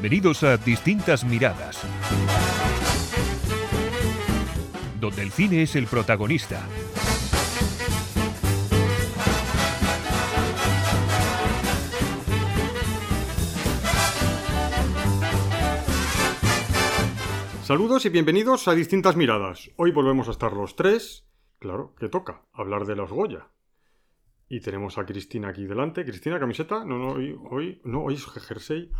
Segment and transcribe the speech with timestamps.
[0.00, 1.82] Bienvenidos a Distintas Miradas,
[4.98, 6.66] donde el cine es el protagonista.
[17.62, 19.70] Saludos y bienvenidos a Distintas Miradas.
[19.76, 21.26] Hoy volvemos a estar los tres.
[21.58, 23.50] Claro, que toca hablar de los Goya.
[24.48, 26.06] Y tenemos a Cristina aquí delante.
[26.06, 26.86] Cristina, camiseta.
[26.86, 28.90] No, no, hoy, hoy no, hoy es jersey.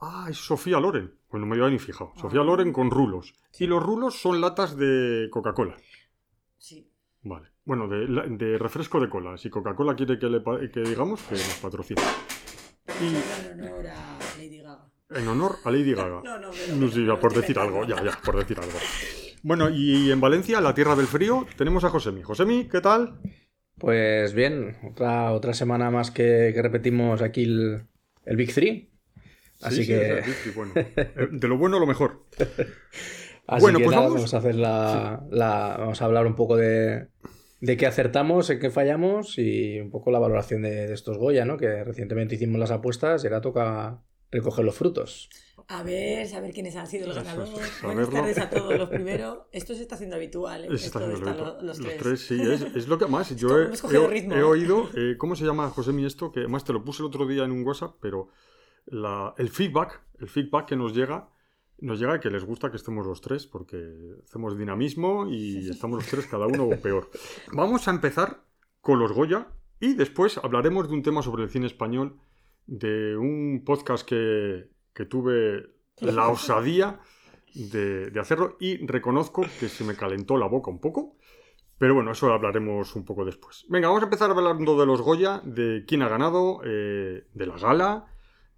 [0.00, 1.12] Ah, es Sofía Loren.
[1.28, 2.12] Pues no me había ni fijado.
[2.16, 3.34] Sofía Loren con rulos.
[3.58, 5.76] Y los rulos son latas de Coca-Cola.
[6.56, 6.88] Sí.
[7.22, 7.48] Vale.
[7.64, 9.36] Bueno, de, refresco de cola.
[9.36, 12.00] Si Coca-Cola quiere que, le, que digamos, que nos patrocine.
[13.00, 13.14] Y
[13.52, 14.88] En honor a Lady Gaga.
[15.10, 16.20] en honor a Lady Gaga.
[16.24, 18.78] No, no, pero- No ya, por decir algo, ya, ya, por decir algo.
[19.42, 22.22] Bueno, y en Valencia, la tierra del frío, tenemos a Josemi.
[22.22, 23.20] Josemi, ¿qué tal?
[23.78, 27.86] Pues bien, otra, otra semana más que, que repetimos aquí el,
[28.24, 28.90] el Big Three.
[29.60, 30.72] Así Sí, sí, que, el bueno.
[30.76, 32.24] Eh, De lo bueno, lo mejor.
[33.46, 36.34] así Bueno, que pues nada, vamos- vamos a hacer la, la- vamos a hablar un
[36.34, 37.08] poco de,
[37.60, 41.44] de qué acertamos, en qué fallamos y un poco la valoración de, de estos Goya,
[41.44, 41.56] ¿no?
[41.56, 45.28] Que recientemente hicimos las apuestas y ahora toca recoger los frutos.
[45.70, 47.50] A ver, saber quiénes han sido los ganadores.
[47.82, 48.08] Buenas saberlo.
[48.10, 49.38] tardes a todos los primeros.
[49.52, 50.68] Esto se está haciendo habitual, ¿eh?
[50.70, 52.20] Es- está Esto de haciendo estar lo- lo- los, los tres.
[52.20, 53.34] sí, es, es lo que más.
[53.36, 54.42] Yo he, he- ritmo, he ¿eh?
[54.42, 56.30] oído, eh, ¿cómo se llama, Josemi, esto?
[56.32, 58.28] Que además te lo puse el otro día en un WhatsApp, pero
[58.90, 61.28] la- el feedback, el feedback que nos llega,
[61.80, 63.78] nos llega que les gusta que estemos los tres, porque
[64.24, 67.08] hacemos dinamismo y estamos los tres, cada uno peor.
[67.52, 68.42] Vamos a empezar
[68.80, 69.48] con los Goya
[69.80, 72.16] y después hablaremos de un tema sobre el cine español,
[72.66, 77.00] de un podcast que, que tuve la osadía
[77.54, 81.16] de, de hacerlo y reconozco que se me calentó la boca un poco.
[81.78, 83.64] Pero bueno, eso lo hablaremos un poco después.
[83.68, 87.56] Venga, vamos a empezar hablando de los Goya, de quién ha ganado, eh, de la
[87.56, 88.06] gala,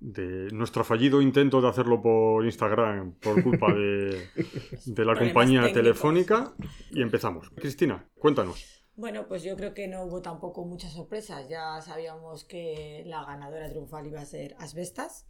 [0.00, 4.28] de nuestro fallido intento de hacerlo por Instagram por culpa de,
[4.86, 5.82] de la compañía técnicos.
[5.82, 6.54] telefónica.
[6.90, 7.50] Y empezamos.
[7.50, 8.80] Cristina, cuéntanos.
[8.96, 11.48] Bueno, pues yo creo que no hubo tampoco muchas sorpresas.
[11.48, 15.26] Ya sabíamos que la ganadora triunfal iba a ser Asbestas.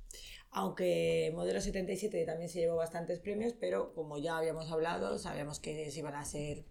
[0.50, 5.88] Aunque Modelo 77 también se llevó bastantes premios, pero como ya habíamos hablado, sabíamos que
[5.90, 6.64] se iban a ser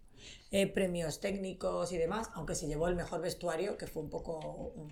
[0.52, 4.74] eh, premios técnicos y demás, aunque se llevó el mejor vestuario, que fue un poco,
[4.76, 4.90] um,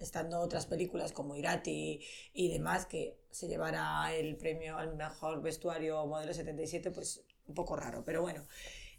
[0.00, 2.00] estando otras películas como Irati
[2.32, 7.76] y demás, que se llevara el premio al mejor vestuario Modelo 77, pues un poco
[7.76, 8.46] raro, pero bueno.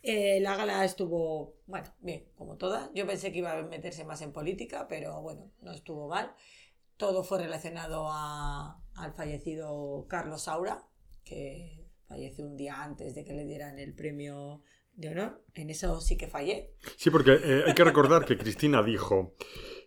[0.04, 2.90] Eh, la gala estuvo, bueno, bien, como todas.
[2.94, 6.34] Yo pensé que iba a meterse más en política, pero bueno, no estuvo mal.
[6.98, 10.86] Todo fue relacionado a- al fallecido Carlos Saura,
[11.24, 14.62] que falleció un día antes de que le dieran el premio
[14.94, 15.44] de honor.
[15.54, 16.72] En eso sí que fallé.
[16.98, 19.36] Sí, porque eh, hay que recordar que Cristina dijo,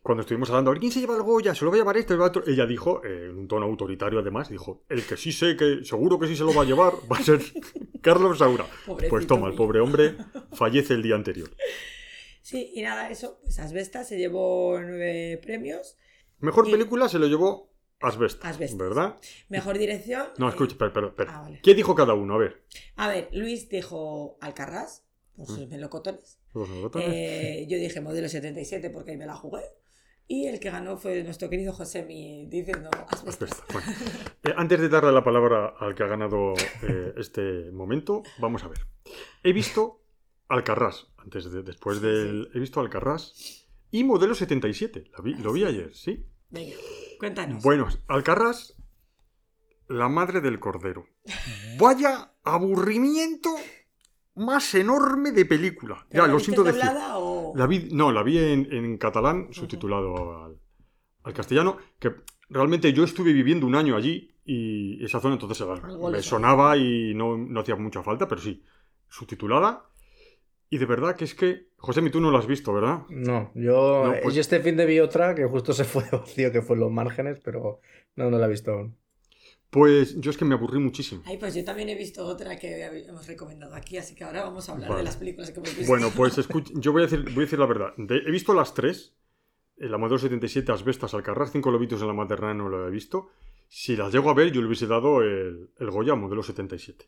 [0.02, 2.26] cuando estuvimos hablando, quién se lleva el Goya, se lo va a llevar este, va
[2.26, 2.32] a.
[2.46, 6.18] Ella dijo, eh, en un tono autoritario además, dijo, el que sí sé que seguro
[6.18, 7.40] que sí se lo va a llevar va a ser
[8.02, 8.66] Carlos Saura.
[8.86, 10.14] Pobrecito Pues toma, el pobre hombre
[10.52, 11.50] fallece el día anterior.
[12.42, 15.96] Sí, y nada, eso, pues Asbestas se llevó nueve premios.
[16.40, 17.72] Mejor Y- película se lo llevó
[18.04, 18.78] Asbestas, Asbestas.
[18.78, 19.16] ¿verdad?
[19.48, 20.26] Mejor dirección.
[20.38, 21.36] No, eh, escucha, espera, espera, espera.
[21.38, 21.60] Ah, vale.
[21.62, 22.34] ¿Qué dijo cada uno?
[22.34, 22.62] A ver.
[22.96, 25.04] A ver, Luis dijo Alcarrás,
[25.36, 25.54] por Mm.
[25.56, 26.38] sus melocotones.
[26.54, 27.08] Los botones.
[27.12, 29.62] Eh, yo dije modelo 77 porque ahí me la jugué.
[30.26, 33.62] Y el que ganó fue nuestro querido Josemi diciendo asbestas.
[33.72, 33.92] Bueno,
[34.44, 38.68] eh, antes de darle la palabra al que ha ganado eh, este momento, vamos a
[38.68, 38.86] ver.
[39.42, 40.00] He visto
[40.48, 42.48] Alcarrás, antes de, después del...
[42.54, 45.10] He visto Alcarrás y Modelo 77.
[45.12, 46.24] La vi- lo vi ayer, ¿sí?
[46.54, 46.74] Venga,
[47.18, 47.62] cuéntanos.
[47.62, 48.74] Bueno, Alcarrás,
[49.88, 51.06] la madre del cordero.
[51.78, 53.50] Vaya aburrimiento
[54.36, 56.06] más enorme de película.
[56.08, 56.82] ¿Pero Ya, lo siento decir.
[57.14, 57.52] o...?
[57.56, 60.58] La vi, no, la vi en, en catalán, subtitulado al,
[61.24, 62.12] al castellano, que
[62.48, 67.14] realmente yo estuve viviendo un año allí y esa zona entonces me le sonaba y
[67.14, 68.62] no, no hacía mucha falta, pero sí,
[69.08, 69.88] subtitulada.
[70.74, 73.02] Y de verdad que es que, José, tú no la has visto, ¿verdad?
[73.08, 76.10] No, yo, No, pues- yo este fin de vi otra que justo se fue de
[76.16, 77.80] vacío, que fue en los márgenes, pero
[78.16, 78.96] no, no la he visto aún.
[79.70, 81.22] Pues yo es que me aburrí muchísimo.
[81.26, 84.68] Ay, pues yo también he visto otra que hemos recomendado aquí, así que ahora vamos
[84.68, 84.98] a hablar Vale.
[85.02, 85.92] de las películas que hemos visto.
[85.92, 87.92] Bueno, pues escuch- yo voy a decir, voy a decir la verdad.
[87.96, 89.14] De- he visto las tres.
[89.76, 93.28] eh, La modelo 77, Asbestas, Alcarrás, cinco lobitos en la maternal no lo he visto.
[93.68, 97.06] Si las llego a ver, yo le hubiese dado el, el Goya modelo 77.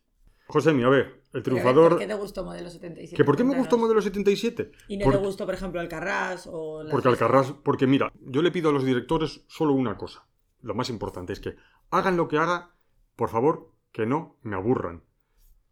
[0.49, 1.91] Josemi, a ver, el ver, triunfador...
[1.91, 3.17] ¿Por qué te gustó Modelo 77?
[3.17, 4.71] ¿Que ¿Por qué me gustó modelo 77?
[4.89, 6.83] Y no Por- te gustó, por ejemplo, Alcarrás o...
[6.83, 10.27] Las Porque Alcarrás, porque mira, yo le pido a los directores solo una cosa.
[10.63, 11.57] Lo más importante es que
[11.91, 12.75] hagan lo que haga,
[13.17, 15.03] por favor, que no me aburran.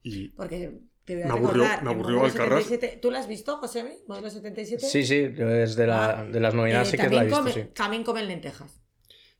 [0.02, 2.64] Y Porque te voy a Me aburrió- recordar, me aburrió Modelo Alcarrás.
[2.64, 4.02] 77 ¿Tú la has visto, José?
[4.08, 4.84] ¿Modelo 77?
[4.86, 7.52] Sí, sí, es de, la, de las nominadas Eh, sí que la he visto, come-
[7.52, 7.64] sí.
[7.74, 8.80] también comen lentejas.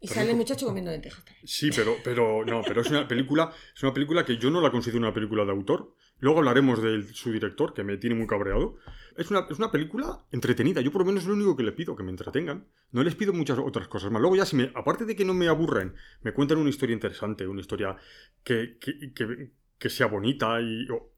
[0.05, 1.25] Y sale el muchacho comiendo lentejas.
[1.45, 4.71] Sí, pero, pero no, pero es una película, es una película que yo no la
[4.71, 5.95] considero una película de autor.
[6.19, 8.77] Luego hablaremos de su director, que me tiene muy cabreado.
[9.17, 10.83] Es una, es una película entretenida.
[10.83, 12.67] Yo por lo menos es lo único que le pido, que me entretengan.
[12.93, 14.21] No les pido muchas otras cosas más.
[14.21, 17.47] Luego ya si me, aparte de que no me aburren, me cuentan una historia interesante,
[17.47, 17.97] una historia
[18.43, 21.15] que, que, que, que sea bonita y o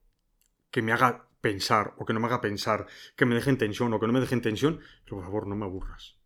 [0.71, 2.87] que me haga pensar o que no me haga pensar,
[3.17, 5.49] que me deje en tensión o que no me deje en tensión, pero por favor
[5.49, 6.19] no me aburras.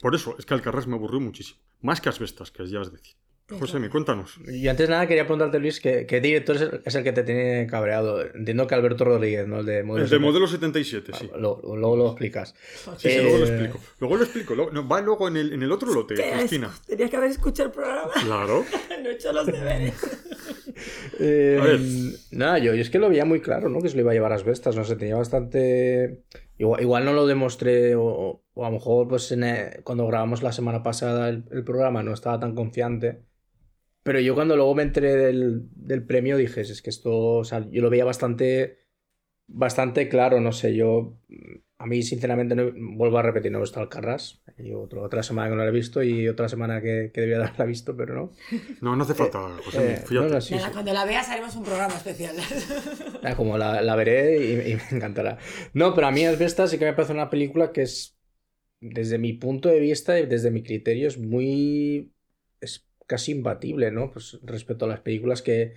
[0.00, 1.60] Por eso es que Alcarrás me aburrió muchísimo.
[1.80, 3.14] Más que Asbestas, que ya es decir.
[3.48, 4.40] José, me cuéntanos.
[4.48, 7.12] Y antes de nada quería preguntarte, Luis, ¿qué, qué director es el, es el que
[7.12, 8.20] te tiene cabreado?
[8.34, 9.60] Entiendo que Alberto Rodríguez, ¿no?
[9.60, 11.30] El de Modelo, El de modelo 77, sí.
[11.32, 12.56] Ah, lo- luego lo explicas.
[12.98, 13.80] Sí, sí, luego lo Eh, explico.
[14.00, 14.54] Luego lo explico.
[14.56, 16.38] luego- no, va luego en el, en el otro lote, ¿Qué es?
[16.38, 16.72] Cristina.
[16.88, 18.10] Tenías que haber escuchado el programa.
[18.24, 18.64] Claro.
[19.02, 19.94] no he hecho los deberes.
[21.18, 21.80] Eh, A ver.
[22.32, 23.80] Nada, yo, yo es que lo veía muy claro, ¿no?
[23.80, 26.24] Que se lo iba a llevar a Asbestas, no sé, tenía bastante...
[26.58, 30.42] Igual, igual no lo demostré, o, o a lo mejor pues en, eh, cuando grabamos
[30.42, 33.22] la semana pasada el, el programa no estaba tan confiante.
[34.02, 37.66] Pero yo cuando luego me enteré del, del premio dije, es que esto, o sea,
[37.70, 38.78] yo lo veía bastante,
[39.48, 41.18] bastante claro, no sé, yo...
[41.78, 44.42] A mí, sinceramente, no, vuelvo a repetir, no he visto Alcarrás.
[44.56, 47.38] Y otro- otra semana que no lo he visto y otra semana que, que debía
[47.38, 48.32] de haberla visto, pero no.
[48.80, 49.92] No, no hace falta, José.
[49.94, 50.72] Eh, no, no, sí, Nada, sí.
[50.72, 52.34] Cuando la veas haremos un programa especial.
[53.22, 55.38] Ah, Como la, la veré y, y me encantará.
[55.74, 58.16] No, pero a mí Asbestas sí que me parece una película que es,
[58.80, 62.12] desde mi punto de vista y desde mi criterio, es muy...
[62.60, 64.10] es casi imbatible, ¿no?
[64.12, 65.74] Pues respecto a las películas que,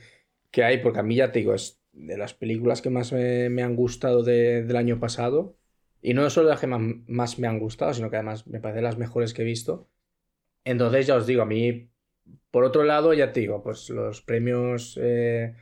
[0.51, 3.49] que hay, porque a mí ya te digo, es de las películas que más me,
[3.49, 5.57] me han gustado de- del año pasado.
[6.01, 8.83] Y no solo las que más, más me han gustado, sino que además me parecen
[8.83, 9.89] las mejores que he visto.
[10.63, 11.89] Entonces ya os digo, a mí,
[12.51, 14.97] por otro lado, ya te digo, pues los premios...
[15.01, 15.55] eh,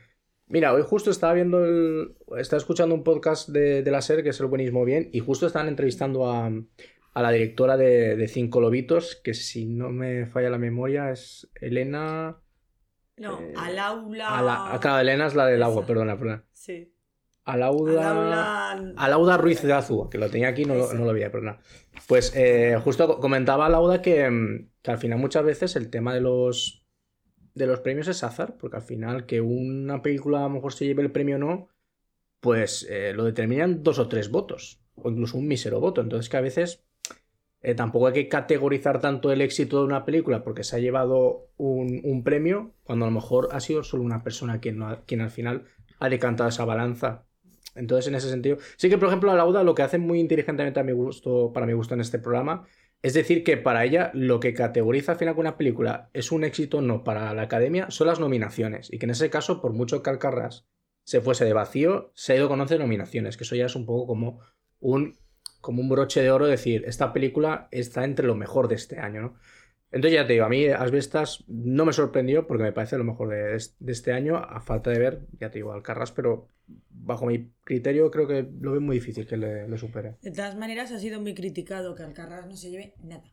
[0.50, 2.16] Mira, hoy justo estaba viendo el.
[2.38, 5.46] Estaba escuchando un podcast de, de la SER, que es el Buenísimo Bien, y justo
[5.46, 10.48] estaban entrevistando a, a la directora de, de Cinco Lobitos, que si no me falla
[10.48, 12.38] la memoria es Elena.
[13.18, 14.38] No, Eh, al aula.
[14.38, 15.86] A la, claro, Elena es la del agua, Esa.
[15.86, 16.44] perdona, perdona.
[16.52, 16.94] Sí.
[17.52, 18.10] Alauda.
[18.96, 21.60] Alauda Ruiz de Azúa, que lo tenía aquí no lo, no lo veía, perdona.
[22.06, 26.14] Pues eh, justo co- comentaba Alauda que, mm, que al final muchas veces el tema
[26.14, 26.84] de los,
[27.54, 30.86] de los premios es azar, porque al final que una película a lo mejor se
[30.86, 31.68] lleve el premio o no,
[32.40, 36.00] pues eh, lo determinan dos o tres votos, o incluso un mísero voto.
[36.02, 36.84] Entonces que a veces
[37.62, 41.48] eh, tampoco hay que categorizar tanto el éxito de una película porque se ha llevado
[41.56, 45.30] un, un premio, cuando a lo mejor ha sido solo una persona quien, quien al
[45.30, 45.66] final
[46.00, 47.26] ha decantado esa balanza.
[47.78, 50.80] Entonces, en ese sentido, sí que, por ejemplo, a Lauda lo que hace muy inteligentemente
[50.80, 52.66] a mi gusto, para mi gusto en este programa,
[53.02, 56.42] es decir, que para ella lo que categoriza al final que una película es un
[56.44, 58.92] éxito o no para la academia son las nominaciones.
[58.92, 60.66] Y que en ese caso, por mucho que Alcarrás
[61.04, 63.86] se fuese de vacío, se ha ido con 11 nominaciones, que eso ya es un
[63.86, 64.40] poco como
[64.80, 65.16] un,
[65.60, 69.22] como un broche de oro, decir, esta película está entre lo mejor de este año,
[69.22, 69.34] ¿no?
[69.90, 73.30] Entonces ya te digo, a mí Asbestas no me sorprendió porque me parece lo mejor
[73.30, 76.48] de, este año, a falta de ver, ya te digo, Alcarrás, pero
[76.90, 80.16] bajo mi criterio creo que lo veo muy difícil que le, le supere.
[80.22, 83.24] De todas maneras, ha sido muy criticado que Alcarrás no se lleve nada.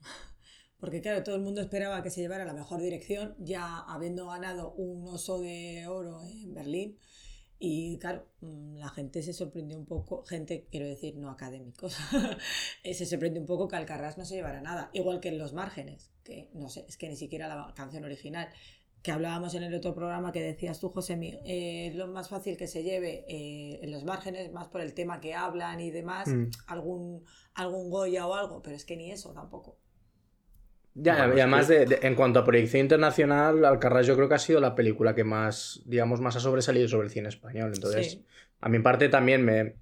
[0.80, 4.72] Porque, claro, todo el mundo esperaba que se llevara la mejor dirección, ya habiendo ganado
[4.72, 6.98] un oso de oro en Berlín.
[7.62, 11.94] Y claro, mm, la gente se sorprendió un poco, gente, quiero decir, no académicos,
[12.82, 14.90] eh, se sorprendió un poco que Alcarrás no se llevara nada.
[14.94, 18.48] Igual que en Los Márgenes, que no sé, es que ni siquiera la canción original,
[19.02, 21.14] que hablábamos en el otro programa que decías tú, José,
[21.44, 24.92] eh, es lo más fácil que se lleve eh, en Los Márgenes, más por el
[24.92, 26.50] tema que hablan y demás, Mm.
[26.66, 29.78] algún, algún Goya o algo, pero es que ni eso tampoco.
[30.94, 34.28] Ya, Bueno, y además que- de, de- en cuanto a proyección internacional, Alcarrás yo creo
[34.28, 37.70] que ha sido la película que más, digamos, más ha sobresalido sobre el cine español.
[37.74, 38.26] Entonces, Sí.
[38.60, 39.76] a mi parte también me...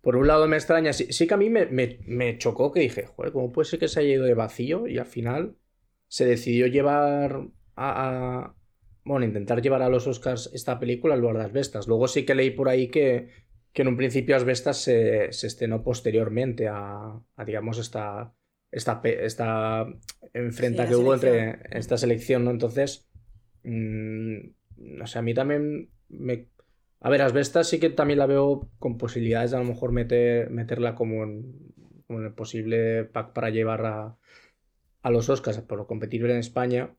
[0.00, 2.80] Por un lado me extraña, sí, sí que a mí me, me- me chocó que
[2.80, 5.56] dije, joder, ¿cómo puede ser que se haya ido de vacío y al final
[6.08, 8.54] se decidió llevar a, a-
[9.04, 11.88] Bueno, intentar llevar a los Oscars esta película en lugar de Asbestas.
[11.88, 13.28] Luego sí que leí por ahí que,
[13.72, 18.32] que en un principio Asbestas se, se estrenó posteriormente a, a, digamos, esta,
[18.70, 19.86] esta, esta
[20.32, 22.50] enfrenta Sí, que hubo entre esta selección, ¿no?
[22.52, 23.10] Entonces,
[23.64, 24.38] mm,
[24.76, 26.48] no sé, a mí también me...
[27.00, 30.50] A ver, Asbestas sí que también la veo con posibilidades de a lo mejor meter,
[30.50, 31.72] meterla como en,
[32.06, 34.16] como en el posible pack para llevar a,
[35.02, 36.94] a los Oscars por competir en España.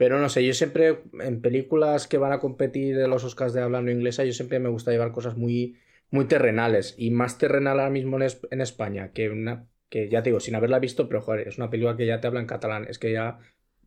[0.00, 3.60] Pero no sé, yo siempre en películas que van a competir en los Oscars de
[3.62, 5.78] habla no inglesa, yo siempre me gusta llevar cosas muy,
[6.10, 6.94] muy terrenales.
[6.98, 10.54] Y más terrenal ahora mismo en, en España que una que ya te digo, sin
[10.54, 12.86] haberla visto, pero joder, es una película que ya te habla en catalán.
[12.88, 13.38] Es que ya,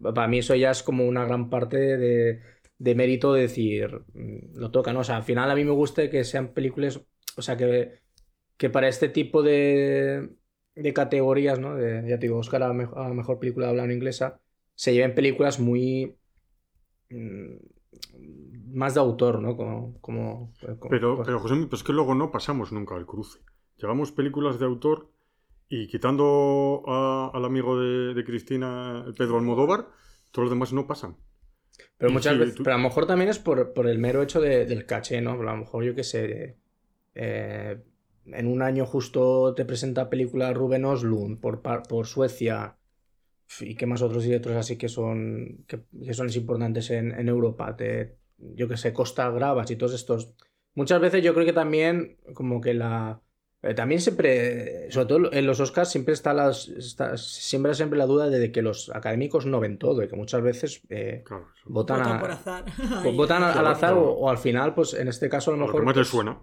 [0.01, 2.41] para mí eso ya es como una gran parte de,
[2.77, 4.99] de mérito de decir, mm, lo toca, ¿no?
[5.01, 6.99] O sea, al final a mí me gusta que sean películas,
[7.37, 7.99] o sea, que,
[8.57, 10.29] que para este tipo de,
[10.75, 11.75] de categorías, ¿no?
[11.75, 14.41] De, ya te digo, Oscar a, me- a mejor película de habla no inglesa,
[14.75, 16.17] se lleven películas muy
[17.09, 17.55] mm,
[18.73, 19.55] más de autor, ¿no?
[19.57, 23.05] Como, como, como- Pero, pues- pero José, pero es que luego no pasamos nunca al
[23.05, 23.39] cruce.
[23.77, 25.09] Llevamos películas de autor
[25.69, 29.89] y quitando a- al amigo de, de Cristina, Pedro Almodóvar,
[30.31, 31.17] todos los demás no pasan.
[31.97, 34.21] Pero muchas sí, veces, tú- pero a lo mejor también es por, por el mero
[34.21, 35.31] hecho de- del caché, ¿no?
[35.31, 36.57] A lo mejor yo qué sé,
[37.15, 37.83] eh,
[38.25, 42.77] en un año justo te presenta película Ruben Oslund por, por Suecia
[43.61, 47.75] y que más otros directores así que son, que, que son importantes en, en Europa,
[47.75, 50.33] te, yo qué sé, Costa Gravas y todos estos.
[50.75, 53.21] Muchas veces yo creo que también como que la...
[53.61, 58.07] eh, También siempre, sobre todo en los Oscars, siempre está, las, está siempre, siempre la
[58.07, 61.99] duda de que los académicos no ven todo y que muchas veces eh, Claro, votan,
[61.99, 62.65] Votan a- por azar.
[63.03, 64.09] pues votan al, azar claro.
[64.13, 65.81] o, o al final, pues en este caso a lo Lo mejor...
[65.81, 66.41] que más pues, suena.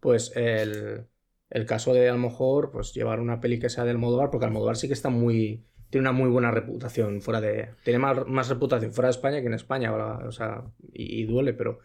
[0.00, 1.06] pues el,
[1.50, 4.46] el caso de a lo mejor pues llevar una peli que sea del Almodóvar, porque
[4.46, 5.64] Almodóvar sí que está muy...
[5.90, 7.70] Tiene una muy buena reputación fuera de...
[7.84, 11.52] Tiene más, más reputación fuera de España que en España, o sea, y, y duele,
[11.52, 11.78] pero...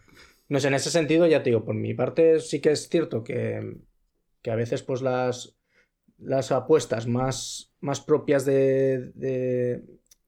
[0.50, 3.24] No sé, en ese sentido ya te digo, por mi parte sí que es cierto
[3.24, 3.78] que,
[4.42, 5.58] que a veces pues las,
[6.18, 9.82] las apuestas más, más propias de, de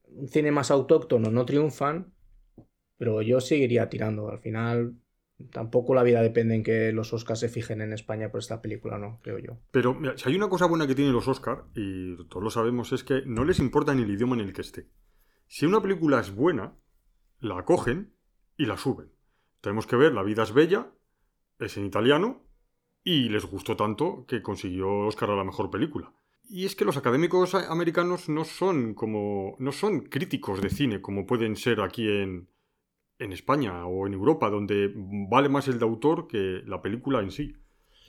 [0.05, 2.13] un cine más autóctono no triunfan,
[2.97, 4.29] pero yo seguiría tirando.
[4.29, 4.95] Al final
[5.51, 8.97] tampoco la vida depende en que los Oscars se fijen en España por esta película,
[8.97, 9.19] ¿no?
[9.21, 9.57] Creo yo.
[9.71, 13.03] Pero si hay una cosa buena que tienen los Oscar, y todos lo sabemos, es
[13.03, 14.89] que no les importa ni el idioma en el que esté.
[15.47, 16.75] Si una película es buena,
[17.39, 18.13] la cogen
[18.57, 19.11] y la suben.
[19.61, 20.91] Tenemos que ver La vida es bella,
[21.59, 22.45] es en italiano,
[23.03, 26.13] y les gustó tanto que consiguió Oscar a la mejor película.
[26.49, 29.55] Y es que los académicos americanos no son como.
[29.59, 32.49] no son críticos de cine como pueden ser aquí en,
[33.19, 37.31] en España o en Europa, donde vale más el de autor que la película en
[37.31, 37.53] sí.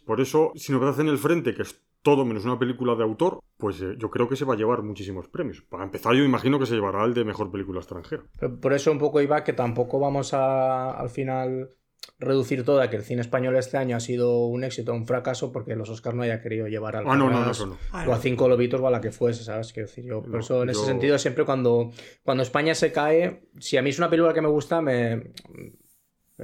[0.05, 3.41] Por eso, si nos hacen el frente, que es todo menos una película de autor,
[3.57, 5.63] pues eh, yo creo que se va a llevar muchísimos premios.
[5.63, 8.25] Para empezar, yo imagino que se llevará el de mejor película extranjera.
[8.61, 11.71] Por eso un poco iba que tampoco vamos a al final
[12.19, 15.07] reducir todo a que el cine español este año ha sido un éxito o un
[15.07, 17.77] fracaso porque los Oscars no haya querido llevar al Ah, no, no, no.
[17.93, 19.73] Ah, o a cinco lobitos o a la que fuese, ¿sabes?
[19.73, 21.91] Quiero decir, yo por No, eso en ese sentido siempre cuando,
[22.23, 25.33] cuando España se cae, si a mí es una película que me gusta, me...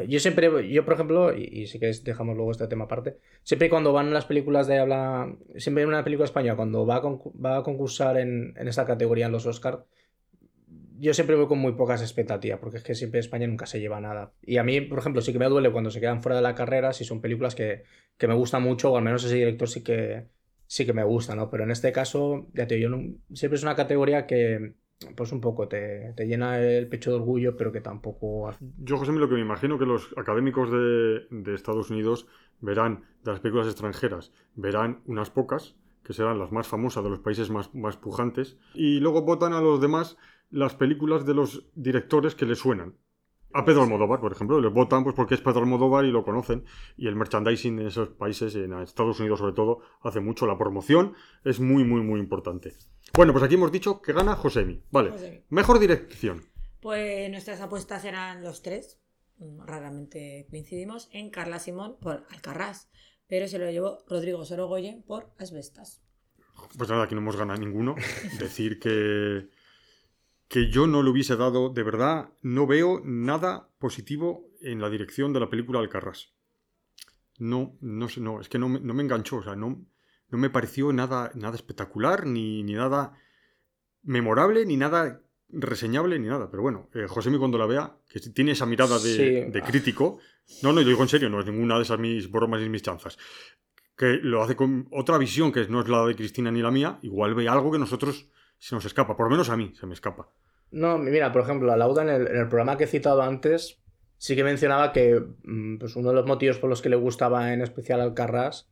[0.06, 3.68] Yo siempre, yo por ejemplo, y, y si queréis dejamos luego este tema aparte, siempre
[3.68, 7.32] cuando van las películas de habla, siempre en una película española, cuando va a, concu-
[7.44, 9.78] va a concursar en, en esta categoría en los Oscars,
[11.00, 14.00] yo siempre voy con muy pocas expectativas, porque es que siempre España nunca se lleva
[14.00, 14.32] nada.
[14.42, 16.54] Y a mí, por ejemplo, sí que me duele cuando se quedan fuera de la
[16.54, 17.84] carrera, si son películas que,
[18.16, 20.28] que me gustan mucho, o al menos ese director sí que,
[20.66, 21.50] sí que me gusta, ¿no?
[21.50, 24.74] Pero en este caso, ya te digo, yo no- siempre es una categoría que,
[25.16, 28.54] pues un poco te, te llena el pecho de orgullo, pero que tampoco...
[28.78, 32.26] Yo, José, lo que me imagino que los académicos de, de Estados Unidos
[32.60, 37.20] verán de las películas extranjeras, verán unas pocas, que serán las más famosas de los
[37.20, 40.16] países más, más pujantes, y luego votan a los demás
[40.50, 42.96] las películas de los directores que les suenan.
[43.52, 46.64] A Pedro Almodóvar, por ejemplo, le votan pues porque es Pedro Almodóvar y lo conocen.
[46.96, 50.46] Y el merchandising en esos países, en Estados Unidos sobre todo, hace mucho.
[50.46, 51.14] La promoción
[51.44, 52.74] es muy, muy, muy importante.
[53.14, 54.84] Bueno, pues aquí hemos dicho que gana Josemi.
[54.92, 55.10] Vale.
[55.10, 55.44] Josemi.
[55.48, 56.44] Mejor dirección.
[56.80, 59.00] Pues nuestras apuestas eran los tres.
[59.38, 62.88] Mm, Raramente coincidimos en Carla Simón por Alcarrás.
[63.26, 66.02] Pero se lo llevó Rodrigo Sorogoyen por Asbestas.
[66.76, 67.96] Pues nada, aquí no hemos ganado ninguno.
[68.38, 69.48] Decir que,
[70.50, 75.32] que yo no le hubiese dado, de verdad, no veo nada positivo en la dirección
[75.32, 76.34] de la película Alcarrás.
[77.38, 79.80] No, no sé, no, es que no me, no me enganchó, o sea, no,
[80.28, 83.14] no me pareció nada, nada espectacular, ni, ni nada
[84.02, 86.50] memorable, ni nada reseñable, ni nada.
[86.50, 89.14] Pero bueno, eh, Josemi cuando la vea, que tiene esa mirada de,
[89.46, 89.50] Sí.
[89.52, 90.18] de crítico,
[90.64, 92.82] no, no, yo digo en serio, no es ninguna de esas mis bromas ni mis
[92.82, 93.16] chanzas
[93.96, 96.98] que lo hace con otra visión que no es la de Cristina ni la mía,
[97.02, 99.92] igual ve algo que nosotros se nos escapa, por lo menos a mí se me
[99.92, 100.30] escapa.
[100.70, 103.80] No, mira, por ejemplo, a Lauda en el, en el programa que he citado antes,
[104.18, 107.52] sí que mencionaba que mm, pues uno de los motivos por los que le gustaba
[107.52, 108.70] en especial Alcarrás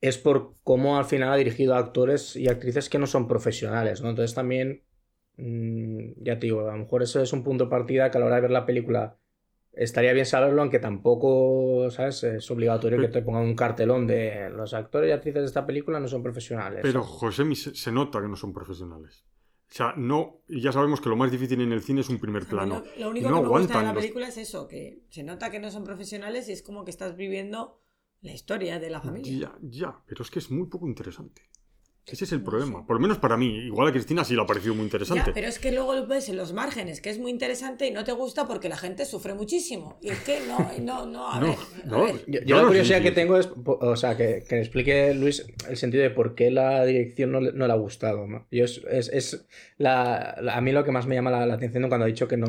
[0.00, 4.02] es por cómo al final ha dirigido a actores y actrices que no son profesionales,
[4.02, 4.10] ¿no?
[4.10, 4.84] Entonces también,
[5.36, 8.20] mm, ya te digo, a lo mejor eso es un punto de partida que a
[8.20, 9.16] la hora de ver la película
[9.72, 12.22] estaría bien saberlo, aunque tampoco, ¿sabes?
[12.22, 15.98] Es obligatorio que te pongan un cartelón de los actores y actrices de esta película
[15.98, 16.80] no son profesionales.
[16.82, 19.24] Pero José se nota que no son profesionales.
[19.74, 22.20] O sea, no, y ya sabemos que lo más difícil en el cine es un
[22.20, 22.84] primer plano.
[22.96, 25.24] Lo, lo único no que me gusta de la los- película es eso, que se
[25.24, 27.82] nota que no son profesionales y es como que estás viviendo
[28.20, 29.32] la historia de la familia.
[29.36, 31.42] Ya, ya, pero es que es muy poco interesante.
[32.06, 32.80] Ese es el No problema.
[32.80, 32.86] sé.
[32.86, 33.46] Por lo menos para mí.
[33.64, 35.24] Igual a Cristina sí le ha parecido muy interesante.
[35.26, 37.90] Ya, pero es que luego lo ves en los márgenes, que es muy interesante y
[37.92, 39.98] no te gusta porque la gente sufre muchísimo.
[40.02, 42.04] Y es que no, no, no, a No, ver, a no.
[42.04, 42.24] ver.
[42.26, 45.46] Yo, yo No, la curiosidad que tengo es, o sea, que, que me explique Luis
[45.68, 48.26] el sentido de por qué la dirección no, le- no le ha gustado.
[48.26, 48.46] ¿no?
[48.50, 49.46] Yo es, es, es
[49.78, 52.28] la, la- a mí lo que más me llama la, la atención cuando ha dicho
[52.28, 52.46] que no,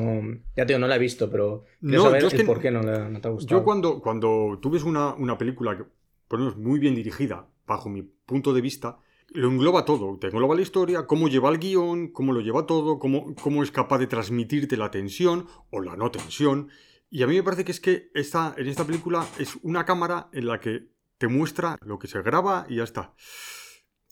[0.58, 2.60] ya te digo, no la he visto, pero quiero No, saber yo el que- por
[2.60, 3.60] qué no, le- no te ha gustado.
[3.60, 5.84] Yo cuando, cuando tú ves una, una película que
[6.28, 8.98] ponemos muy bien dirigida, bajo mi punto de vista,
[9.29, 10.17] lo engloba todo.
[10.20, 13.72] Te engloba la historia, cómo lleva el guion, cómo lo lleva todo, cómo, cómo es
[13.72, 16.70] capaz de transmitirte la tensión o la no tensión.
[17.10, 20.29] Y a mí me parece que es que esta, en esta película es una cámara
[20.34, 23.13] en la que te muestra lo que se graba y ya está.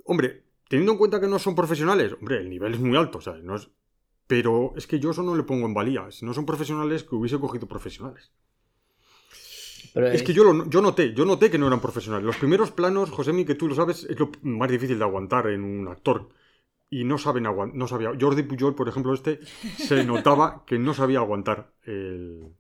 [0.05, 3.43] Hombre, teniendo en cuenta que no son profesionales, hombre, el nivel es muy alto, ¿sabes?
[3.43, 3.69] No es...
[4.25, 6.09] Pero es que yo eso no le pongo en valía.
[6.11, 8.31] Si no son profesionales, que hubiese cogido profesionales.
[9.93, 12.25] Pero Es que yo, lo, yo noté, yo noté que no eran profesionales.
[12.25, 15.63] Los primeros planos, Josemi, que tú lo sabes, es lo más difícil de aguantar en
[15.63, 16.29] un actor.
[16.89, 18.11] Y no saben aguantar, no sabía.
[18.19, 19.39] Jordi Pujol, por ejemplo, este,
[19.77, 22.53] se notaba que no sabía aguantar el,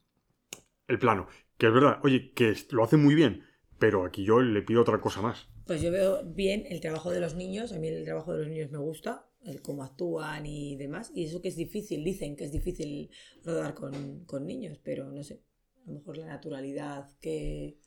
[0.87, 1.27] el plano.
[1.57, 3.43] Que es verdad, oye, que lo hace muy bien,
[3.79, 5.47] pero aquí yo le pido otra cosa más.
[5.65, 8.47] Pues yo veo bien el trabajo de los niños, a mí el trabajo de los
[8.47, 12.43] niños me gusta, el cómo actúan y demás, y eso que es difícil, dicen que
[12.45, 13.09] es difícil
[13.43, 15.41] rodar con, con niños, pero no sé,
[15.85, 17.77] a lo mejor la naturalidad que,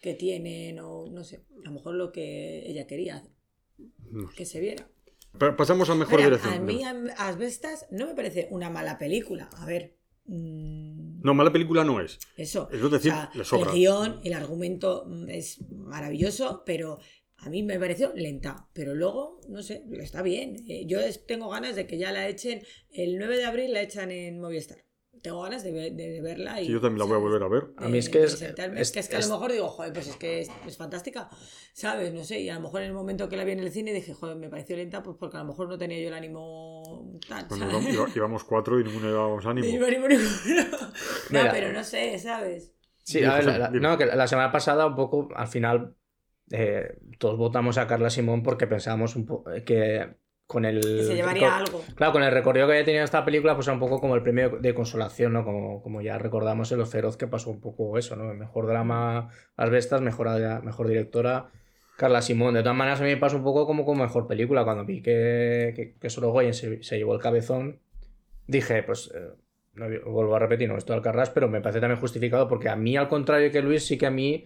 [0.00, 3.22] que tienen o no sé, a lo mejor lo que ella quería
[4.10, 4.36] No sé.
[4.36, 4.88] que se viera.
[5.38, 6.54] Pa- Pasamos a mejor Mira, dirección.
[6.54, 9.96] a mí Am- Asbestas no me parece una mala película, a ver...
[10.26, 12.18] mm, No, mala película no es.
[12.36, 12.68] Eso.
[12.70, 13.58] Es decir, O sea.
[13.58, 16.98] El guion, el argumento mm, es maravilloso, pero
[17.38, 18.68] a mí me pareció lenta.
[18.72, 20.64] Pero luego, no sé, está bien.
[20.68, 22.62] Eh, Yo tengo ganas de que ya la echen.
[22.90, 24.84] El 9 de abril la echan en Movistar.
[25.22, 26.66] Tengo ganas de, ve- de verla y.
[26.66, 27.68] Sí, yo también la voy a volver a ver.
[27.76, 28.46] A mí es que es- que
[28.80, 31.28] es que a es- lo mejor digo, joder, pues es que es, es fantástica,
[31.72, 32.12] ¿sabes?
[32.12, 33.92] No sé, y a lo mejor en el momento que la vi en el cine
[33.92, 37.12] dije, joder, me pareció lenta, pues porque a lo mejor no tenía yo el ánimo
[37.28, 37.84] tal, Bueno, ¿sabes?
[37.86, 39.66] íbamos, iba- íbamos cuatro y ninguno llevábamos ánimo.
[39.68, 40.28] Ni ánimo ninguno.
[41.30, 41.52] No, Mira.
[41.52, 42.74] pero no sé, ¿sabes?
[43.04, 45.94] Sí, Dime, a ver, José, la- no, que la semana pasada un poco, al final,
[46.50, 50.80] eh, todos votamos a Carla Simón porque pensábamos un poco que con el...
[50.80, 51.84] Que se llevaría con- algo.
[51.94, 54.22] Claro, con el recorrido que había tenido esta película, pues era un poco como el
[54.22, 55.44] premio de consolación, ¿no?
[55.44, 58.32] Como, como ya recordamos en Los Feroz que pasó un poco eso, ¿no?
[58.34, 60.28] Mejor drama, Las Bestas, mejor,
[60.62, 61.50] mejor directora,
[61.96, 62.54] Carla Simón.
[62.54, 64.64] De todas maneras, a mí me pasó un poco como con mejor película.
[64.64, 67.80] Cuando vi que, que, que Sorogoyen se, se llevó el cabezón,
[68.46, 69.10] dije, pues...
[69.14, 69.28] eh,
[69.74, 72.94] no, vuelvo a repetir, no esto Alcarrás, pero me parece también justificado porque a mí,
[72.94, 74.44] al contrario que Luis, sí que a mí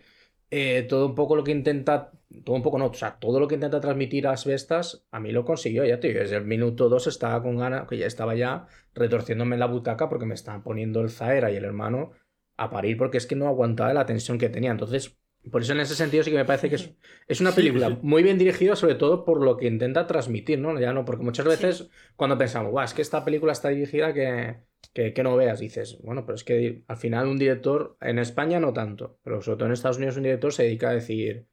[0.51, 2.13] eh, todo un poco lo que intenta,
[2.45, 5.33] todo un poco no, o sea, todo lo que intenta transmitir a Asbestas, a mí
[5.33, 8.67] lo consiguió, ya te desde el minuto 2 estaba con ganas, que ya estaba ya
[8.95, 12.13] retorciéndome en la butaca porque me estaban poniendo el Zaera y el hermano
[12.57, 14.71] a parir porque es que no aguantaba la tensión que tenía.
[14.71, 15.19] Entonces,
[15.51, 16.95] por eso en ese sentido sí que me parece que es,
[17.29, 17.99] es una película sí.
[18.03, 20.79] muy bien dirigida, sobre todo por lo que intenta transmitir, ¿no?
[20.81, 24.59] Ya no, porque muchas veces cuando pensamos, guau, es que esta película está dirigida que,
[24.93, 28.61] que, que no veas, dices, bueno, pero es que al final un director, en España
[28.61, 31.47] no tanto, pero sobre todo en Estados Unidos un director se dedica a decir,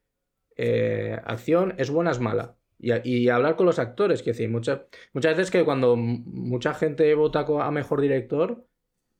[0.56, 2.56] eh, acción es buena, es mala.
[2.78, 6.74] Y, a- y hablar con los actores, que decir, muchas, muchas veces que cuando mucha
[6.74, 8.66] gente vota a mejor director,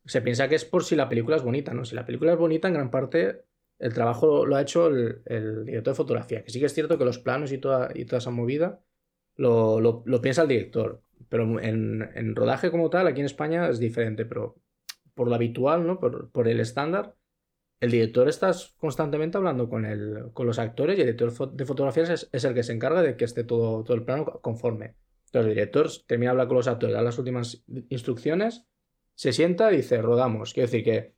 [0.07, 1.85] se piensa que es por si la película es bonita, ¿no?
[1.85, 3.45] Si la película es bonita, en gran parte
[3.79, 5.23] el trabajo lo, ha hecho el,
[5.65, 8.19] director de fotografía, que sí que es cierto que los planos y toda, y toda
[8.19, 8.81] esa movida
[9.37, 13.79] lo, lo- piensa el director, pero en, en rodaje como tal, aquí en España es
[13.79, 14.57] diferente, pero
[15.15, 15.99] por lo habitual, ¿no?
[16.01, 17.15] Por, por el estándar,
[17.81, 22.09] el director está constantemente hablando con, el, con los actores y el director de fotografías
[22.11, 24.95] es, es el que se encarga de que esté todo, todo el plano conforme.
[25.27, 28.65] Entonces el director termina de hablar con los actores, da las últimas instrucciones,
[29.15, 30.55] se sienta y dice, rodamos.
[30.55, 31.15] Quiero decir que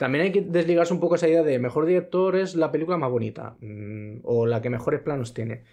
[0.00, 3.10] también hay que desligarse un poco esa idea de mejor director es la película más
[3.10, 5.64] bonita mm, o la que mejores planos tiene.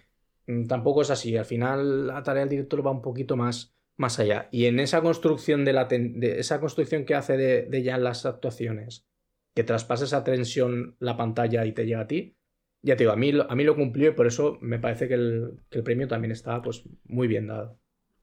[0.46, 1.34] Mm, Tampoco es así.
[1.38, 4.48] Al final la tarea del director va un poquito más, más allá.
[4.52, 7.96] Y en esa construcción de la ten- de esa construcción que hace de, de ya
[7.96, 9.06] en las actuaciones,
[9.54, 12.36] que traspasa esa tensión la pantalla y te llega a ti,
[12.82, 15.08] ya te digo, a mí, lo- a mí lo cumplió y por eso me parece
[15.08, 17.78] que el, que el premio también está pues muy bien dado.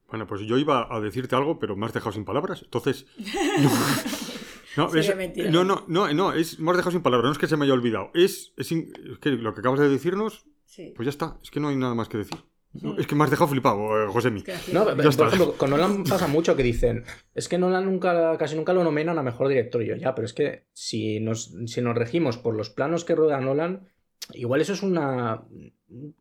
[0.08, 2.62] Bueno, pues yo iba a decirte algo, pero me has dejado sin palabras.
[2.64, 3.08] Entonces.
[4.78, 5.16] No, es-
[5.52, 7.26] no, no, no, no, es, me has dejado sin palabras.
[7.28, 8.12] No es que se me haya olvidado.
[8.14, 10.92] Es, es, in- es que lo que acabas de decirnos, Sí.
[10.96, 11.38] pues ya está.
[11.44, 12.38] Es que no hay nada más que decir.
[12.82, 15.28] No, es que me has dejado flipado, eh, que así- No, Ya por está.
[15.28, 19.18] ejemplo, con Nolan pasa mucho que dicen, es que Nolan nunca, casi nunca lo nominan
[19.18, 19.82] a mejor director.
[19.82, 23.16] Y yo, ya, pero es que si nos, si nos regimos por los planos que
[23.16, 23.88] rueda Nolan,
[24.34, 25.46] igual eso es una.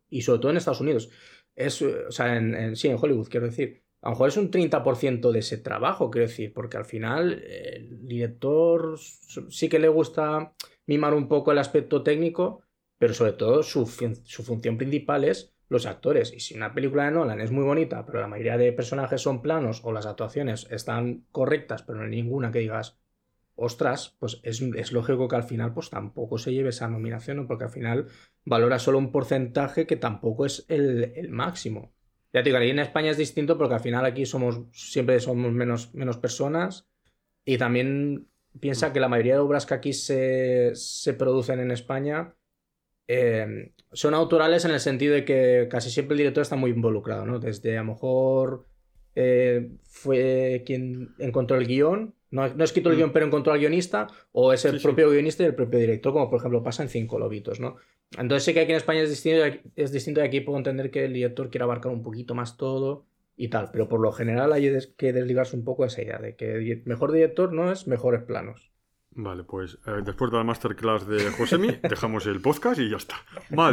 [0.09, 1.09] Y sobre todo en Estados Unidos.
[1.57, 3.83] Es, o sea, en, en- sí, en Hollywood, quiero decir.
[4.05, 7.77] A lo mejor es un 30% de ese trabajo, quiero decir, porque al final eh,
[7.77, 8.97] el director
[9.49, 10.53] sí que le gusta
[10.85, 12.61] mimar un poco el aspecto técnico,
[12.99, 16.31] pero sobre todo su, fun- su función principal es los actores.
[16.33, 19.41] Y si una película de Nolan es muy bonita, pero la mayoría de personajes son
[19.41, 22.99] planos o las actuaciones están correctas, pero no hay ninguna que digas,
[23.55, 24.61] ostras, pues es,
[24.93, 27.47] lógico que al final pues tampoco se lleve esa nominación, ¿no?
[27.47, 28.07] porque al final
[28.45, 31.94] valora solo un porcentaje que tampoco es el máximo.
[32.35, 35.53] Ya te digo, ahí en España es distinto porque al final aquí somos, siempre somos
[35.53, 36.85] menos, personas
[37.45, 38.27] y también
[38.59, 42.35] piensa que la mayoría de obras que aquí se, se producen en España
[43.07, 47.25] eh, son autorales en el sentido de que casi siempre el director está muy involucrado,
[47.25, 47.39] ¿no?
[47.39, 48.65] Desde a lo mejor
[49.15, 52.97] eh, fue quien encontró el guion, no, no ha escrito el Mm.
[52.99, 54.83] guion pero encontró al guionista, o es el Sí, sí.
[54.83, 57.77] propio guionista y el propio director, como por ejemplo pasa en Cinco Lobitos, ¿no?
[58.17, 59.43] Entonces sé que aquí en España es distinto,
[59.75, 63.05] es distinto y aquí puedo entender que el director quiere abarcar un poquito más todo
[63.37, 66.81] y tal, pero por lo general hay que desligarse un poco esa idea de que
[66.85, 68.71] mejor director no es mejores planos.
[69.17, 73.15] Vale, pues eh, después de la masterclass de Josemi, dejamos el podcast y ya está.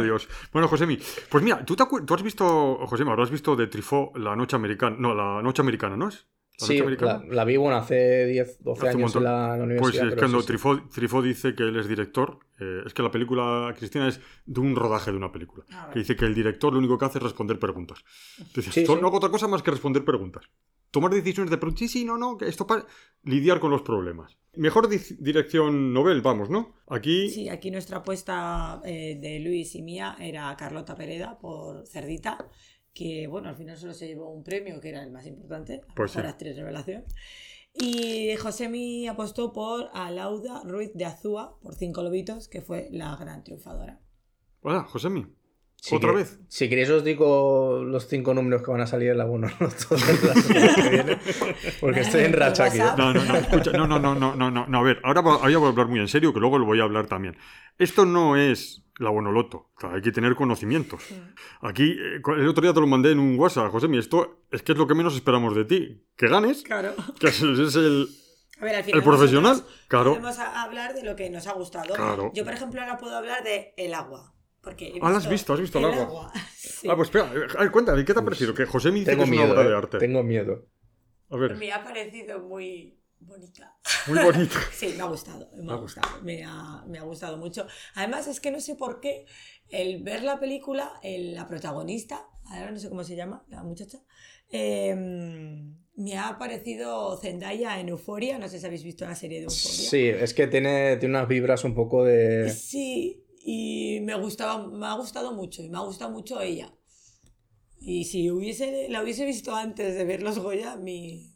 [0.01, 0.27] Dios.
[0.53, 0.97] Bueno, Josemi,
[1.29, 4.95] pues mira, ¿tú, te tú has visto, Josemi, habrás visto de Trifó La Noche Americana.
[4.97, 6.25] No, La Noche Americana, ¿no es?
[6.59, 9.59] ¿La Sí, la, la vi, bueno, hace 10, 12 Hace un años en la, en
[9.59, 10.01] la universidad.
[10.03, 10.47] Pues es cuando sí, sí.
[10.47, 14.59] Trifó, Trifó dice que él es director, eh, es que la película, Cristina, es de
[14.59, 15.65] un rodaje de una película.
[15.71, 18.03] Ah, Que dice que el director lo único que hace es responder preguntas.
[18.37, 19.01] Entonces, Sí, "Yo sí.
[19.01, 20.45] no hago otra cosa más que responder preguntas.
[20.91, 22.85] Tomar decisiones de preguntas, sí, sí, no, no, que esto para
[23.23, 24.37] lidiar con los problemas.
[24.55, 26.75] Mejor di- dirección novel, vamos, ¿no?
[26.87, 32.45] Aquí, Sí, aquí nuestra apuesta eh, de Luis y mía era Carlota Pereda por Cerdita,
[32.93, 35.93] que bueno, al final solo se llevó un premio, que era el más importante, la
[35.95, 36.19] Pues sí.
[36.19, 37.03] actriz revelación.
[37.73, 43.43] Y Josemi apostó por Alauda Ruiz de Azúa, por Cinco Lobitos, que fue la gran
[43.43, 43.99] triunfadora.
[44.61, 45.25] hola, Josemi,
[45.85, 46.39] Si otra que- vez.
[46.47, 49.49] Si queréis os digo los cinco números que van a salir en la bono
[49.89, 51.17] todas las semanas que viene,
[51.81, 52.79] porque estoy en racha aquí.
[52.79, 52.85] ¿eh?
[52.97, 55.57] No, no, no, escucha, no, no, no, no, no, no, a ver, ahora, voy a
[55.57, 57.35] hablar muy en serio, que luego lo voy a hablar también.
[57.77, 61.03] Esto no es la Bonoloto, o sea, hay que tener conocimientos.
[61.61, 64.71] Aquí, eh, el otro día te lo mandé en un WhatsApp, Josemi, esto es que
[64.71, 66.93] es lo que menos esperamos de ti, que ganes, Claro.
[67.19, 68.07] que es, el,
[68.61, 70.11] A ver, al final el profesional, nosotros claro.
[70.11, 71.93] Podemos a- hablar de lo que nos ha gustado.
[71.93, 72.31] Claro.
[72.33, 74.32] Yo, por ejemplo, ahora puedo hablar de el agua.
[74.63, 75.53] Porque he Ah, ¿la has visto?
[75.53, 76.31] ¿Has visto el agua?
[76.63, 76.87] Sí.
[76.89, 78.53] Ah, pues espera, a ver, cuéntame, ¿qué te ha parecido?
[78.53, 79.97] Que Josemi dice Tengo que es una miedo, obra de eh, arte.
[79.99, 80.67] tengo miedo.
[81.29, 83.77] A ver, Me ha parecido muy bonita.
[84.07, 84.55] muy bonito.
[84.73, 87.67] Sí, me ha gustado, me ha Ah, gustado, me ha, me ha gustado mucho.
[87.95, 89.25] Además, es que no sé por qué
[89.69, 93.99] el ver la película, el- la protagonista, ahora no sé cómo se llama, la muchacha,
[94.49, 94.95] eh,
[95.95, 99.89] me ha parecido Zendaya en Euforia, no sé si habéis visto la serie de Euforia.
[99.89, 102.49] Sí, es que tiene, tiene unas vibras un poco de...
[102.49, 106.73] Sí, y me gustaba, me ha gustado mucho, y me ha gustado mucho ella.
[107.79, 111.35] Y si hubiese, la hubiese visto antes de ver los Goya, mi,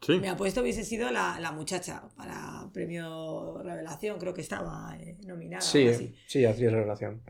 [0.00, 5.18] Sí, mi apuesta hubiese sido la, la muchacha para premio Revelación, creo que estaba eh,
[5.26, 5.60] nominada.
[5.60, 6.14] Sí, así.
[6.26, 7.22] sí, hacía revelación.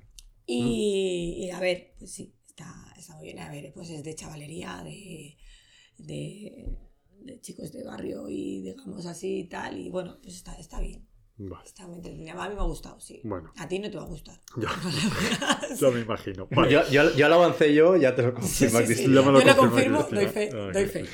[0.46, 3.38] Y, y, a ver, pues sí, está, está muy bien.
[3.40, 5.36] A ver, pues es de chavalería, de,
[5.98, 6.78] de,
[7.20, 9.78] de chicos de barrio y digamos así y tal.
[9.78, 11.08] Y bueno, pues está, está bien.
[11.48, 12.32] Vale, Está muy entretenida.
[12.42, 13.20] A mí me ha gustado, sí.
[13.24, 14.38] bueno, A ti no te va a gustar.
[14.56, 16.46] ya me imagino.
[16.50, 16.70] Vale.
[16.72, 18.86] Yo, yo, yo lo avancé yo, ya te lo confirmo, sí, sí.
[18.86, 19.20] Cristina.
[19.20, 21.04] Ya me lo Yo lo confirmo, doy fe, doy fe.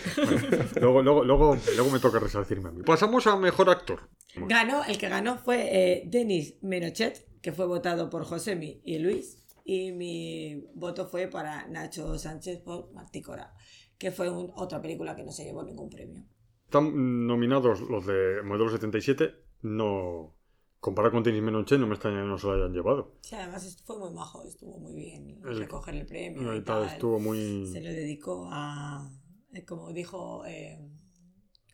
[0.81, 2.83] Luego, luego, luego, luego me toca resarcirme a mí.
[2.83, 4.09] Pasamos a mejor actor.
[4.37, 9.43] Ganó, el que ganó fue eh, Denis Menochet, que fue votado por Josemi y Luis.
[9.65, 13.53] Y mi voto fue para Nacho Sánchez por Martícora,
[13.99, 16.23] que fue un- otra película que no se llevó ningún premio.
[16.65, 19.35] Están nominados los de Modelo 77.
[19.63, 20.33] No.
[20.81, 23.15] Comparado con Denis Menonche, no me extraña que no se lo hayan llevado.
[23.23, 26.51] Sí, además fue muy majo, estuvo muy bien El- recoger el premio.
[26.51, 26.93] Ahí y tal, tal.
[26.95, 27.67] estuvo muy.
[27.73, 29.11] Se lo dedicó a,
[29.53, 30.79] eh, como dijo, eh,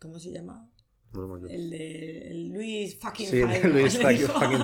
[0.01, 0.67] ¿cómo se llama?
[1.47, 4.63] El de el Luis fucking Sí, Luis fucking.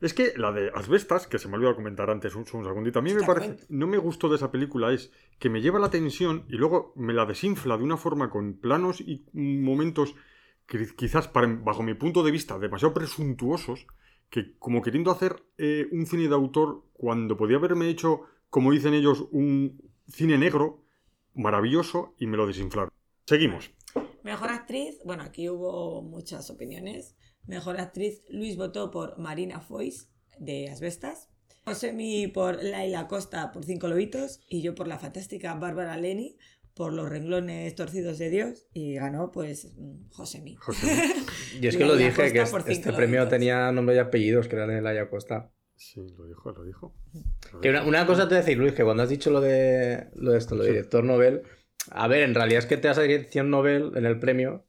[0.00, 3.02] Es que la de Asbestas, que se me olvidó comentar antes un, un segundito, a
[3.02, 6.44] mí me parece, no me gustó de esa película es que me lleva la tensión
[6.48, 10.14] y luego me la desinfla de una forma con planos y momentos
[10.66, 13.86] quizás para, bajo mi punto de vista demasiado presuntuosos,
[14.30, 18.94] que como queriendo hacer eh, un cine de autor cuando podía haberme hecho, como dicen
[18.94, 20.84] ellos, un cine negro
[21.34, 22.90] maravilloso y me lo desinflaron.
[23.26, 23.70] Seguimos.
[24.22, 27.16] Mejor actriz, bueno, aquí hubo muchas opiniones.
[27.46, 31.28] Mejor actriz, Luis votó por Marina Foix, de Asbestas.
[31.64, 34.40] Josemi por Laila Costa, por Cinco Lobitos.
[34.48, 36.36] Y yo por la fantástica Bárbara Leni,
[36.76, 38.68] por Los renglones torcidos de Dios.
[38.74, 39.74] Y ganó, pues,
[40.10, 40.54] Josemi.
[40.56, 40.86] José.
[41.60, 44.82] Y es que lo dije, que este premio tenía nombre y apellidos, que era de
[44.82, 45.50] Laia Costa.
[45.74, 46.94] Sí, lo dijo, lo dijo.
[47.62, 50.08] Que una, una cosa te voy a decir, Luis, que cuando has dicho lo de,
[50.14, 50.72] lo de esto, lo de Sí.
[50.74, 51.42] director Nobel,
[51.90, 54.66] a ver, en realidad es que te das a dirección Nobel en el premio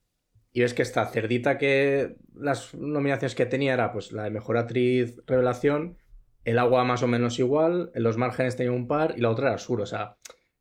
[0.54, 4.58] y ves que esta cerdita que las nominaciones que tenía era pues la de mejor
[4.58, 5.98] actriz revelación,
[6.46, 9.50] el agua más o menos igual, en los márgenes tenía un par y la otra
[9.50, 9.82] era sur.
[9.82, 10.18] O sea,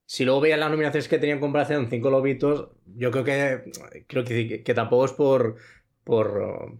[0.06, 3.70] si luego veían las nominaciones que tenía en comparación cinco lobitos, yo creo que
[4.06, 5.56] creo que, que tampoco es por,
[6.04, 6.78] por,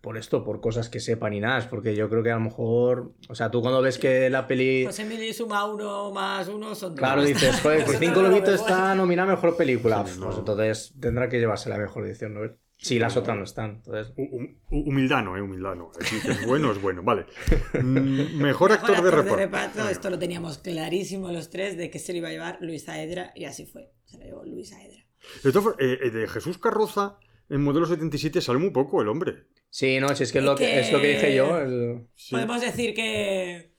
[0.00, 3.12] por esto, por cosas que sepan y nada, porque yo creo que a lo mejor,
[3.28, 4.86] o sea, tú cuando ves que la peli...
[4.86, 6.98] José Mili suma uno más uno, son dos.
[6.98, 10.38] Claro, dices, joder, pues Cinco Lobitos está nominada a Mejor Película, Sí, pues no.
[10.38, 12.40] entonces tendrá que llevarse la mejor edición, ¿no?
[12.82, 14.14] Si las otras no están, entonces...
[14.16, 15.90] Hu- hum- Humildad no, eh, humildad no.
[15.92, 17.02] Es decir, que es bueno, es bueno.
[17.02, 17.26] Vale.
[17.74, 19.36] Mm, Mejor actor de reparto.
[19.36, 19.90] reparto, Venga.
[19.90, 23.32] esto lo teníamos clarísimo los tres, de que se lo iba a llevar Luis Aedra,
[23.34, 23.92] y así fue.
[24.06, 25.04] Se lo llevó Luis Aedra.
[25.44, 27.18] De eh, eh, de Jesús Carroza,
[27.50, 29.48] en modelo 77 sale muy poco el hombre.
[29.68, 32.30] Sí, no, si es que es lo que, es lo que dije yo, el- Sí.
[32.34, 33.72] Podemos decir que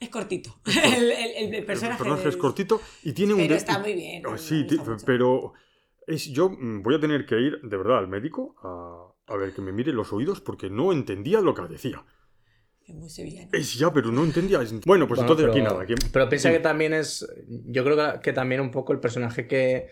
[0.00, 0.60] es cortito.
[0.66, 3.40] El, el- el personaje, El personaje es es- cortito y tiene un...
[3.40, 4.22] Pero de- está muy bien.
[4.22, 4.76] Me sí, mucho.
[6.08, 9.52] Es, yo mm, voy a tener que ir de verdad al médico a, a ver
[9.54, 12.04] que me mire los oídos porque no entendía lo que decía.
[12.86, 13.50] Es muy sevillano.
[13.52, 14.62] Es ya, pero no entendía.
[14.62, 15.82] Es- Bueno, pues Bueno, entonces pero, aquí nada.
[15.82, 16.54] aquí- Pero piensa sí.
[16.54, 17.26] que también es.
[17.66, 19.88] Yo creo que, que también un poco el personaje que,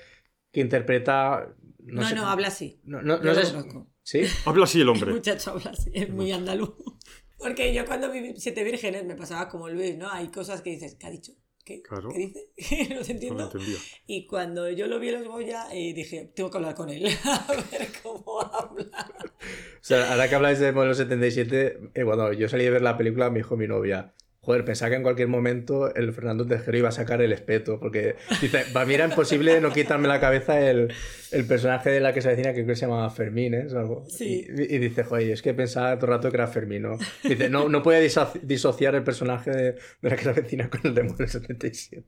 [0.50, 1.54] que interpreta.
[1.80, 2.80] No, No, sé- no, habla así.
[2.84, 3.54] No, no, no lo sé-.
[4.02, 4.22] ¿Sí?
[4.46, 5.12] Habla así el El hombre.
[5.12, 6.70] muchacho habla así, es muy andaluz.
[7.38, 10.08] Porque yo cuando vi Siete Vírgenes me pasaba como Luis, ¿no?
[10.10, 11.32] Hay cosas que dices, ¿qué ha dicho?
[11.66, 12.10] ¿Qué, Claro.
[12.10, 12.94] ¿Qué dice?
[12.94, 13.42] no te entiendo.
[13.42, 13.76] entendía.
[14.06, 17.04] Y cuando yo lo vi en los Goya, eh, dije, tengo que hablar con él,
[17.24, 19.10] a ver cómo habla.
[19.34, 22.96] O sea, ahora que habláis de modelo 77, eh, cuando yo salí de ver la
[22.96, 24.14] película, me dijo mi novia.
[24.46, 28.14] Joder, pensaba que en cualquier momento el Fernando Tejero iba a sacar el espeto, porque
[28.40, 30.92] dice, para mí era imposible no quitarme la cabeza el,
[31.32, 33.66] el personaje de la que se avecina, que creo que se llamaba Fermín, ¿eh?
[33.74, 34.04] Algo.
[34.08, 34.46] Sí.
[34.48, 36.96] Y, y dice, joder, es que pensaba todo el rato que era Fermín, ¿no?
[37.24, 40.80] Dice, no, no podía diso- disociar el personaje de, de la que se avecina con
[40.84, 42.04] el de modelo 77.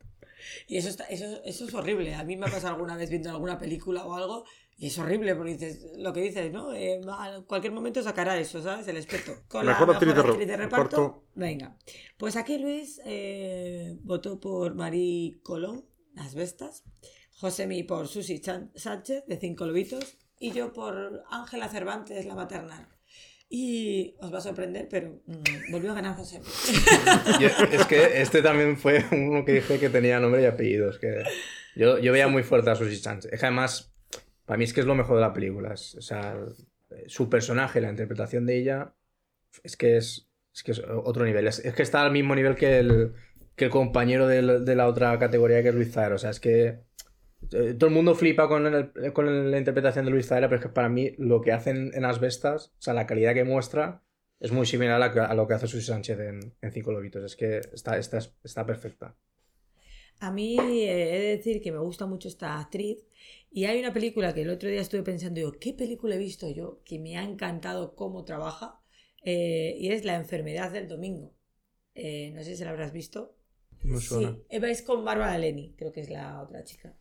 [0.67, 2.15] Y eso, está, eso, eso es horrible.
[2.15, 4.45] A mí me ha pasado alguna vez viendo alguna película o algo
[4.77, 6.73] y es horrible porque dices, lo que dices, ¿no?
[6.73, 8.87] Eh, en cualquier momento sacará eso, ¿sabes?
[8.89, 9.33] El espeto.
[9.49, 10.97] Con Mejor la actriz mejor de actriz de re- reparto.
[10.97, 11.25] reparto.
[11.35, 11.77] Venga.
[12.17, 16.85] Pues aquí Luis eh, votó por Marí Colón, Las Vestas.
[17.41, 18.41] Josemi por Susi
[18.75, 20.17] Sánchez, de Cinco Lobitos.
[20.41, 22.89] Y yo por Ángela Cervantes, La Maternal.
[23.51, 26.41] Y os va a sorprender, pero mm, volvió a ganar José.
[27.41, 30.99] Yo- es que este también fue uno que dije que tenía nombre y apellidos.
[30.99, 31.23] Que
[31.75, 33.33] yo, yo veía muy fuerte a Susie Sánchez.
[33.33, 33.95] Es que además,
[34.45, 35.73] para mí es que es lo mejor de la película.
[35.73, 36.37] Es- o sea,
[37.07, 38.95] su personaje, la interpretación de ella,
[39.63, 41.47] es que es, es, que es otro nivel.
[41.47, 43.15] Es, es que está al mismo nivel que el,
[43.57, 46.17] que el compañero de la otra categoría que es Luis Zahara.
[46.17, 46.81] O sea, es que
[47.51, 50.73] todo el mundo flipa con, el- con la interpretación de Luis Zahara, pero es que
[50.73, 54.03] para mí lo que hacen en Asbestas, o sea, la calidad que muestra,
[54.41, 57.25] es muy similar a, la a lo que hace Susi Sánchez en, en Cinco Lobitos.
[57.25, 59.17] Es que está, está, está perfecta.
[60.21, 63.07] A mí eh, he de decir que me gusta mucho esta actriz
[63.51, 66.51] y hay una película que el otro día estuve pensando, digo, ¿qué película he visto
[66.51, 68.81] yo que me ha encantado cómo trabaja?
[69.25, 71.35] Eh, y es La enfermedad del domingo.
[71.95, 73.37] Eh, no sé si la habrás visto.
[73.83, 74.31] Me suena.
[74.31, 76.97] Sí, Eva es con Bárbara Leni, creo que es la otra chica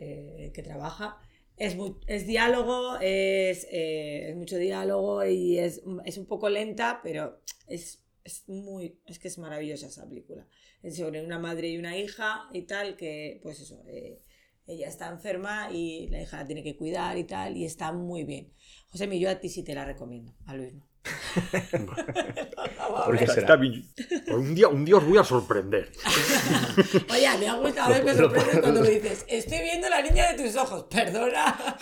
[0.00, 1.18] eh, que trabaja.
[1.56, 1.76] Es,
[2.06, 8.02] es diálogo, es, eh, es mucho diálogo y es, es un poco lenta, pero es,
[8.24, 10.46] es muy, es que es maravillosa esa película.
[10.82, 14.20] Es sobre una madre y una hija y tal, que pues eso, eh,
[14.66, 18.24] ella está enferma y la hija la tiene que cuidar y tal, y está muy
[18.24, 18.52] bien.
[18.90, 20.91] José, yo a ti sí te la recomiendo, a Luis no.
[23.06, 23.40] ¿Por qué Está- será?
[23.46, 23.84] está bien.
[24.28, 25.90] un, día, un día os voy a sorprender.
[27.10, 30.42] Oye, me ha gustado ver me lo- cuando me dices, estoy viendo la niña de
[30.44, 31.76] tus ojos, perdona.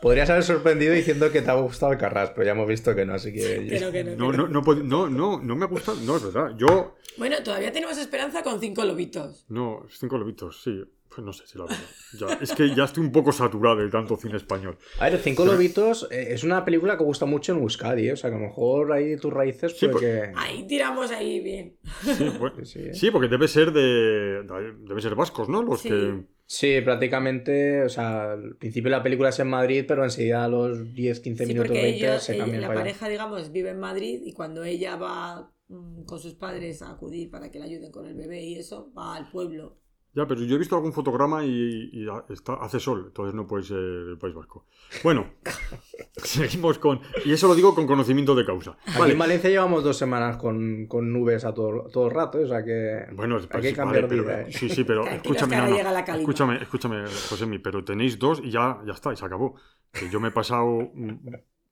[0.00, 3.04] Podrías haber sorprendido diciendo que te ha gustado el Carras, pero ya hemos visto que
[3.04, 3.66] no, así que...
[3.68, 4.48] Pero que no, que No, no.
[4.48, 5.98] no, no, no me ha gustado.
[6.02, 6.52] No, es verdad.
[6.56, 6.94] Yo.
[7.16, 9.44] Bueno, todavía tenemos esperanza con cinco lobitos.
[9.48, 10.82] No, cinco lobitos, sí.
[11.12, 11.78] Pues no sé si la verdad.
[12.18, 14.78] Ya, es que ya estoy un poco saturado de tanto cine español.
[15.00, 18.12] A ver, Cinco Lobitos eh, es una película que gusta mucho en Euskadi, ¿eh?
[18.12, 20.32] o sea, que a lo mejor ahí tus raíces Sí, puede pues- que...
[20.36, 21.76] Ahí tiramos ahí bien.
[22.02, 22.94] Sí, bueno, Sí, sí.
[22.94, 24.44] sí, porque debe ser de.
[24.86, 25.62] Debe ser vascos, ¿no?
[25.62, 25.88] Los Sí.
[25.88, 26.24] que.
[26.46, 30.94] Sí, prácticamente, o sea, al principio la película es en Madrid, pero enseguida a los
[30.94, 32.86] 10, 15 Sí, minutos, porque 20 ellos, se ella- cambian la para allá.
[32.90, 37.30] pareja, digamos, vive en Madrid y cuando ella va mm, con sus padres a acudir
[37.30, 39.76] para que le ayuden con el bebé y eso, va al pueblo.
[40.12, 43.62] Ya, pero yo he visto algún fotograma y, y está, hace sol, entonces no puede
[43.62, 44.66] ser el País Vasco.
[45.04, 45.34] Bueno,
[46.16, 47.00] seguimos con.
[47.24, 48.76] Y eso lo digo con conocimiento de causa.
[48.86, 49.12] Aquí Vale.
[49.12, 52.64] en Valencia llevamos dos semanas con, con nubes a todo, todo el rato, o sea
[52.64, 54.40] que Bueno, hay pues, que cambiar vale, pero- vida.
[54.42, 54.52] ¿eh?
[54.52, 55.98] Sí, sí, pero escúchame, no, no.
[56.16, 59.54] escúchame, escúchame, Josemi, pero tenéis dos y ya, ya está, y se acabó.
[59.92, 60.90] Que yo me he pasado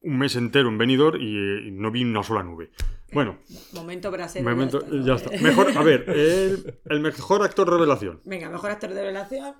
[0.02, 2.70] un, mes entero en Benidorm y, y no vi una sola nube.
[3.10, 3.38] Bueno,
[3.72, 4.50] Momento brasileño.
[4.50, 5.30] momento, ya está.
[5.40, 8.20] Mejor, a ver, el, el mejor actor revelación.
[8.26, 9.54] Venga, mejor actor de relación.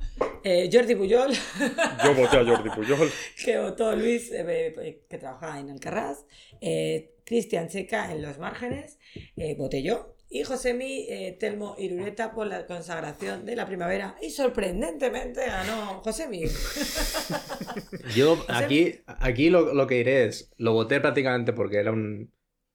[0.45, 1.33] eh, Jordi Puyol,
[2.05, 3.09] Yo voté a Jordi Puyol.
[3.43, 4.45] que votó Luis, eh,
[4.79, 6.27] eh, que trabaja en Alcarrás.
[6.61, 8.99] eh, Cristian Checa en Los Márgenes.
[9.37, 10.15] eh, voté yo.
[10.31, 14.17] Y Josemi eh, Telmo Irureta por la consagración de la primavera.
[14.21, 16.45] Y sorprendentemente ganó Josemi.
[18.15, 22.33] Yo aquí, aquí lo, lo que diré es, lo voté prácticamente porque era un,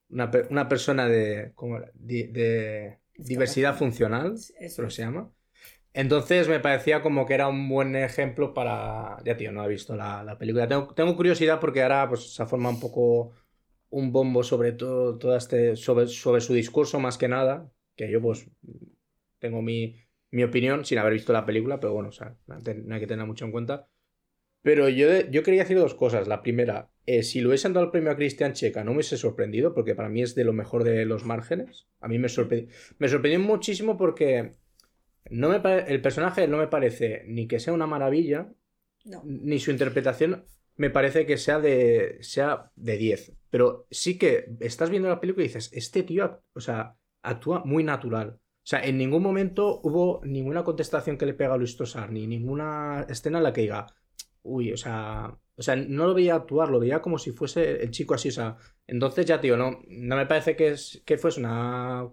[0.08, 1.90] una, una persona de, ¿cómo era?
[1.94, 4.82] Di- de diversidad funcional, Eso.
[4.84, 5.30] que se llama.
[5.92, 9.16] Entonces me parecía como que era un buen ejemplo para...
[9.24, 10.66] Ya, tío, no he visto la, la película.
[10.68, 13.32] Tengo, tengo curiosidad porque ahora pues, se ha formado un poco
[13.94, 18.20] un bombo sobre todo, todo este, sobre, sobre su discurso más que nada, que yo
[18.20, 18.50] pues
[19.38, 19.94] tengo mi,
[20.32, 23.24] mi opinión sin haber visto la película, pero bueno, o sea, no hay que tener
[23.24, 23.86] mucho en cuenta.
[24.62, 26.26] Pero yo, yo quería decir dos cosas.
[26.26, 29.16] La primera, eh, si le hubiesen dado el premio a Cristian Checa, no me hubiese
[29.16, 31.86] sorprendido, porque para mí es de lo mejor de los márgenes.
[32.00, 34.52] A mí me sorprendió, me sorprendió muchísimo porque
[35.30, 38.48] no me el personaje no me parece ni que sea una maravilla,
[39.04, 39.22] No.
[39.24, 40.46] ni su interpretación
[40.76, 43.32] me parece que sea de, sea de 10.
[43.50, 47.84] Pero sí que estás viendo la película y dices, este tío, o sea, actúa muy
[47.84, 48.40] natural.
[48.40, 52.26] O sea, en ningún momento hubo ninguna contestación que le pega a Luis Tosar, ni
[52.26, 53.86] ninguna escena en la que diga,
[54.42, 57.90] uy, o sea, o sea, no lo veía actuar, lo veía como si fuese el
[57.90, 58.56] chico así, o sea,
[58.86, 62.08] entonces ya, tío, no, no me parece que, es, que fuese una,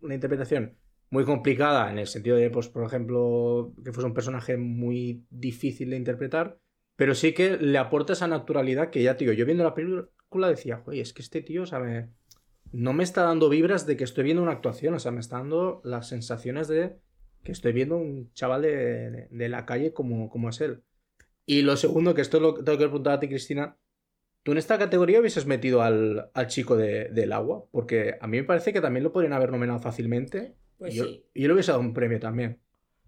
[0.00, 0.78] una interpretación
[1.10, 5.90] muy complicada en el sentido de, pues, por ejemplo, que fuese un personaje muy difícil
[5.90, 6.58] de interpretar,
[6.96, 10.82] pero sí que le aporta esa naturalidad que ya, tío, yo viendo la película decía,
[10.86, 12.08] oye, es que este tío, o sea, me-
[12.72, 15.36] no me está dando vibras de que estoy viendo una actuación, o sea, me está
[15.38, 16.96] dando las sensaciones de
[17.44, 18.76] que estoy viendo un chaval de,
[19.10, 20.82] de- de la calle como, como es él.
[21.46, 23.76] Y lo segundo, que esto es lo que tengo que preguntar a ti, Cristina,
[24.42, 27.64] ¿tú en esta categoría hubieses metido al, al chico de- del agua?
[27.70, 30.56] Porque a mí me parece que también lo podrían haber nominado fácilmente.
[30.78, 31.24] Pues y yo, sí.
[31.34, 32.58] y yo le hubiese dado un premio también.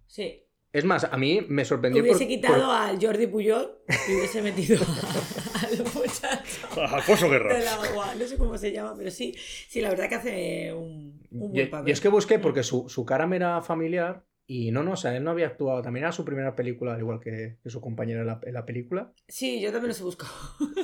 [0.07, 0.45] Sí.
[0.73, 2.03] Es más, a mí me sorprendió.
[2.03, 3.79] Hubiese por- quitado por- al Jordi Puyol
[4.09, 7.57] y hubiese metido a- al muchacho Alfonso Guerra.
[7.57, 8.15] del agua.
[8.15, 9.35] No sé cómo se llama, pero sí,
[9.69, 11.87] sí, la verdad que hace un, un Yo, buen papel.
[11.87, 14.97] yo es que busqué porque su, su cara me era familiar y no, no, o
[14.97, 15.83] sea, él no había actuado.
[15.83, 18.65] También era su primera película, al igual que, que su compañera en la, en la
[18.65, 19.13] película.
[19.27, 20.33] Sí, yo también los he buscado.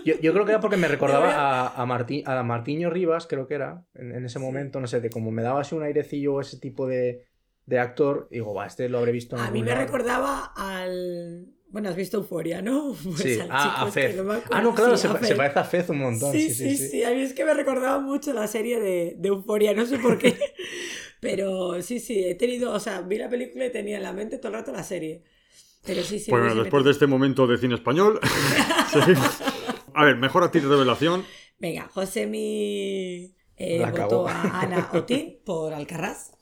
[0.05, 3.47] Yo, yo creo que era porque me recordaba a, a, Marti- a Martiño Rivas, creo
[3.47, 4.44] que era, en, en ese Sí.
[4.44, 7.27] momento, no sé, de como me daba así un airecillo ese tipo de,
[7.66, 9.83] de actor, y digo, va, este lo habré visto en A mí me lado".
[9.83, 11.46] recordaba al.
[11.68, 12.94] Bueno, has visto Euforia, ¿no?
[13.05, 14.16] Pues Sí, al ah, a este, Fez.
[14.24, 14.33] no.
[14.50, 15.35] Ah, no, claro, Sí, se, se Fez.
[15.35, 16.33] parece a Fez un montón.
[16.33, 19.74] Sí, sí, sí, A mí es que me recordaba mucho la serie de, de Euforia,
[19.74, 20.38] no sé por qué.
[21.20, 24.37] Pero sí, sí, he tenido, o sea, vi la película y tenía en la mente
[24.38, 25.22] todo el rato la serie.
[25.85, 26.31] Pero sí, sí.
[26.31, 28.20] Pues bueno, hubiese después de este momento de cine español.
[29.94, 31.24] A ver, mejor actriz de revelación.
[31.59, 36.33] Venga, Josemi eh, La votó a Ana Otín por Alcarrás.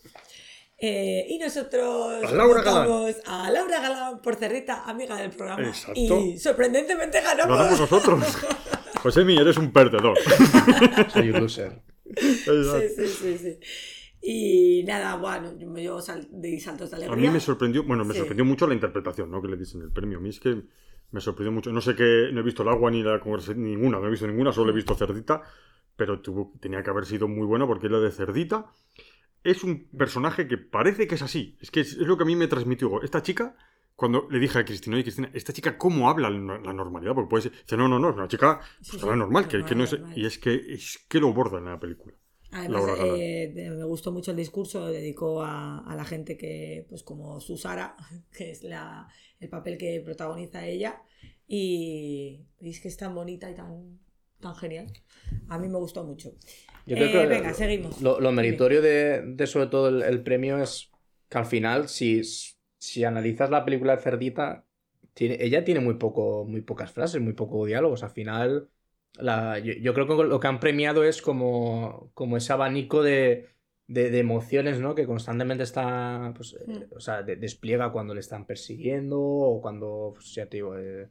[0.85, 3.15] Eh, y nosotros A Laura Galán.
[3.27, 5.63] a Laura Galán por Cerdita, amiga del programa.
[5.69, 6.01] Exacto.
[6.01, 7.61] Y sorprendentemente Lo ganamos.
[7.61, 8.25] hacemos nosotros.
[9.03, 10.19] Josemi, eres un perdedor.
[11.13, 11.81] Soy un loser.
[12.17, 12.45] Sí,
[12.97, 13.59] sí, sí, sí.
[14.25, 17.29] Y nada, bueno, yo me llevo sal- de saltos de A alegría.
[17.29, 18.19] mí me sorprendió, bueno, me Sí.
[18.19, 19.41] sorprendió mucho la interpretación, ¿no?
[19.41, 20.19] Que le dicen el premio.
[20.19, 20.63] A mí es que
[21.13, 21.71] me sorprendió mucho.
[21.73, 24.27] No sé qué, no he visto el agua ni la conversación, ninguna, no he visto
[24.27, 25.43] ninguna, solo he visto Cerdita,
[25.97, 28.67] pero tuvo, tenía que haber sido muy buena porque la de Cerdita
[29.45, 31.57] es un personaje que parece que es así.
[31.61, 33.03] Es que es, es lo que a mí me transmitió.
[33.03, 33.57] Esta chica,
[33.97, 37.15] cuando le dije a Cristina, oye Cristina, esta chica, ¿cómo habla la normalidad?
[37.15, 39.49] Porque puede ser, dice, no, no, no, es una chica Sí, pues, sí, habla normal,
[39.49, 42.15] que, que no es, normal, y es que, es que lo borda en la película.
[42.53, 47.41] Además, eh, me gustó mucho el discurso, dedicó a, a la gente que, pues como
[47.41, 47.97] Susara,
[48.37, 49.09] que es la,
[49.41, 51.03] el papel que protagoniza ella,
[51.47, 53.99] y, y es que es tan bonita y tan,
[54.41, 54.93] tan genial.
[55.49, 56.35] A mí me gustó mucho.
[56.87, 58.01] Yo creo Eh, que venga, seguimos.
[58.01, 60.91] Lo, meritorio de, de sobre todo el, el premio es
[61.29, 62.23] que al final, si,
[62.79, 64.65] si analizas la película de Cerdita,
[65.15, 68.03] tiene, ella tiene muy, poco, muy pocas frases, muy pocos diálogos.
[68.03, 68.69] Al final,
[69.15, 73.49] la, yo, yo creo que lo que han premiado es como, como ese abanico de,
[73.87, 74.95] de, de emociones, ¿no?
[74.95, 76.95] Que constantemente está, pues, eh, Mm.
[76.97, 81.11] o sea, de- despliega cuando le están persiguiendo o cuando, pues, ya te digo, eh,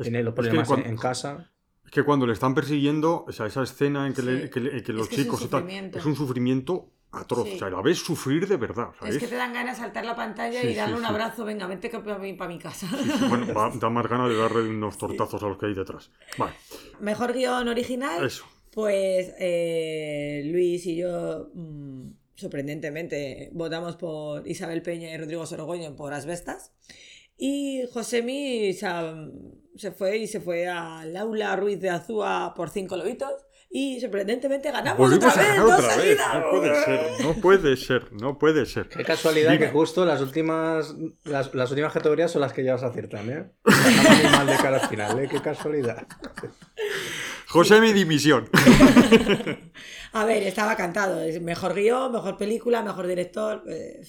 [0.00, 1.50] tiene los es que problemas en casa.
[1.88, 4.50] Es que cuando le están persiguiendo, o sea, esa escena en que, le- Sí.
[4.50, 5.98] que le- que los que es un chicos tal, sufrimiento.
[5.98, 7.48] es un sufrimiento atroz.
[7.48, 7.54] Sí.
[7.54, 8.90] O sea, la ves sufrir de verdad.
[9.06, 11.66] Es que te dan ganas de saltar la pantalla Sí, y darle un abrazo, venga,
[11.66, 12.86] vente para mi, pa' mi casa.
[13.30, 16.10] Bueno, va- da más ganas de darle unos tortazos a los que hay detrás.
[16.36, 16.52] Vale,
[17.00, 18.22] Mejor guion original.
[18.24, 18.44] eso.
[18.70, 26.12] Pues eh, Luis y yo, mm, sorprendentemente, votamos por Isabel Peña y Rodrigo Sorogoyen por
[26.12, 26.72] Asbestas.
[27.38, 28.88] Y Josemi se,
[29.76, 33.32] se fue y se fue a Laura Ruiz de Azúa por cinco lobitos.
[33.70, 36.18] Y sorprendentemente ganamos Volvimos otra a vez, ganar dos otra vez.
[36.18, 38.88] No puede ser, no puede ser, no puede ser.
[38.88, 39.66] Qué casualidad Dime.
[39.66, 43.50] que justo las últimas las, las últimas categorías son las que ya os aciertan, ¿eh?
[43.64, 45.28] Muy mal de cara al final, ¿eh?
[45.30, 46.06] Qué casualidad.
[47.46, 48.48] José, mi dimisión.
[50.12, 51.20] A ver, estaba cantado.
[51.22, 53.64] Es Mejor guion, mejor película, mejor director.
[53.68, 54.00] eh,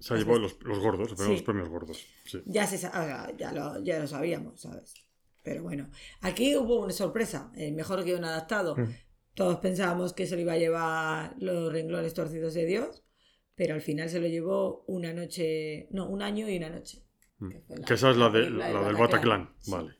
[0.00, 1.30] Se ha llevado los, los gordos, Sí.
[1.30, 2.04] los premios gordos.
[2.24, 2.40] Sí.
[2.46, 4.94] ya, se, ah, ya, lo, ya lo sabíamos, ¿sabes?
[5.42, 5.90] Pero bueno,
[6.20, 7.50] aquí hubo una sorpresa.
[7.56, 8.76] El mejor guion adaptado.
[8.76, 8.94] Mm.
[9.34, 13.02] Todos pensábamos que se lo iba a llevar los renglones torcidos de Dios,
[13.54, 17.02] pero al final se lo llevó una noche, no, un año y una noche.
[17.38, 17.84] que la- Mm.
[17.84, 19.00] Que esa es la, de, película la del Bataclan.
[19.44, 19.54] Bataclan.
[19.60, 19.70] Sí.
[19.70, 19.94] Vale.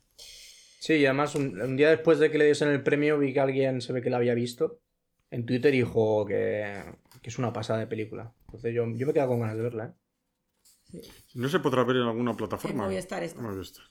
[0.81, 3.41] Sí, y además un, un día después de que le diesen el premio vi que
[3.41, 4.81] alguien se ve que la había visto
[5.31, 6.83] en Twitter y dijo que,
[7.23, 8.33] que es una pasada de película.
[8.47, 9.85] Entonces yo, yo me he quedado con ganas de verla,
[10.93, 11.01] ¿eh?
[11.35, 12.85] ¿No se podrá ver en alguna plataforma?
[12.85, 13.43] Movistar está.
[13.43, 13.85] Movistar.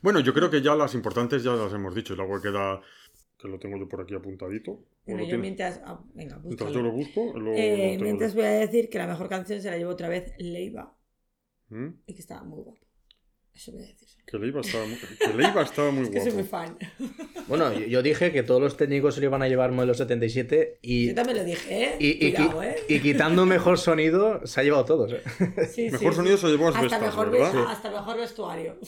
[0.00, 2.14] Bueno, yo creo que ya las importantes ya las hemos dicho.
[2.14, 2.80] Y luego queda,
[3.38, 4.70] que lo tengo yo por aquí apuntadito.
[4.72, 5.82] ¿O Bueno, yo mientras.
[5.84, 8.36] ah, venga, Mientras yo lo busco, lo, Eh, lo mientras yo.
[8.40, 10.96] voy a decir que la mejor canción se la llevó otra vez Leiva
[11.68, 11.88] ¿Mm?
[12.06, 12.83] y que estaba muy guapo.
[13.54, 14.08] Eso voy a decir.
[14.26, 16.76] Que Leiva estaba muy, que Leiva estaba muy Es que soy muy fan.
[17.46, 20.78] Bueno, yo, yo dije que todos los técnicos se lo iban a llevar modelo 77
[20.80, 21.96] y, Yo también lo dije, ¿eh?
[22.00, 22.76] y, y Cuidado, ¿eh?
[22.88, 25.12] y quitando mejor sonido se ha llevado todos.
[25.12, 25.22] ¿eh?
[25.70, 26.46] Sí, Mejor sí, sonido sí.
[26.46, 27.52] se llevó hasta Asbestas, mejor, ¿verdad?
[27.54, 28.78] ve- hasta mejor vestuario.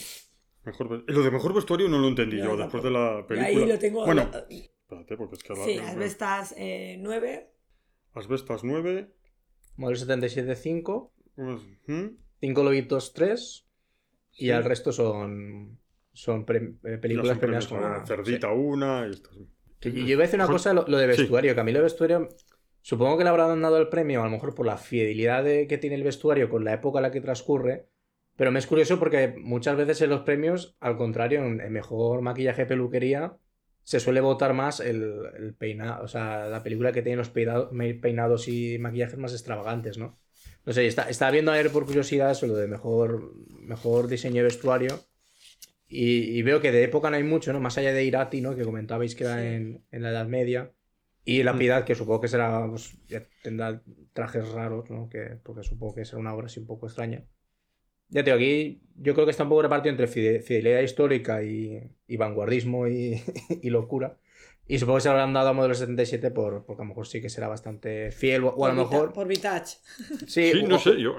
[0.65, 2.63] Mejor lo de mejor vestuario no lo entendí No, yo tampoco.
[2.63, 3.49] después de la Y película.
[3.65, 4.05] ahí lo tengo.
[4.07, 7.51] Bueno, espérate, porque es que la- sí, Asbestas eh, 9.
[8.15, 9.13] Asbestas 9.
[9.77, 12.07] Modelo 77 5, pues, ¿hmm?
[12.41, 13.66] 5 lobitos 3
[14.37, 15.79] y al resto son,
[16.13, 17.79] son pre- eh, películas premiadas con...
[17.85, 19.07] ah, Cerdita una.
[19.09, 19.13] y.
[19.81, 21.73] Que Yo yo iba a decir una cosa, lo, lo de vestuario, que a mí
[21.73, 22.29] lo de vestuario,
[22.83, 25.79] supongo que le habrán dado el premio, a lo mejor por la fidelidad de- que
[25.79, 27.89] tiene el vestuario con la época en la que transcurre,
[28.37, 32.21] pero me es curioso porque muchas veces en los premios, al contrario, en en mejor
[32.23, 33.37] maquillaje y peluquería,
[33.83, 38.49] se suele votar más el, el peinado, o sea, la película que tiene los peinados
[38.49, 40.19] y maquillajes más extravagantes, ¿no?
[40.67, 44.43] No sé, está, estaba viendo ayer por curiosidad eso, lo de mejor, mejor diseño de
[44.45, 44.99] vestuario.
[45.89, 47.61] Y, y veo que de época no hay mucho, ¿no?
[47.61, 48.57] Más allá de Irati, ¿no?
[48.57, 49.47] Que comentabais que era Sí.
[49.47, 50.73] en, en la Edad Media.
[51.25, 51.59] Y la Mm.
[51.59, 55.09] Piedad, que supongo que será, pues, ya tendrá trajes raros, ¿no?
[55.09, 57.25] Que, porque supongo que será una obra así un poco extraña.
[58.09, 61.43] Ya te digo, aquí yo creo que está un poco repartido entre fide- fidelidad histórica
[61.43, 63.21] y, y vanguardismo y,
[63.63, 64.19] y locura.
[64.69, 67.07] Y supongo que se lo habrán dado a Modelo 77 por, porque a lo mejor
[67.07, 68.45] sí que será bastante fiel.
[68.45, 69.13] O, o a lo mejor...
[69.13, 69.67] Por Vitach.
[70.27, 71.15] Sí, Sí, o- no sé, yo.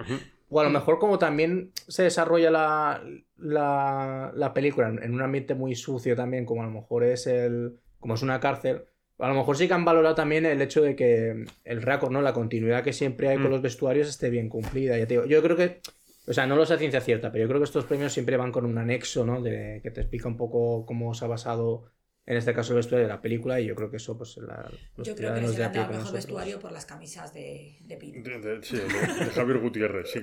[0.49, 3.01] o a lo mejor como también se desarrolla la,
[3.37, 7.27] la, la película en, en un ambiente muy sucio también, como a lo mejor es
[7.27, 7.77] el...
[7.99, 8.83] como es una cárcel,
[9.19, 12.21] a lo mejor sí que han valorado también el hecho de que el récord, ¿no?
[12.21, 13.51] La continuidad que siempre hay con Mm.
[13.51, 14.97] los vestuarios esté bien cumplida.
[14.97, 15.79] Ya te digo, yo creo que...
[16.27, 18.35] O sea, no lo sé a ciencia cierta, pero yo creo que estos premios siempre
[18.35, 19.41] van con un anexo, ¿no?
[19.41, 21.85] De, que te explica un poco cómo se ha basado,
[22.27, 24.69] en este caso, el vestuario de la película, y yo creo que eso, pues, la,
[24.97, 26.11] los Yo creo que les de mejor nosotros.
[26.13, 28.21] vestuario por las camisas de, de Pino.
[28.21, 28.83] De, de- sí, de,
[29.25, 30.21] de Javier Gutiérrez, sí.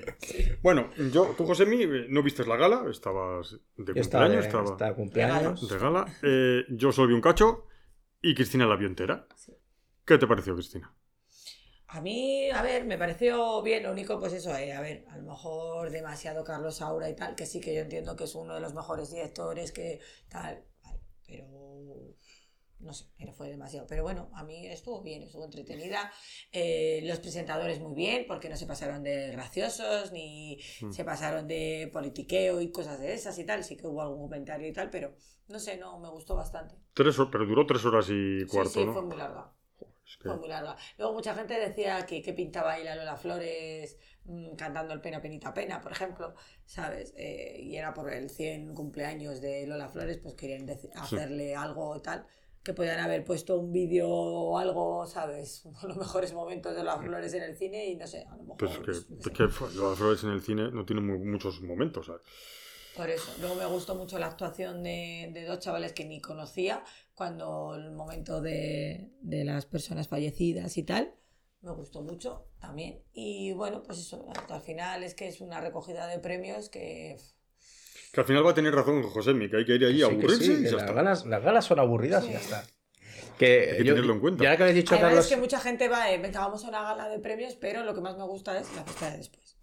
[0.61, 5.67] Bueno, yo, tú, Josemi, no viste la gala, estabas de Yo cumpleaños, estaba estaba cumpleaños.
[5.69, 6.05] de gala.
[6.21, 7.65] Eh, yo solo vi un cacho
[8.21, 9.27] y Cristina la vio entera.
[9.35, 9.53] Sí.
[10.05, 10.93] ¿Qué te pareció, Cristina?
[11.87, 15.17] A mí, a ver, me pareció bien, lo único, pues eso, eh, a ver, a
[15.17, 18.55] lo mejor demasiado Carlos Saura y tal, que sí que yo entiendo que es uno
[18.55, 20.63] de los mejores directores, que tal,
[21.27, 22.15] pero
[22.79, 23.87] no sé, pero fue demasiado.
[23.87, 26.11] Pero bueno, a mí estuvo bien, estuvo entretenida.
[26.51, 30.91] Eh, los presentadores muy bien, porque no se pasaron de graciosos, ni Mm.
[30.91, 34.67] se pasaron de politiqueo y cosas de esas y tal, sí que hubo algún comentario
[34.67, 35.15] y tal, pero
[35.47, 36.75] no sé, no, me gustó bastante.
[36.93, 38.93] Tres, pero duró tres horas y Sí, cuarto, sí, ¿no?
[38.93, 39.54] fue muy larga.
[40.19, 40.75] Fue muy larga.
[40.97, 45.21] Luego mucha gente decía que, que pintaba ahí la Lola Flores mm, cantando el Pena
[45.21, 46.33] Penita Pena, por ejemplo,
[46.65, 47.13] ¿sabes?
[47.17, 52.25] Eh, y era por el 100 cumpleaños de Lola Flores, pues querían hacerle algo tal,
[52.63, 55.63] que podían haber puesto un vídeo o algo, ¿sabes?
[55.83, 58.57] Los mejores momentos de Lola Flores en el cine y no sé, a lo mejor...
[58.57, 59.29] Pues es que, pues, no sé.
[59.29, 62.21] es que los Flores en el cine no tienen muy- muchos momentos, ¿sabes?
[62.95, 63.29] Por eso.
[63.39, 66.81] Luego me gustó mucho la actuación de, de dos chavales que ni conocía
[67.15, 71.13] cuando el momento de, de las personas fallecidas y tal.
[71.61, 73.01] Me gustó mucho también.
[73.13, 77.17] Y bueno, pues eso, al final es que es una recogida de premios que...
[78.11, 80.11] Que al final va a tener razón Josemi, que hay que ir ahí a Sí,
[80.13, 80.93] aburrirse sí, y que ya las, está.
[80.93, 82.33] galas, las galas son aburridas y Sí.
[82.33, 82.63] ya está.
[83.39, 84.43] Que, Hay que tenerlo en cuenta.
[84.43, 85.25] Y ahora que habéis dicho, Además Carlos.
[85.25, 87.93] es que mucha gente va, eh, venga, vamos a una gala de premios, pero lo
[87.93, 89.57] que más me gusta es la fiesta de después.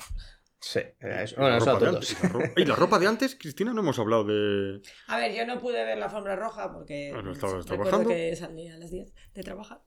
[0.64, 0.94] Sí, eh,
[1.24, 2.10] eso- Y bueno, la eso a ropa de todos.
[2.12, 4.80] antes, y la ro- y la ropa de antes, Cristina, no hemos hablado de...
[5.08, 8.08] A ver, yo no pude ver la alfombra roja porque Ah, no, estabas recuerdo trabajando.
[8.10, 9.82] que salía a las 10 de trabajar.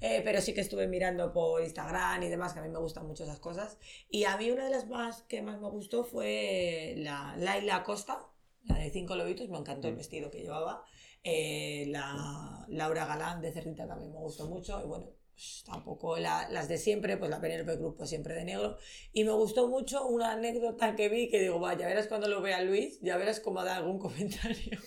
[0.00, 3.06] Eh, pero sí que estuve mirando por Instagram y demás, que a mí me gustan
[3.08, 3.78] mucho esas cosas.
[4.08, 8.20] Y a mí una de las más que más me gustó fue la Laila Costa,
[8.66, 9.90] la de Cinco Lobitos, me encantó Mm.
[9.90, 10.84] el vestido que llevaba.
[11.24, 14.80] Eh, la Laura Galán de Cerrita también me gustó mucho.
[14.82, 15.06] Y bueno,
[15.64, 18.76] tampoco la- las de siempre, pues la Penélope Cruz, pues siempre de negro.
[19.12, 22.60] Y me gustó mucho una anécdota que vi que digo, vaya, verás cuando lo vea
[22.62, 24.78] Luis, ya verás cómo da algún comentario.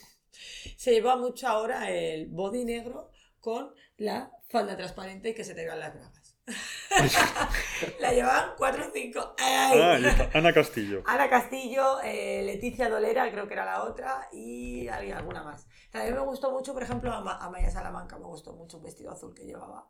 [0.78, 5.66] Se lleva mucho ahora el body negro con la falda transparente y que se te
[5.66, 6.36] vean las bragas.
[7.99, 9.36] la llevan 4 o 5.
[9.39, 9.97] Ah,
[10.34, 11.04] Ana Castillo.
[11.08, 15.68] Ana Castillo, eh, Leticia Dolera, creo que era la otra, y había alguna más.
[15.91, 18.84] También me gustó mucho, por ejemplo, a, Ma- a Maya Salamanca, me gustó mucho un
[18.84, 19.89] vestido azul que llevaba.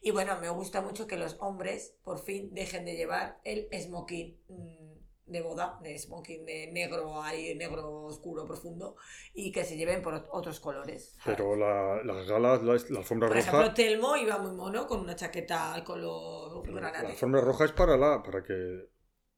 [0.00, 4.40] Y bueno, me gusta mucho que los hombres por fin dejen de llevar el smoking
[4.48, 4.90] mm,
[5.26, 8.96] de boda, de smoking de negro ahí, negro oscuro profundo,
[9.34, 11.14] y que se lleven por ot- otros colores.
[11.22, 11.36] ¿sabes?
[11.36, 13.48] Pero la- las galas, la, la alfombra por roja.
[13.48, 17.06] ejemplo, Telmo iba muy mono con una chaqueta al color la granate.
[17.12, 18.22] alfombra roja es para la.
[18.22, 18.88] para que.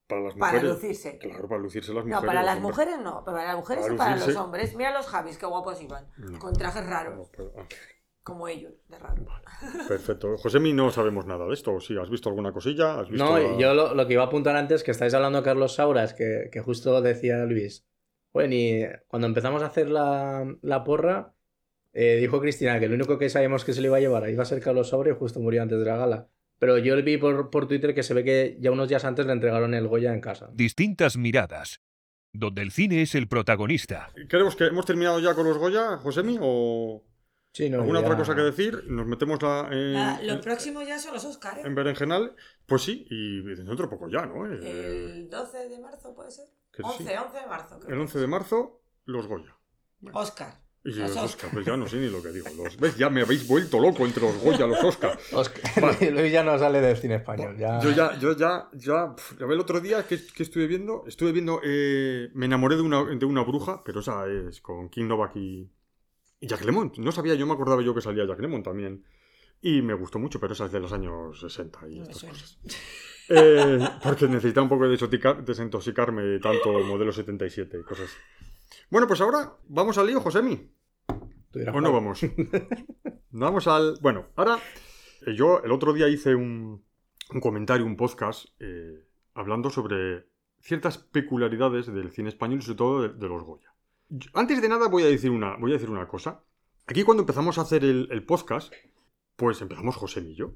[0.06, 0.74] para las Para mujeres.
[0.76, 1.18] lucirse.
[1.18, 2.26] Claro, para lucirse las No, mujeres.
[2.26, 4.40] para las mujeres no, pero para las mujeres Para y para los lucirse.
[4.40, 4.74] hombres.
[4.76, 6.08] Mira los Javis, qué guapos iban.
[6.16, 6.38] No.
[6.38, 7.66] Con trajes raros, No, pero- ah,
[8.22, 9.24] como ellos, de raro.
[9.88, 10.36] perfecto.
[10.38, 11.80] Josemi, no sabemos nada de esto.
[11.80, 13.00] Sí, ¿has visto alguna cosilla?
[13.00, 15.38] ¿Has visto No, la- yo lo, lo que iba a apuntar antes, que estáis hablando
[15.38, 17.84] de Carlos Sauras, que, que justo decía Luis.
[18.32, 21.34] Bueno, y cuando empezamos a hacer la, la porra,
[21.92, 24.42] eh, dijo Cristina que lo único que sabíamos que se le iba a llevar iba
[24.42, 26.28] a ser Carlos Saura y justo murió antes de la gala.
[26.58, 29.32] Pero yo vi por, por Twitter que se ve que ya unos días antes le
[29.32, 30.48] entregaron el Goya en casa.
[30.54, 31.80] Distintas miradas.
[32.32, 34.08] Donde el cine es el protagonista.
[34.28, 36.38] ¿Creemos que hemos terminado ya con los Goya, Josemi?
[36.40, 37.02] ¿O
[37.52, 38.84] Sí, no, alguna ya- otra cosa que decir?
[38.88, 41.62] ¿Nos metemos la, en, Ah, lo en- próximo ya son los Oscars, ¿eh?
[41.64, 42.34] en berenjenal?
[42.66, 44.46] Pues sí, y dentro de poco ya, ¿no?
[44.50, 44.58] Eh,
[45.16, 46.46] El 12 de marzo, ¿puede ser?
[46.72, 47.10] que 11, sí.
[47.14, 47.78] 11 de marzo.
[47.78, 49.54] creo El que 11 de marzo, los Goya.
[50.12, 50.54] Oscar.
[50.84, 51.24] Y Los los Oscar.
[51.26, 52.48] Oscar, pues ya no sé ni lo que digo.
[52.56, 52.96] Los, ¿Ves?
[52.96, 55.16] Ya me habéis vuelto loco entre los Goya y los Oscar.
[55.32, 57.56] Oscar- Luis ya no sale del cine español.
[57.58, 57.78] Ya...
[57.80, 62.30] Yo ya, yo ya, ya, el otro día que, que estuve viendo, estuve viendo, eh,
[62.34, 65.70] me enamoré de una, de una bruja, pero esa es con King Novak y
[66.46, 66.92] Jack Lemmon.
[66.98, 69.04] No sabía, yo me acordaba yo que salía Jack Lemmon también.
[69.60, 72.58] Y me gustó mucho, pero esa es de los años 60 y No estas cosas.
[73.28, 74.96] Eh, porque necesitaba un poco de
[75.44, 78.10] desintoxicarme de tanto modelo 77 y cosas.
[78.90, 80.68] Bueno, pues ahora vamos al lío, Josemi.
[81.72, 82.20] ¿O no vamos?
[83.30, 83.98] vamos al.
[84.00, 84.58] Bueno, ahora.
[85.26, 86.84] eh, Yo el otro día hice un,
[87.30, 90.26] un comentario, un podcast, eh, hablando sobre
[90.60, 93.71] ciertas peculiaridades del cine español y sobre todo de, de los Goya.
[94.34, 96.42] Antes de nada voy a decir una, voy a decir una cosa.
[96.86, 98.72] Aquí cuando empezamos a hacer el, el podcast,
[99.36, 100.54] pues empezamos José y yo.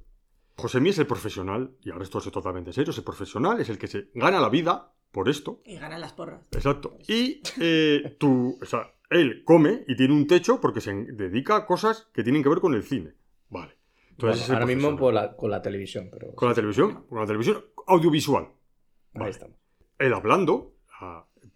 [0.56, 3.78] José es el profesional, y ahora esto es totalmente serio, es el profesional, es el
[3.78, 5.60] que se gana la vida por esto.
[5.64, 6.46] Y ganan las porras.
[6.52, 6.96] Exacto.
[7.08, 11.66] Y eh, tú, o sea, él come y tiene un techo porque se dedica a
[11.66, 13.14] cosas que tienen que ver con el cine.
[13.50, 13.76] Vale.
[14.10, 16.34] Entonces, Bueno, ahora mismo por la- con la televisión, pero...
[16.34, 18.44] Con la televisión, con la televisión audiovisual.
[18.44, 19.30] Ahí Vale.
[19.30, 19.56] estamos.
[19.98, 20.74] Él hablando,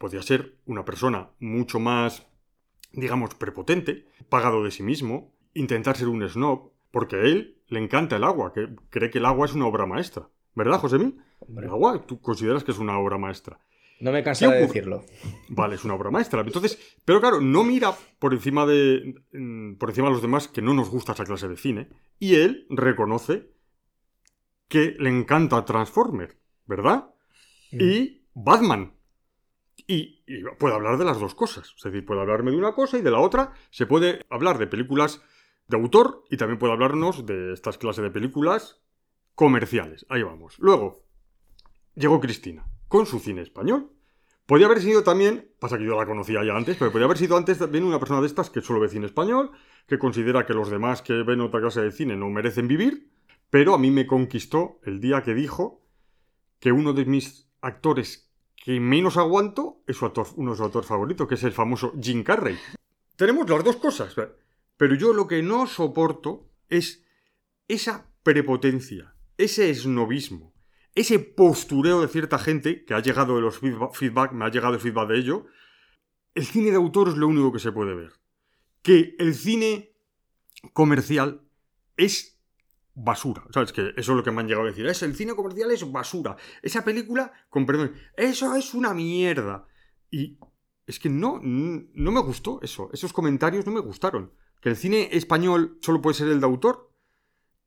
[0.00, 2.26] podía ser una persona mucho más,
[2.90, 8.16] digamos, prepotente, pagado de sí mismo, intentar ser un snob, porque a él le encanta
[8.16, 10.26] el agua, que cree que el agua es una obra maestra.
[10.54, 10.80] ¿Verdad?
[10.82, 13.60] Hombre, El agua, tú consideras que es una obra maestra.
[14.00, 15.04] no me cansa ¿Qué de decirlo.
[15.50, 16.40] Vale, es una obra maestra.
[16.40, 20.62] Entonces, pero claro, no mira por encima de mm, por encima de los demás que
[20.62, 21.88] no nos gusta esa clase de cine
[22.18, 23.50] y él reconoce
[24.66, 27.10] que le encanta Transformer, ¿verdad?
[27.70, 27.80] Mm.
[27.80, 28.94] Y Batman.
[29.90, 31.74] Y, y puede hablar de las dos cosas.
[31.76, 33.54] Es decir, puede hablarme de una cosa y de la otra.
[33.70, 35.20] Se puede hablar de películas
[35.66, 38.80] de autor y también puede hablarnos de estas clases de películas
[39.34, 40.06] comerciales.
[40.08, 40.58] Ahí vamos.
[40.60, 41.02] Luego,
[41.96, 43.90] llegó Cristina con su cine español.
[44.46, 47.36] Podría haber sido también, pasa que yo la conocía ya antes, pero podría haber sido
[47.36, 49.50] antes también una persona de estas que solo ve cine español,
[49.88, 53.10] que considera que los demás que ven otra clase de cine no merecen vivir,
[53.48, 55.84] pero a mí me conquistó el día que dijo
[56.60, 58.29] que uno de mis actores
[58.62, 61.94] que menos aguanto es su actor, uno de sus actores favoritos, que es el famoso
[62.00, 62.58] Jim Carrey.
[63.16, 64.14] Tenemos las dos cosas,
[64.76, 67.02] pero yo lo que no soporto es
[67.68, 70.52] esa prepotencia, ese esnovismo,
[70.94, 74.74] ese postureo de cierta gente que ha llegado de los feedba- feedback, me ha llegado
[74.74, 75.46] el feedback de ello.
[76.34, 78.12] El cine de autor es lo único que se puede ver.
[78.82, 79.92] Que el cine
[80.74, 81.42] comercial
[81.96, 82.39] es
[83.02, 83.44] basura.
[83.52, 83.72] ¿Sabes?
[83.72, 84.86] Que eso es lo que me han llegado a decir.
[84.86, 86.36] Es el cine comercial es basura.
[86.62, 89.66] Esa película, con perdón, eso es una mierda.
[90.10, 90.38] Y
[90.86, 92.90] es que no, no me gustó eso.
[92.92, 94.32] Esos comentarios no me gustaron.
[94.60, 96.92] Que el cine español solo puede ser el de autor.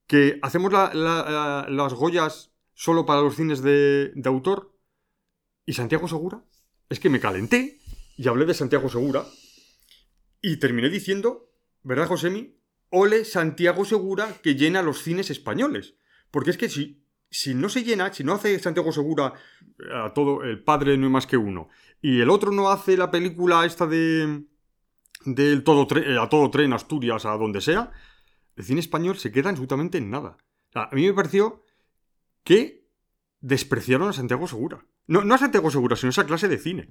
[0.07, 4.75] Que hacemos la- la- la- las Goyas solo para los cines de, de autor.
[5.65, 6.43] Y Santiago Segura.
[6.89, 7.79] Es que me calenté
[8.17, 9.25] y hablé de Santiago Segura.
[10.41, 11.49] Y terminé diciendo,
[11.83, 12.59] ¿verdad, Josemi?
[12.95, 15.95] Ole Santiago Segura que llena los cines españoles.
[16.29, 19.33] Porque es que si, si no se llena, si no hace Santiago Segura
[19.79, 21.69] eh, a todo, el padre no hay más que uno,
[22.01, 24.45] y el otro no hace la película esta de
[25.25, 27.91] del todo eh, a todo tren, Asturias, a donde sea,
[28.55, 30.37] el cine español se queda absolutamente en nada.
[30.75, 31.63] A mí me pareció
[32.43, 32.87] que
[33.39, 34.85] despreciaron a Santiago Segura.
[35.07, 36.89] No, no a Santiago Segura, sino a esa clase de cine.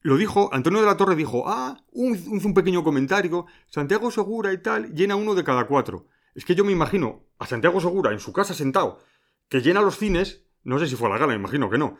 [0.00, 4.58] Lo dijo, Antonio de la Torre dijo, ah, un, un pequeño comentario, Santiago Segura y
[4.58, 6.06] tal, llena uno de cada cuatro.
[6.34, 9.00] Es que yo me imagino a Santiago Segura en su casa sentado,
[9.48, 11.98] que llena los cines, no sé si fue a la gala, me imagino que no,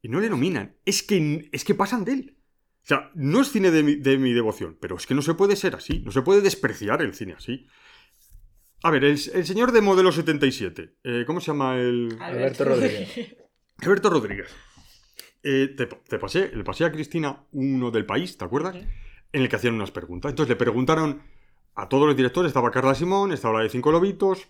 [0.00, 0.76] y no le nominan.
[0.84, 2.36] Es que, es que pasan de él.
[2.82, 5.34] O sea, no es cine de mi, de mi devoción, pero es que no se
[5.34, 7.66] puede ser así, no se puede despreciar el cine así.
[8.82, 12.16] A ver, el, el señor de modelo 77, eh, ¿cómo se llama el...?
[12.20, 13.36] Alberto Rodríguez.
[13.78, 14.50] Alberto Rodríguez.
[15.44, 18.76] Eh, te, te pasé, le pasé a Cristina uno del país, ¿te acuerdas?
[19.32, 20.30] En el que hacían unas preguntas.
[20.30, 21.20] Entonces le preguntaron
[21.74, 24.48] a todos los directores, estaba Carla Simón, estaba la de Cinco Lobitos,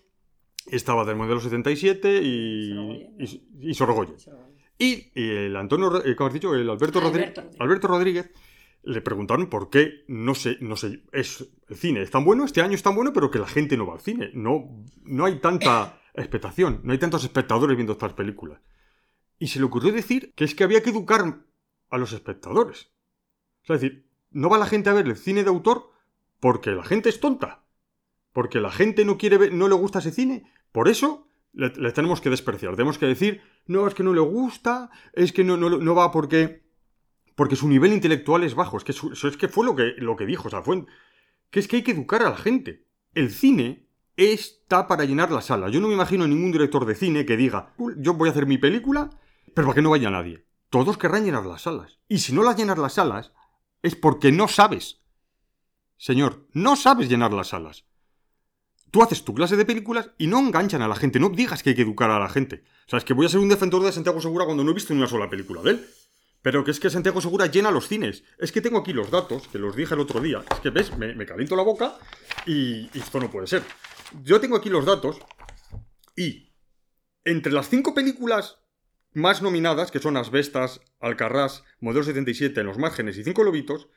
[0.67, 2.71] estaba del modelo 77 y,
[3.19, 4.15] y, y Sorogoyen.
[4.77, 6.53] Y el Antonio, eh, ¿cómo has dicho?
[6.53, 7.61] El Alberto, Rodríguez, Alberto Rodríguez.
[7.61, 8.31] Alberto Rodríguez
[8.83, 12.61] le preguntaron por qué no sé, no sé, es el cine es tan bueno, este
[12.61, 14.29] año es tan bueno, pero que la gente no va al cine.
[14.33, 18.59] No, no hay tanta expectación, no hay tantos espectadores viendo estas películas.
[19.39, 21.39] Y se le ocurrió decir que es que había que educar
[21.89, 22.89] a los espectadores.
[23.63, 25.91] O sea, es decir, no va la gente a ver el cine de autor
[26.39, 27.63] porque la gente es tonta.
[28.33, 30.43] Porque la gente no quiere ver, no le gusta ese cine.
[30.71, 32.75] Por eso le, tenemos que despreciar.
[32.75, 36.11] Tenemos que decir, no, es que no le gusta, es que no, no, no va
[36.11, 36.63] porque.
[37.35, 38.77] Porque su nivel intelectual es bajo.
[38.77, 40.47] Es que, su- es que fue lo que, lo que dijo.
[40.47, 40.85] O sea, fue.
[41.49, 42.85] Que es que hay que educar a la gente.
[43.13, 45.69] El cine está para llenar la sala.
[45.69, 48.57] Yo no me imagino ningún director de cine que diga, yo voy a hacer mi
[48.57, 49.09] película,
[49.53, 50.45] pero para que no vaya nadie.
[50.69, 51.99] Todos querrán llenar las salas.
[52.07, 53.31] Y si no las llenas las salas,
[53.81, 55.01] es porque no sabes.
[55.97, 57.85] Señor, no sabes llenar las salas.
[58.91, 61.19] Tú haces tu clase de películas y no enganchan a la gente.
[61.19, 62.63] No digas que hay que educar a la gente.
[62.87, 64.73] O sea, es que voy a ser un defensor de Santiago Segura cuando no he
[64.73, 65.89] visto ni una sola película de él.
[66.41, 68.23] Pero que es que Santiago Segura llena los cines.
[68.37, 70.43] Es que tengo aquí los datos, que los dije el otro día.
[70.51, 70.95] Es que, ¿ves?
[70.97, 71.97] Me, caliento la boca
[72.45, 73.63] y esto no puede ser.
[74.23, 75.17] Yo tengo aquí los datos
[76.15, 76.53] y
[77.23, 78.59] entre las cinco películas
[79.15, 83.87] más nominadas, que son Asbestas, Alcarrás, Modelo 77, En los márgenes y Cinco lobitos,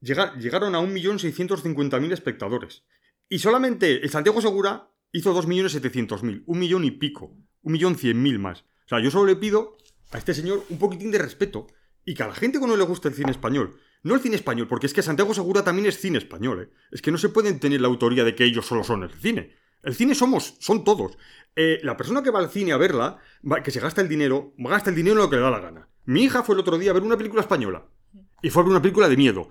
[0.00, 2.84] llega- llegaron a 1.650.000 espectadores.
[3.28, 8.38] Y solamente el Santiago Segura hizo 2.700.000, un millón y pico, un millón cien mil
[8.38, 8.60] más.
[8.60, 9.76] O sea, yo solo le pido
[10.10, 11.66] a este señor un poquitín de respeto
[12.04, 14.36] y que a la gente que no le gusta el cine español, no el cine
[14.36, 16.74] español, porque es que Santiago Segura también es cine español, ¿eh?
[16.90, 19.56] es que no se pueden tener la autoría de que ellos solo son el cine.
[19.82, 21.18] El cine somos, son todos.
[21.56, 23.18] Eh, la persona que va al cine a verla,
[23.64, 25.88] que se gasta el dinero, gasta el dinero en lo que le da la gana.
[26.04, 27.86] Mi hija fue el otro día a ver una película española
[28.42, 29.50] y fue a ver una película de miedo,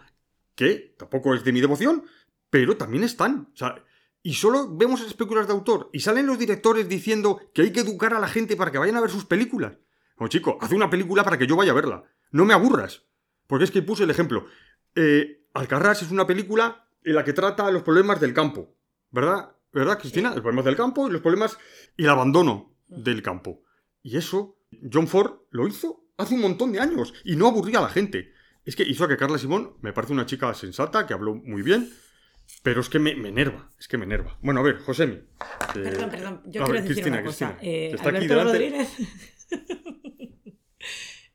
[0.55, 2.03] que tampoco es de mi devoción,
[2.49, 3.49] pero también están.
[3.53, 3.83] O sea,
[4.23, 7.79] y solo vemos esas películas de autor y salen los directores diciendo que hay que
[7.81, 9.77] educar a la gente para que vayan a ver sus películas.
[10.19, 12.03] No, chico, haz una película para que yo vaya a verla.
[12.31, 13.03] No me aburras.
[13.47, 14.45] Porque es que puse el ejemplo.
[14.95, 18.75] Eh, Alcarrás es una película en la que trata los problemas del campo.
[19.09, 19.55] ¿Verdad?
[19.73, 20.29] ¿Verdad, Cristina?
[20.31, 21.57] Los problemas del campo y los problemas
[21.97, 23.61] y el abandono del campo.
[24.03, 24.57] Y eso,
[24.91, 28.33] John Ford lo hizo hace un montón de años y no aburría a la gente.
[28.65, 31.61] Es que hizo a que Carla Simón me parece una chica sensata, que habló muy
[31.63, 31.91] bien,
[32.63, 34.37] pero es que me, me enerva, es que me enerva.
[34.41, 35.13] Bueno, a ver, Josemi.
[35.15, 35.25] eh,
[35.73, 36.41] Perdón, perdón.
[36.45, 37.47] Yo quiero ver, decir Cristina, una cosa.
[37.57, 38.53] Cristina, Eh, está aquí Alberto delante.
[38.59, 38.89] Rodríguez.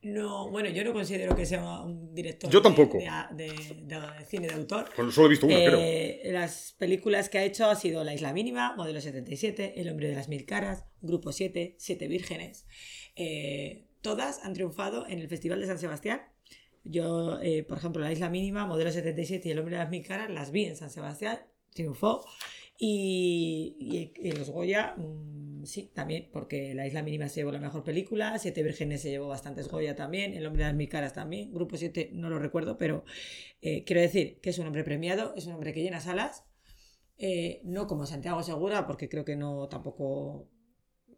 [0.06, 2.98] no, bueno, yo no considero que sea un director Yo de- tampoco.
[2.98, 4.88] De, de- de cine de autor.
[5.12, 5.78] Solo he visto una, creo.
[5.80, 10.08] Eh, las películas que ha hecho ha sido La Isla Mínima, Modelo 77, El Hombre
[10.08, 12.66] de las Mil Caras, Grupo 7, Siete Vírgenes.
[13.16, 16.22] Eh, todas han triunfado en el Festival de San Sebastián.
[16.84, 20.06] Yo, eh, por ejemplo, La Isla Mínima, Modelo 77 y El Hombre de las Mil
[20.06, 21.40] Caras las vi en San Sebastián,
[21.74, 22.24] triunfó.
[22.78, 28.38] Y, los Goya, mm, sí, también, porque La Isla Mínima se llevó la mejor película,
[28.38, 31.76] Siete Vírgenes se llevó bastantes Goya también, El Hombre de las Mil Caras también, Grupo
[31.76, 33.04] 7 no lo recuerdo, pero
[33.62, 36.44] eh, quiero decir que es un hombre premiado, es un hombre que llena salas,
[37.18, 40.48] eh, no como Santiago Segura, porque creo que no tampoco.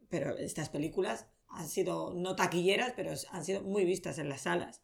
[0.08, 4.80] Pero estas películas han sido no taquilleras, pero han sido muy vistas en las salas.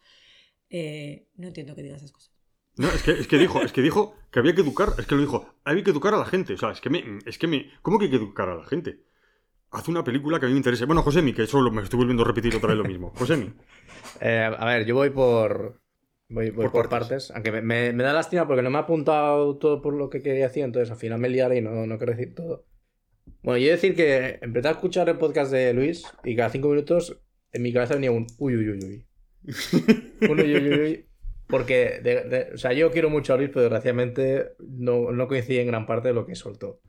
[0.70, 2.34] Eh, no entiendo que diga esas cosas.
[2.76, 5.14] No, es que, es que dijo, es que dijo que había que educar, es que
[5.14, 6.54] lo dijo, había que educar a la gente.
[6.54, 8.64] O sea, es que me, es que me, ¿cómo que hay que educar a la
[8.64, 8.98] gente?
[9.70, 10.84] Haz una película que a mí me interese.
[10.84, 13.12] Bueno, Josemi, que eso me estoy volviendo a repetir otra vez lo mismo.
[13.16, 13.52] Josemi.
[14.20, 15.80] Eh, a ver, yo voy por.
[16.28, 17.08] Voy, voy Por por, partes.
[17.08, 17.30] partes.
[17.32, 20.22] Aunque me, me- me da lástima porque no me ha apuntado todo por lo que
[20.22, 22.64] quería decir, entonces al final me liaré y no, no quiero decir todo.
[23.42, 27.20] Bueno, yo decir que empecé a escuchar el podcast de Luis y cada cinco minutos
[27.52, 29.06] en mi cabeza venía un uy, uy, uy, uy.
[30.28, 31.06] un uy, uy, uy.
[31.47, 35.61] Porque, de- de- o sea, yo quiero mucho a Luis, pero desgraciadamente no, no coincide
[35.61, 36.80] en gran parte de lo que soltó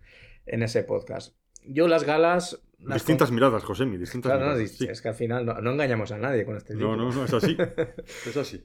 [0.45, 1.35] en ese podcast.
[1.67, 2.61] Yo las galas...
[2.79, 4.71] las Distintas miradas, Josemi, distintas Claro, no, miradas.
[4.71, 4.85] es sí.
[4.89, 6.95] es que al final no, no engañamos a nadie con este No, tipo.
[6.95, 7.57] no, no, es así.
[8.29, 8.63] Es así.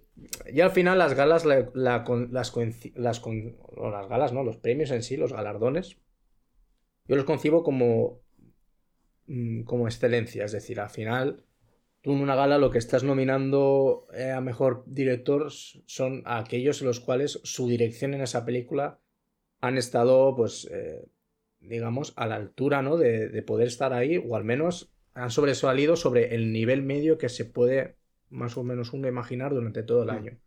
[0.53, 2.53] Y al final las galas, la- la con- las,
[2.95, 3.57] las, con-
[3.91, 4.45] las galas, ¿no?
[4.45, 5.97] Los premios en sí, los galardones,
[7.09, 8.21] yo los concibo como,
[9.27, 10.45] mm, como excelencia.
[10.45, 11.45] Es decir, al final
[12.03, 16.87] tú en una gala lo que estás nominando eh, a mejor director son aquellos en
[16.87, 19.01] los cuales su dirección en esa película
[19.61, 21.05] han estado, pues, eh,
[21.61, 22.97] digamos, a la altura, ¿no?
[22.97, 27.29] De, de, poder estar ahí, o al menos han sobresalido sobre el nivel medio que
[27.29, 27.97] se puede
[28.31, 30.39] más o menos uno imaginar durante todo el año.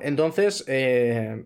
[0.00, 1.44] Entonces, eh,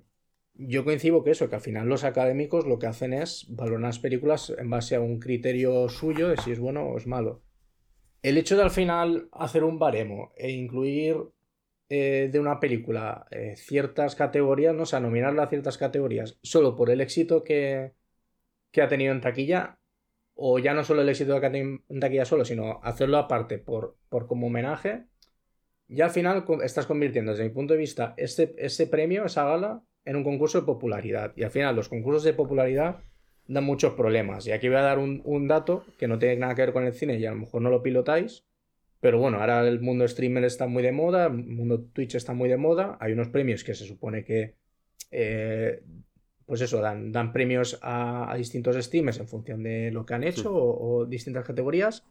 [0.55, 3.99] yo coincido que eso, que al final los académicos lo que hacen es valorar las
[3.99, 7.43] películas en base a un criterio suyo de si es bueno o es malo.
[8.25, 11.15] El hecho de al final hacer un baremo e incluir
[11.91, 16.75] eh, de una película eh, ciertas categorías, no o sea, nominarla a ciertas categorías solo
[16.75, 17.93] por el éxito que,
[18.71, 19.79] que ha tenido en taquilla,
[20.33, 23.59] o ya no solo el éxito que ha tenido en taquilla solo, sino hacerlo aparte
[23.59, 25.05] por, por como homenaje,
[25.89, 29.83] ya al final estás convirtiendo, desde mi punto de vista, ese, ese premio, esa gala,
[30.07, 31.35] en un concurso de popularidad.
[31.37, 33.05] Y al final los concursos de popularidad
[33.47, 34.47] dan muchos problemas.
[34.47, 36.95] Y aquí voy a dar un, dato que no tiene nada que ver con el
[36.95, 38.45] cine y a lo mejor no lo pilotáis.
[39.01, 42.49] Pero bueno, ahora el mundo streamer está muy de moda, el mundo Twitch está muy
[42.49, 42.97] de moda.
[43.01, 44.55] Hay unos premios que se supone que,
[45.11, 45.83] eh,
[46.47, 50.55] pues eso, dan, dan premios a, distintos streamers en función de lo que han hecho
[50.55, 52.05] o, distintas categorías.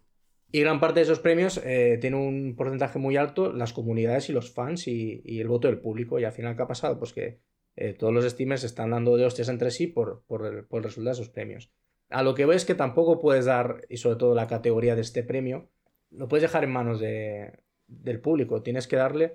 [0.51, 4.33] Y gran parte de esos premios eh, tiene un porcentaje muy alto las comunidades y
[4.33, 6.19] los fans y, y, el voto del público.
[6.19, 6.99] Y al final, ¿qué ha pasado?
[6.99, 7.39] Pues que
[7.75, 11.29] eh, todos los streamers están dando de hostias entre sí por, el, resultado de esos
[11.29, 11.71] premios.
[12.09, 15.01] A lo que veo es que tampoco puedes dar, y sobre todo la categoría de
[15.01, 15.69] este premio,
[16.11, 18.61] lo puedes dejar en manos de, del público.
[18.61, 19.33] Tienes que darle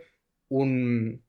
[0.49, 1.25] un.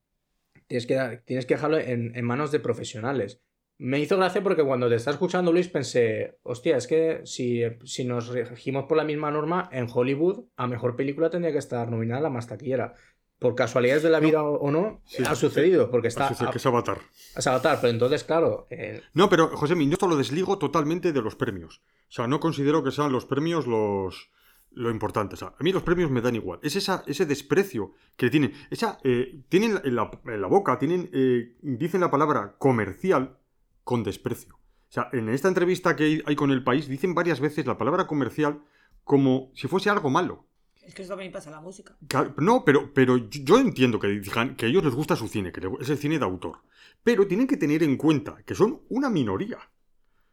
[0.68, 3.42] Tienes que, tienes que dejarlo en, en, manos de profesionales.
[3.78, 8.04] Me hizo gracia porque cuando te está escuchando Luis pensé, hostia, es que si, si
[8.04, 12.20] nos regimos por la misma norma, en Hollywood a mejor película tendría que estar nominada
[12.20, 12.94] la más taquillera
[13.40, 16.28] por casualidades de la vida o no, ha sucedido, porque está...
[16.28, 16.98] que es Avatar.
[17.34, 18.68] Es Avatar, pero entonces, claro...
[19.14, 21.80] No, pero, José, yo esto lo desligo totalmente de los premios.
[22.08, 24.30] O sea, no considero que sean los premios los
[24.72, 25.34] lo importante.
[25.34, 26.60] O sea, a mí los premios me dan igual.
[26.62, 28.52] Es esa, ese desprecio que tienen.
[28.70, 33.38] Esa, eh, tienen en la, en la, boca, tienen, eh, dicen la palabra comercial
[33.84, 34.54] con desprecio.
[34.54, 38.06] O sea, en esta entrevista que hay con el país, dicen varias veces la palabra
[38.06, 38.62] comercial
[39.04, 40.46] como si fuese algo malo.
[40.82, 41.96] Es que eso también pasa en la música.
[42.38, 44.20] No, pero, pero yo entiendo que,
[44.56, 46.62] que a ellos les gusta su cine, que es el cine de autor.
[47.02, 49.58] Pero tienen que tener en cuenta que son una minoría.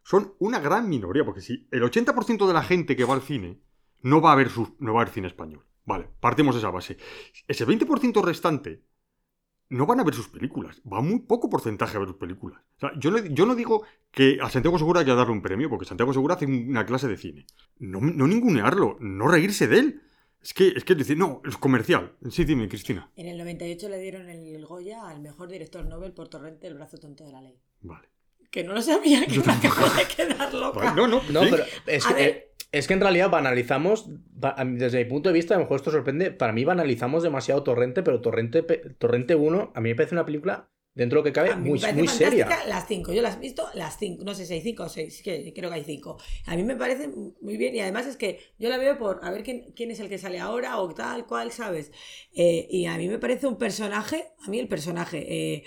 [0.04, 3.60] Son una gran minoría, porque si el 80% de la gente que va al cine
[4.04, 5.66] no va a ver, no va a ver cine español.
[5.86, 6.98] Vale, partimos de esa base.
[7.48, 8.84] Ese 20% restante
[9.70, 10.82] no van a ver sus películas.
[10.92, 12.62] Va muy poco porcentaje a ver sus películas.
[12.98, 15.86] yo, no, yo no digo que a Santiago Segura hay que darle un premio, porque
[15.86, 17.46] Santiago Segura hace una clase de cine.
[17.80, 20.02] No, no ningunearlo, no reírse de él.
[20.48, 22.14] Es que, es que decir, no, es comercial.
[22.30, 23.12] Sí, dime, Cristina.
[23.18, 26.98] En el 98 le dieron el Goya al mejor director Nobel por Torrente, El brazo
[26.98, 27.60] tonto de la ley.
[27.82, 28.08] Vale.
[28.50, 30.94] Que no lo sabía, que me acabo de quedar loca.
[30.94, 35.34] no, no, no, pero es que, es que en realidad banalizamos, desde mi punto de
[35.34, 39.74] vista, a lo mejor esto sorprende, para mí banalizamos demasiado Torrente, pero Torrente, Torrente 1
[39.76, 42.50] a mí me parece una película dentro de lo que cabe, muy, muy seria.
[42.68, 45.22] Las cinco, yo las he visto, las cinco, no sé si hay cinco o seis,
[45.22, 46.18] que creo que hay cinco.
[46.48, 49.30] A mí me parece muy bien y además es que yo la veo por a
[49.30, 51.92] ver quién, quién es el que sale ahora o tal cual, ¿sabes?
[52.34, 55.64] Eh, y a mí me parece un personaje, a mí el personaje, eh,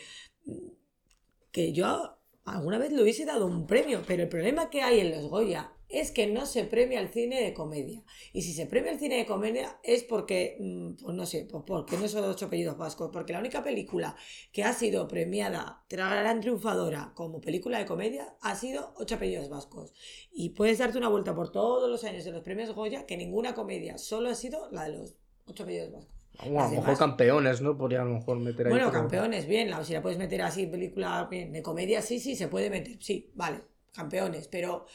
[1.52, 5.12] que yo alguna vez le hubiese dado un premio, pero el problema que hay en
[5.12, 8.03] los Goya es que no se premia el cine de comedia.
[8.32, 11.64] Y si se premia el cine de comedia es porque, mm, pues no sé, pues
[11.66, 14.14] porque no son ocho apellidos vascos, porque la única película
[14.53, 19.93] que ha sido premiada, gran triunfadora como película de comedia, ha sido ocho apellidos vascos.
[20.32, 23.55] Y puedes darte una vuelta por todos los años de los premios Goya que ninguna
[23.55, 25.16] comedia solo ha sido la de los
[25.47, 26.14] ocho apellidos vascos.
[26.38, 27.76] a lo mejor campeones, ¿no?
[27.76, 28.72] Podría a lo mejor meter ahí.
[28.72, 29.70] Bueno, campeones, bien.
[29.84, 32.97] si la puedes meter así, película de comedia, sí, sí, se puede meter.
[33.01, 34.86] Sí, vale campeones, pero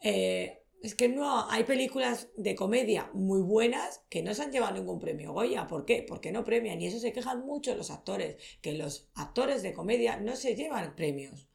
[0.00, 4.74] eh, es que no hay películas de comedia muy buenas que no se han llevado
[4.74, 5.66] ningún premio Goya.
[5.66, 6.04] ¿Por qué?
[6.06, 6.78] Porque no premian.
[6.78, 10.94] Y eso se quejan mucho los actores, que los actores de comedia no se llevan
[10.94, 11.48] premios.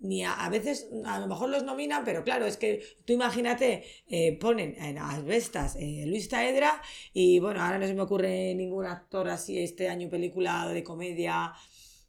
[0.00, 4.38] Ni a, veces, a lo mejor los nominan, pero claro, es que tú imagínate, eh,
[4.38, 6.80] ponen en asbestas eh, Luis Taedra
[7.12, 11.52] y bueno, ahora no se me ocurre ningún actor así este año película de comedia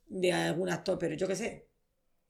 [0.08, 1.68] de algún actor, pero yo qué sé,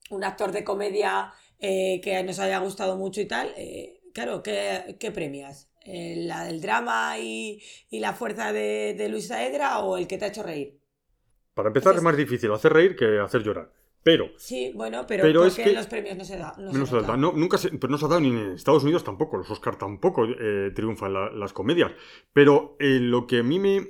[0.10, 5.12] un actor de comedia eh, que nos haya gustado mucho y tal, eh, claro, ¿qué,
[5.14, 5.70] premias?
[5.86, 10.26] Eh, ¿La del drama y, la fuerza de, de Luisa Edra o el que te
[10.26, 10.80] ha hecho reír?
[11.54, 13.72] Para empezar es más difícil hacer reír que hacer llorar.
[14.04, 14.30] Pero.
[14.38, 16.54] Sí, bueno, pero, pero es que los premios no se da.
[16.58, 17.18] No se, da.
[17.18, 19.38] nunca se, pero no se ha dado ni en Estados Unidos tampoco.
[19.38, 20.28] Los Oscar tampoco
[20.76, 21.92] triunfan las comedias.
[22.32, 23.88] Pero lo que a mí me,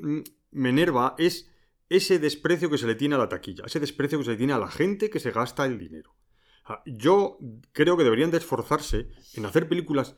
[0.52, 1.52] me enerva es
[1.90, 3.66] ese desprecio que se le tiene a la taquilla.
[3.66, 6.16] Ese desprecio que se le tiene a la gente que se gasta el dinero.
[6.86, 7.38] Yo
[7.72, 10.16] creo que deberían de esforzarse en hacer películas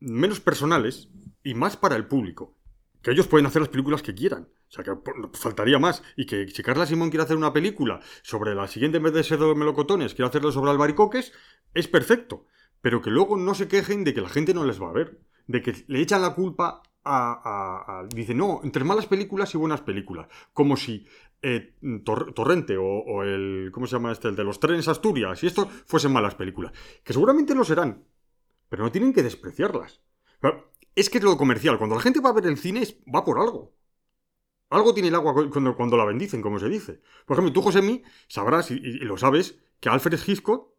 [0.00, 1.08] menos personales
[1.42, 2.56] y más para el público.
[3.02, 4.48] que ellos pueden hacer las películas que quieran.
[4.68, 4.92] O sea, que
[5.34, 6.02] faltaría más.
[6.16, 9.22] Y que si Carla Simón quiere hacer una película sobre la siguiente, en vez de
[9.22, 11.32] ser de melocotones, quiere hacerlo sobre albaricoques,
[11.74, 12.46] es perfecto.
[12.80, 15.20] Pero que luego no se quejen de que la gente no les va a ver.
[15.46, 18.04] De que le echan la culpa a.
[18.12, 20.28] dice, no, entre malas películas y buenas películas.
[20.52, 21.06] Como si
[21.42, 21.74] eh,
[22.04, 23.70] Torrente o, el.
[23.72, 24.28] ¿Cómo se llama este?
[24.28, 25.42] El de los trenes Asturias.
[25.42, 26.72] Y esto fuesen malas películas.
[27.04, 28.04] Que seguramente lo serán.
[28.68, 30.00] Pero no tienen que despreciarlas.
[30.94, 31.78] Es que es lo comercial.
[31.78, 32.82] Cuando la gente va a ver el cine,
[33.14, 33.74] va por algo.
[34.70, 35.34] Algo tiene el agua
[35.74, 37.00] cuando, la bendicen, como se dice.
[37.24, 40.74] Por ejemplo, tú, José Mí, sabrás, y, y, lo sabes, que Alfred Hitchcock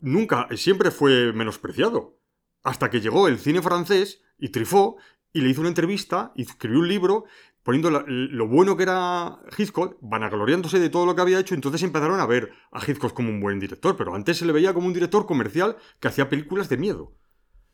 [0.00, 2.18] nunca, siempre fue menospreciado.
[2.64, 4.96] Hasta que llegó el cine francés y Trifó
[5.32, 7.24] y le hizo una entrevista y escribió un libro
[7.68, 12.18] poniendo lo bueno que era Hitchcock, vanagloriándose de todo lo que había hecho, entonces empezaron
[12.18, 14.94] a ver a Hitchcock como un buen director, pero antes se le veía como un
[14.94, 17.12] director comercial que hacía películas de miedo.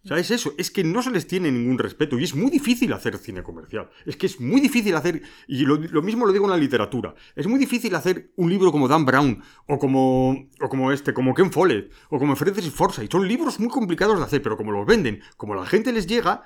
[0.05, 2.51] O sea, es eso, es que no se les tiene ningún respeto y es muy
[2.51, 3.89] difícil hacer cine comercial.
[4.05, 7.47] Es que es muy difícil hacer, y lo, mismo lo digo en la literatura, es
[7.47, 11.53] muy difícil hacer un libro como Dan Brown o como, o como este, como Ken
[11.53, 13.13] Follett o como Francis Forsyth.
[13.13, 16.43] Son libros muy complicados de hacer, pero como los venden, como la gente les llega,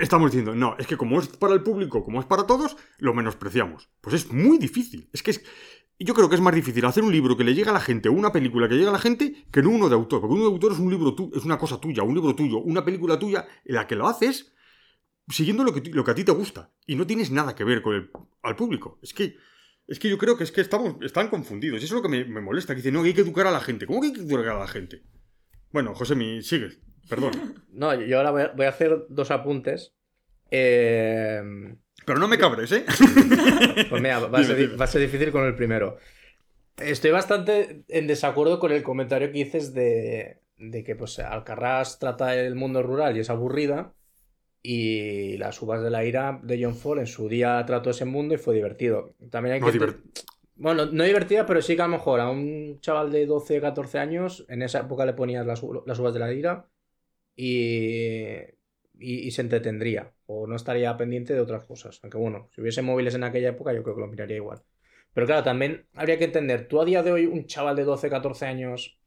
[0.00, 3.14] estamos diciendo, no, es que como es para el público, como es para todos, lo
[3.14, 3.88] menospreciamos.
[4.00, 5.08] Pues es muy difícil.
[5.12, 5.42] Es que es,
[5.98, 8.08] yo creo que es más difícil hacer un libro que le llegue a la gente
[8.08, 10.20] o una película que llegue a la gente que no uno de autor.
[10.20, 12.84] Porque uno de autor es un libro es una cosa tuya, un libro tuyo, una
[12.84, 14.54] película tuya en la que lo haces
[15.28, 16.70] siguiendo lo que, a ti te gusta.
[16.86, 18.10] Y no tienes nada que ver con el
[18.42, 18.98] al público.
[19.02, 19.36] Es que,
[19.86, 21.80] es que yo creo que es que estamos, están confundidos.
[21.80, 22.74] Y eso es lo que me, molesta.
[22.74, 23.86] Que dicen, no, hay que educar a la gente.
[23.86, 25.02] ¿Cómo que hay que educar a la gente?
[25.72, 26.78] Bueno, José, mi, sigue.
[27.08, 27.32] Perdón.
[27.74, 29.94] No, yo ahora voy a, hacer dos apuntes.
[30.48, 31.42] Eh,
[32.06, 32.84] Pero no me cabres, ¿eh?
[33.90, 35.98] Pues mira, va a, ser, difícil con el primero.
[36.76, 42.36] Estoy bastante en desacuerdo con el comentario que dices de, de que pues, Alcarrás trata
[42.36, 43.92] el mundo rural y es aburrida.
[44.62, 48.34] Y las uvas de la ira de John Ford en su día trató ese mundo
[48.34, 49.16] y fue divertido.
[49.30, 49.94] También hay que.
[50.54, 53.98] Bueno, no divertida, pero sí que a lo mejor a un chaval de 12, 14
[53.98, 56.68] años, en esa época le ponías las, las uvas de la ira
[57.36, 58.38] y,
[58.98, 62.00] y, se entretendría o no estaría pendiente de otras cosas.
[62.02, 64.62] Aunque bueno, si hubiese móviles en aquella época yo creo que lo miraría igual.
[65.12, 68.10] Pero claro, también habría que entender, tú a día de hoy un chaval de 12,
[68.10, 68.98] 14 años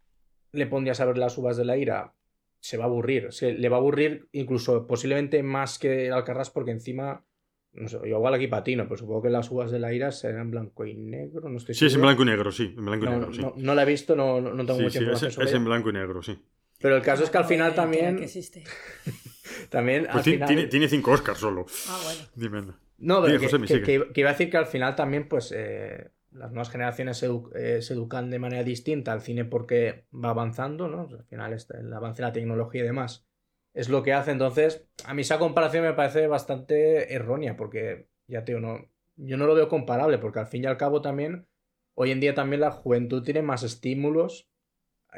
[0.51, 2.13] le pondrías a ver las uvas de la ira,
[2.59, 6.49] se va a aburrir, se, le va a aburrir incluso posiblemente más que el Alcarrás
[6.49, 7.25] porque encima
[7.73, 10.49] no sé, yo igual aquí patino, pero supongo que las uvas de la ira serán
[10.49, 13.09] blanco y negro, no estoy Sí, es en blanco y negro, sí, en blanco y
[13.09, 13.41] negro, sí.
[13.55, 16.23] no, la he visto, no, no tengo mucha información es, es en blanco y negro,
[16.23, 16.39] sí.
[16.79, 18.21] Pero el caso es que al final también.
[18.21, 18.63] existe.
[19.69, 20.07] también.
[20.11, 21.65] Pues tiene, cinco Oscars solo.
[21.87, 22.21] Ah, bueno.
[22.35, 22.73] Dime.
[22.99, 25.53] No, pero que, iba a decir que al final también, pues.
[25.55, 30.87] Eh, las nuevas generaciones eh, se, educan de manera distinta al cine porque va avanzando,
[30.87, 31.07] ¿no?
[31.09, 33.27] al final este, el avance de la tecnología y demás
[33.73, 34.31] es lo que hace.
[34.31, 39.37] Entonces, a mí esa comparación me parece bastante errónea porque, ya te digo, no, yo
[39.37, 41.47] no lo veo comparable porque al fin y al cabo también,
[41.93, 44.49] hoy en día también la juventud tiene más estímulos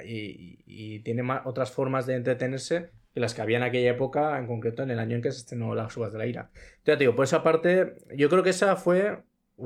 [0.06, 4.84] y, tiene otras formas de entretenerse que las que había en aquella época, en concreto
[4.84, 6.52] en el año en que se estrenó Las Uvas de la Ira.
[6.78, 9.24] Entonces, digo, por esa parte, yo creo que esa fue,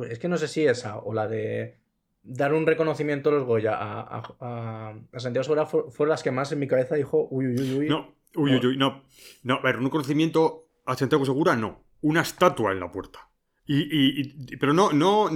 [0.09, 1.77] es que no sé si esa o la de
[2.23, 6.67] dar un reconocimiento a los Goya a, Santiago Segura fueron las que más en mi
[6.67, 7.89] cabeza dijo, uy, uy, uy, uy.
[7.89, 9.03] No, uy, uy, uy, no.
[9.43, 11.83] No, a ver, un reconocimiento a Santiago Segura, no.
[12.01, 13.29] Una estatua en la puerta.
[13.65, 15.29] Y, pero no, no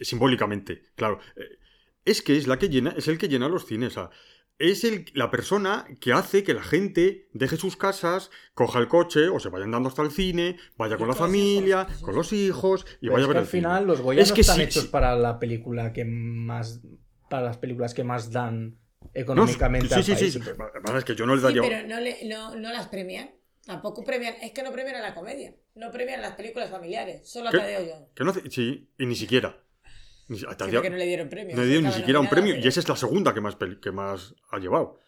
[0.00, 1.18] simbólicamente, claro.
[1.36, 1.58] Eh,
[2.04, 3.96] es que es la que llena, es el que llena los cines.
[3.96, 4.10] O
[4.58, 9.28] es el, la persona que hace que la gente deje sus casas, coja el coche
[9.28, 13.08] o se vaya andando hasta el cine, vaya con la familia, con los hijos y
[13.08, 16.80] vaya a ver al final los Goya no están hechos para la película que más
[17.28, 18.78] para las películas que más dan
[19.14, 20.40] económicamente sí, sí, sí, sí,
[20.96, 21.62] es que yo no les daría...
[21.62, 23.30] pero no, no, las premian.
[23.64, 27.48] Tampoco premian, es que no premian a la comedia, no premian las películas familiares, solo
[27.48, 28.08] a Tadeo yo.
[28.14, 29.56] Que no, sí, y ni siquiera.
[30.28, 31.56] Ni, que no le dieron premio.
[31.56, 32.56] No le dieron ni siquiera un premio.
[32.56, 34.98] Y esa es la segunda que más, que más ha llevado.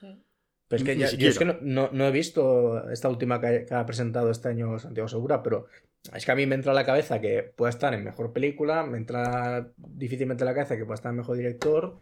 [0.68, 4.30] Pero es que, yo es que no, no, he visto esta última que, ha presentado
[4.30, 5.66] este año Santiago Segura, pero
[6.12, 8.82] es que a mí me entra a la cabeza que pueda estar en mejor película,
[8.82, 11.98] me entra difícilmente a la cabeza que pueda estar en mejor director,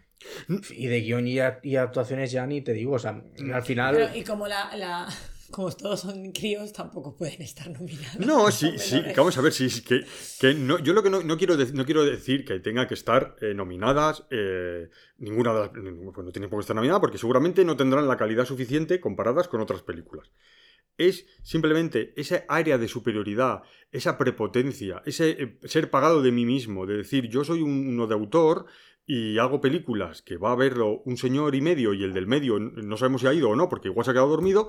[0.70, 4.12] y de guion y, y actuaciones ya ni te digo, o sea, al final...
[4.14, 5.08] y como la
[5.52, 8.18] como todos son críos, tampoco pueden estar nominados.
[8.18, 10.04] No, sí, sí, vamos a ver, sí, que,
[10.40, 13.54] que no, yo lo que no, quiero no quiero decir que tenga que estar eh,
[13.54, 14.88] nominadas eh,
[15.18, 15.68] ninguna de las...
[15.68, 19.46] Pues no tienen por qué estar nominada porque seguramente no tendrán la calidad suficiente comparadas
[19.46, 20.32] con otras películas.
[20.98, 26.86] Es simplemente esa área de superioridad, esa prepotencia, ese eh, ser pagado de mí mismo,
[26.86, 28.66] de decir yo soy uno de autor
[29.06, 32.58] y hago películas que va a verlo un señor y medio y el del medio
[32.58, 34.68] no sabemos si ha ido o no porque igual se ha quedado dormido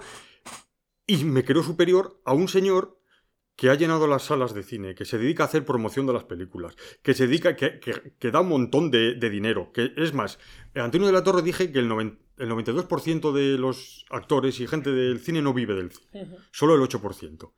[1.08, 3.00] y me creo superior a un señor
[3.56, 6.24] que ha llenado las salas de cine, que se dedica a hacer promoción de las
[6.24, 9.72] películas, que se dedica, que, que, que da un montón de, de, dinero.
[9.72, 10.40] Que, es más,
[10.74, 14.92] Antonio de la Torre dije que el, 90, el 92% de los actores y gente
[14.92, 16.38] del cine no vive del cine, uh -huh.
[16.52, 17.54] solo el 8%.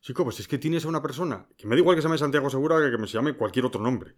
[0.00, 2.18] Chico, pues es que tienes a una persona, que me da igual que se llame
[2.18, 4.16] Santiago Segura que que me se llame cualquier otro nombre.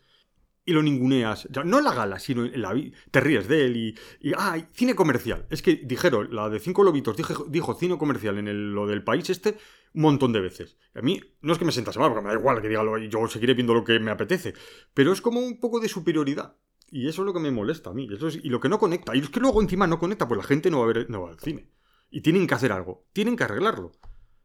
[0.68, 2.74] Y lo ninguneas, no en la gala, sino en la
[3.12, 5.46] te ríes de él y, y ah, cine comercial.
[5.48, 9.30] Es que dijeron, la de Cinco Lobitos dije, dijo cine comercial en lo del país
[9.30, 9.56] este
[9.94, 10.76] un montón de veces.
[10.94, 12.98] A mí no es que me sentase mal, porque me da igual que diga lo,
[12.98, 14.54] yo seguiré viendo lo que me apetece,
[14.92, 16.56] pero es como un poco de superioridad.
[16.90, 18.08] Y eso es lo que me molesta a mí.
[18.42, 19.16] Y lo que no conecta.
[19.16, 21.40] Y es que luego encima no conecta, pues la gente no va a ver al
[21.40, 21.70] cine.
[22.10, 23.06] Y tienen que hacer algo.
[23.12, 23.92] Tienen que arreglarlo.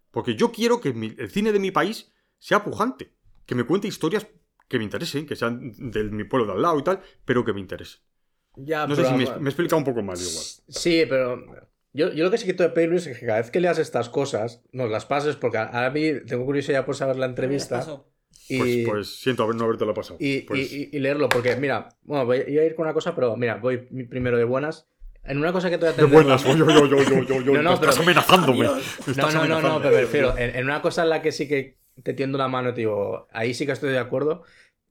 [0.10, 3.16] Porque yo quiero que el cine de mi país sea pujante.
[3.46, 4.28] Que me cuente historias
[4.72, 7.52] que me interesen, que sean de mi pueblo de al lado y tal, pero que
[7.52, 8.00] me interesen.
[8.56, 10.46] Ya, no sé si me, me, he explicado un poco mal igual.
[10.70, 11.46] Sí, pero
[11.92, 13.80] yo, yo lo que sí que te pedir, Luis, es que cada vez que leas
[13.80, 17.86] estas cosas, nos las pases, porque a, a mí tengo curiosidad por saber la entrevista.
[18.48, 20.18] Y, pues, pues, siento haber no haberte la pasado.
[20.20, 20.72] Y, pues...
[20.72, 23.78] y, y, leerlo, porque mira, bueno, voy a ir con una cosa, pero mira, voy
[23.78, 24.88] primero de buenas.
[25.24, 26.10] En una cosa que te voy a tener...
[26.10, 28.04] De buenas, yo, yo, yo, yo, yo, yo, no, no, estás pero...
[28.04, 28.66] amenazándome.
[29.18, 31.48] No, no, no, no, pero me refiero, en, en, una cosa en la que sí
[31.48, 34.44] que te tiendo la mano, digo, ahí sí que estoy de acuerdo,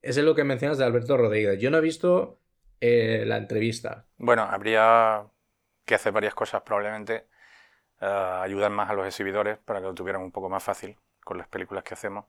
[0.03, 1.59] es lo que mencionas de Alberto Rodríguez.
[1.61, 2.41] Yo no he visto
[2.81, 4.07] eh, la entrevista.
[4.17, 5.27] Bueno, habría
[5.85, 7.27] que hacer varias cosas, probablemente
[8.01, 11.37] uh, ayudar más a los exhibidores para que lo tuvieran un poco más fácil con
[11.39, 12.27] las películas que hacemos.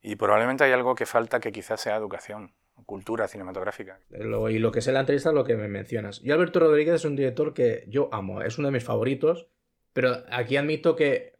[0.00, 2.52] Y probablemente hay algo que falta que quizás sea educación,
[2.84, 4.00] cultura cinematográfica.
[4.10, 6.20] Lo, y lo que es en la entrevista es lo que me mencionas.
[6.20, 9.48] Yo Alberto Rodríguez es un director que yo amo, es uno de mis favoritos,
[9.92, 11.33] pero aquí admito que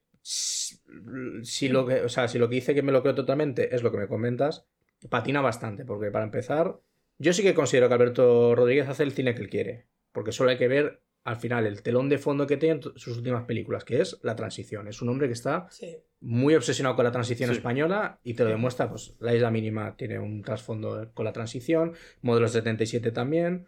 [1.42, 3.82] si lo que, o sea, si lo que dice que me lo creo totalmente es
[3.82, 4.66] lo que me comentas,
[5.10, 6.80] patina bastante, porque para empezar,
[7.18, 10.50] yo sí que considero que Alberto Rodríguez hace el cine que él quiere, porque solo
[10.50, 13.84] hay que ver al final el telón de fondo que tiene en sus últimas películas,
[13.84, 14.88] que es la transición.
[14.88, 15.96] Es un hombre que está sí.
[16.20, 17.56] muy obsesionado con la transición Sí.
[17.56, 21.94] española y te lo demuestra, pues la isla mínima tiene un trasfondo con la transición,
[22.20, 23.66] Modelo 77 también,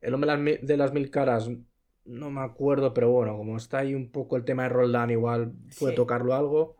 [0.00, 1.50] El hombre de las mil- de las mil caras,
[2.08, 5.52] no me acuerdo, pero bueno, como está ahí un poco el tema de Roldán, igual
[5.78, 5.96] puede Sí.
[5.96, 6.76] tocarlo algo.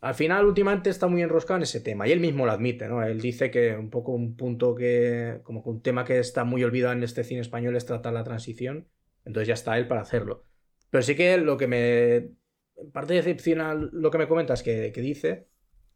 [0.00, 3.02] Al final, últimamente está muy enroscado en ese tema y él mismo lo admite, ¿no?
[3.02, 6.62] Él dice que un poco un punto que, como que un tema que está muy
[6.64, 8.86] olvidado en este cine español es tratar la transición,
[9.24, 10.44] entonces ya está él para hacerlo.
[10.90, 15.00] Pero sí que lo que me, en parte decepciona lo que me comentas que, que
[15.00, 15.48] dice,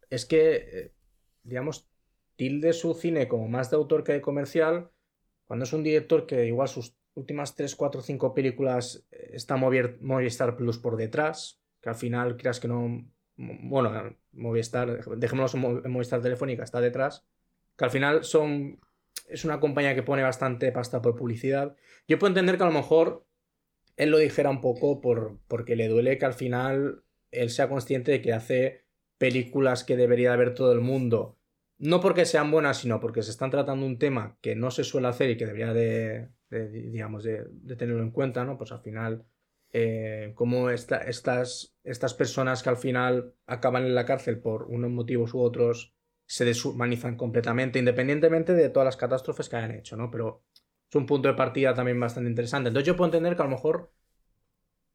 [0.09, 0.93] es que, eh,
[1.43, 1.89] digamos,
[2.37, 4.91] tilde su cine como más de autor que de comercial,
[5.47, 10.57] cuando es un director que igual sus últimas 3, 4, 5 películas eh, está Movistar
[10.57, 13.07] Plus por detrás, que al final creas que no...
[13.37, 17.27] Bueno, Movistar, dejémoslo en Mo- en Movistar Telefónica, está detrás,
[17.77, 18.81] que al final son...
[19.29, 21.77] Es una compañía que pone bastante pasta por publicidad.
[22.07, 23.27] Yo puedo entender que a lo mejor
[23.97, 28.11] él lo dijera un poco por, porque le duele que al final él sea consciente
[28.11, 28.85] de que hace
[29.19, 31.37] películas que debería de ver todo el mundo.
[31.79, 35.09] No porque sean buenas, sino porque se están tratando un tema que no se suele
[35.09, 38.57] hacer y que debería de, de, digamos, de, de tenerlo en cuenta, ¿no?
[38.57, 39.25] Pues al final,
[39.73, 40.35] eh,
[40.73, 45.41] esta, estas, estas personas que al final acaban en la cárcel por unos motivos u
[45.41, 45.95] otros
[46.27, 50.11] se deshumanizan completamente, independientemente de todas las catástrofes que hayan hecho, ¿no?
[50.11, 50.45] Pero
[50.89, 52.69] es un punto de partida también bastante interesante.
[52.69, 53.93] Entonces yo puedo entender que a lo mejor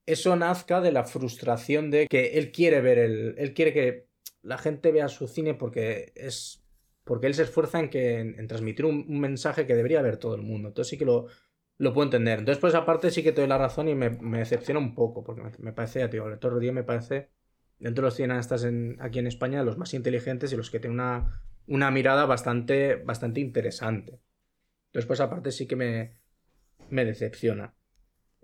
[0.06, 3.36] eso nazca de la frustración de que él quiere ver el.
[3.38, 4.08] Él quiere que
[4.42, 6.63] la gente vea su cine porque es.
[7.04, 8.20] Porque él se esfuerza en que.
[8.20, 10.70] en, transmitir un, mensaje que debería ver todo el mundo.
[10.70, 11.28] Entonces sí que lo,
[11.78, 12.40] lo puedo entender.
[12.40, 14.96] Entonces, por esa parte sí que te doy la razón y me, me decepciona un
[14.96, 15.24] poco.
[15.24, 17.30] Porque me, me parece, digo, el Rodríguez me parece.
[17.80, 21.00] Dentro de los cineastas en, aquí en España, los más inteligentes y los que tienen
[21.00, 24.22] una, una mirada bastante, bastante interesante.
[24.88, 26.18] Entonces, por esa parte sí que me,
[26.90, 27.76] me decepciona.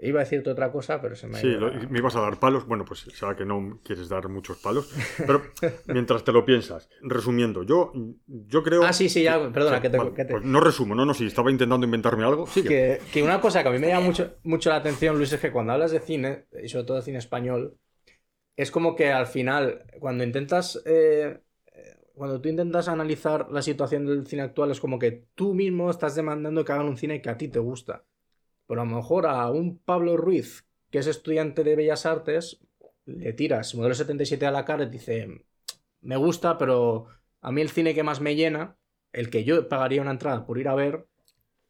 [0.01, 2.15] Iba a decirte otra cosa, pero se me ha Sí, ido lo- la- me ibas
[2.15, 2.65] a dar palos.
[2.65, 4.89] Bueno, pues será que no quieres dar muchos palos.
[5.25, 5.41] Pero
[5.87, 7.91] mientras te lo piensas, resumiendo, yo,
[8.27, 8.83] yo creo.
[8.85, 11.13] Ah, sí, sí, ya, perdona, que te- vale, que te- pues no resumo, no, no,
[11.13, 12.47] sí, estaba intentando inventarme algo.
[12.47, 12.69] Sigue.
[12.69, 15.39] que, que una cosa que a mí me llama mucho, mucho la atención, Luis, es
[15.39, 17.77] que cuando hablas de cine, y sobre todo de cine español,
[18.55, 20.81] es como que al final, cuando intentas.
[20.85, 21.39] eh,
[22.15, 26.15] cuando tú intentas analizar la situación del cine actual, es como que tú mismo estás
[26.15, 28.05] demandando que hagan un cine que a ti te gusta.
[28.69, 32.61] Pero a lo mejor a un Pablo Ruiz, que es estudiante de Bellas Artes,
[33.07, 35.45] le tiras modelo 77 a la cara y dice:
[36.01, 37.07] Me gusta, pero
[37.41, 38.77] a mí el cine que más me llena,
[39.13, 41.07] el que yo pagaría una entrada por ir a ver,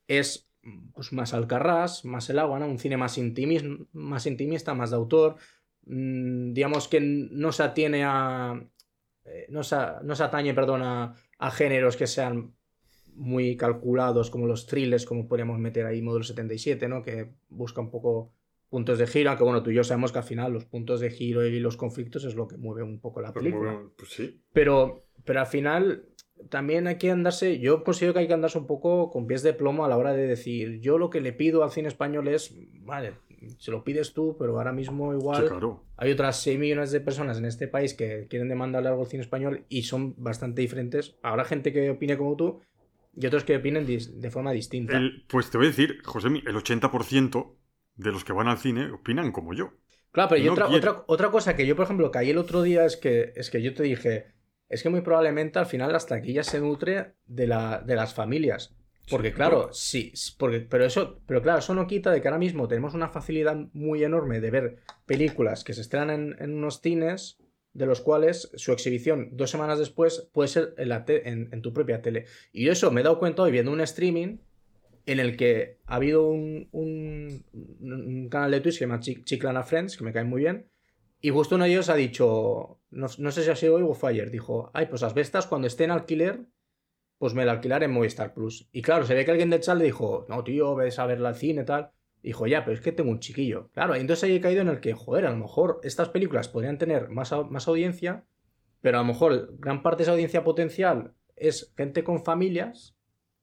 [0.07, 0.49] es
[0.93, 2.67] pues, más Alcarrás, más el agua, ¿no?
[2.67, 5.37] Un cine más, intimis- más intimista, más de autor.
[5.85, 8.61] Mm, digamos que no se atiene a.
[9.25, 12.55] eh, no, se, no se atañe, perdón, a, a géneros que sean
[13.19, 17.01] muy calculados, como los thrillers, como podríamos meter ahí Modelo 77, ¿no?
[17.01, 18.33] Que busca un poco
[18.69, 21.09] puntos de giro, aunque bueno, tú y yo sabemos que al final los puntos de
[21.09, 23.71] giro y los conflictos es lo que mueve un poco la Pues, película.
[23.71, 24.41] bien, pues sí.
[24.53, 26.05] Pero, pero al final
[26.49, 29.53] también hay que andarse, yo considero que hay que andarse un poco con pies de
[29.53, 32.55] plomo a la hora de decir, yo lo que le pido al cine español es,
[32.81, 33.13] vale,
[33.57, 35.83] se lo pides tú, pero ahora mismo igual Sí, claro.
[35.97, 39.23] hay otras 6 millones de personas en este país que quieren demandarle algo al cine
[39.23, 41.15] español y son bastante diferentes.
[41.23, 42.61] Habrá gente que opine como tú
[43.19, 44.97] y otros que opinen de forma distinta.
[44.97, 47.57] El- pues te voy a decir, José, el 80%
[47.95, 49.73] de los que van al cine opinan como yo.
[50.11, 52.97] Claro, pero otra, otra, otra cosa que yo, por ejemplo, caí el otro día es
[52.97, 54.33] que, es que yo te dije,
[54.67, 58.73] es que muy probablemente al final las taquillas se nutre de, la, de las familias.
[59.09, 62.37] Porque Sí, claro, sí, porque, pero eso, pero claro, eso no quita de que ahora
[62.37, 66.79] mismo tenemos una facilidad muy enorme de ver películas que se estrenan en, en unos
[66.81, 67.37] cines,
[67.79, 72.01] de los cuales su exhibición dos semanas después puede ser en, la en, tu propia
[72.01, 72.25] tele.
[72.51, 74.37] Y eso me he dado cuenta hoy viendo un streaming
[75.05, 79.63] en el que ha habido un, un- canal de Twitch que se llama Chi- Chiclana
[79.63, 80.67] Friends, que me cae muy bien,
[81.21, 83.93] y justo uno de ellos ha dicho, no, no sé si ha sido hoy o
[83.93, 86.45] fue ayer, dijo, ay, pues las bestas cuando esté en alquiler,
[87.17, 88.67] pues me la alquilaré en Movistar Plus.
[88.73, 91.29] Y claro, se ve que alguien del chat le dijo, no, tío, ves a verla
[91.29, 91.91] al cine, tal.
[92.21, 93.69] Dijo, ya, pero es que tengo un chiquillo.
[93.73, 96.77] Claro, entonces ahí he caído en el que, joder, a lo mejor estas películas podrían
[96.77, 98.25] tener más, más audiencia,
[98.81, 102.97] pero a lo mejor gran parte de esa audiencia potencial es gente con familias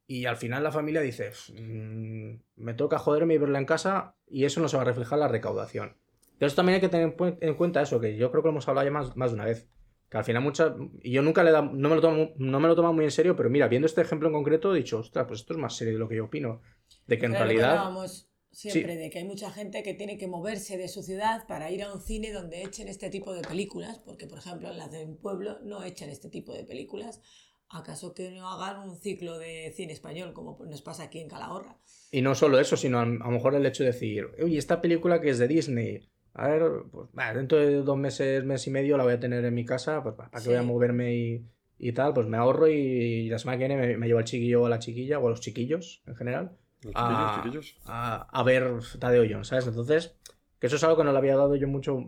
[0.07, 4.45] y al final la familia dice, "Mm, me toca joderme y verla en casa y
[4.45, 5.97] eso no se va a reflejar en la recaudación.
[6.33, 8.87] Entonces también hay que tener en cuenta eso, que yo creo que lo hemos hablado
[8.87, 9.68] ya más, más de una vez.
[10.11, 10.72] Que al final muchas...
[11.03, 13.11] Y yo nunca le da, no, me lo tomo, no me lo tomo muy en
[13.11, 15.74] serio, pero mira, viendo este ejemplo en concreto he dicho, ostras, pues esto es más
[15.74, 16.61] serio de lo que yo opino.
[17.07, 18.26] De que en Claro, lo que
[18.57, 21.83] siempre de que hay mucha gente que tiene que moverse de su ciudad para ir
[21.83, 25.05] a un cine donde echen este tipo de películas, porque por ejemplo en las de
[25.05, 27.21] un pueblo no echan este tipo de películas.
[27.69, 31.77] ¿Acaso que no hagan un ciclo de cine español como nos pasa aquí en Calahorra?
[32.13, 34.81] Y no solo eso, sino a, a lo mejor el hecho de decir, oye, esta
[34.81, 38.97] película que es de Disney, a ver, pues dentro de dos meses, mes y medio
[38.97, 40.49] la voy a tener en mi casa, pues para que Sí.
[40.49, 41.45] voy a moverme y,
[41.79, 44.63] y tal, pues me ahorro y la semana que viene me, me llevo al chiquillo
[44.63, 46.57] o a la chiquilla o a los chiquillos en general
[46.93, 47.76] Chiquillos, chiquillos.
[47.87, 49.66] a, a ver Tadeo Jones, ¿sabes?
[49.66, 50.16] Entonces,
[50.59, 51.99] que eso es algo que no le había dado yo mucho,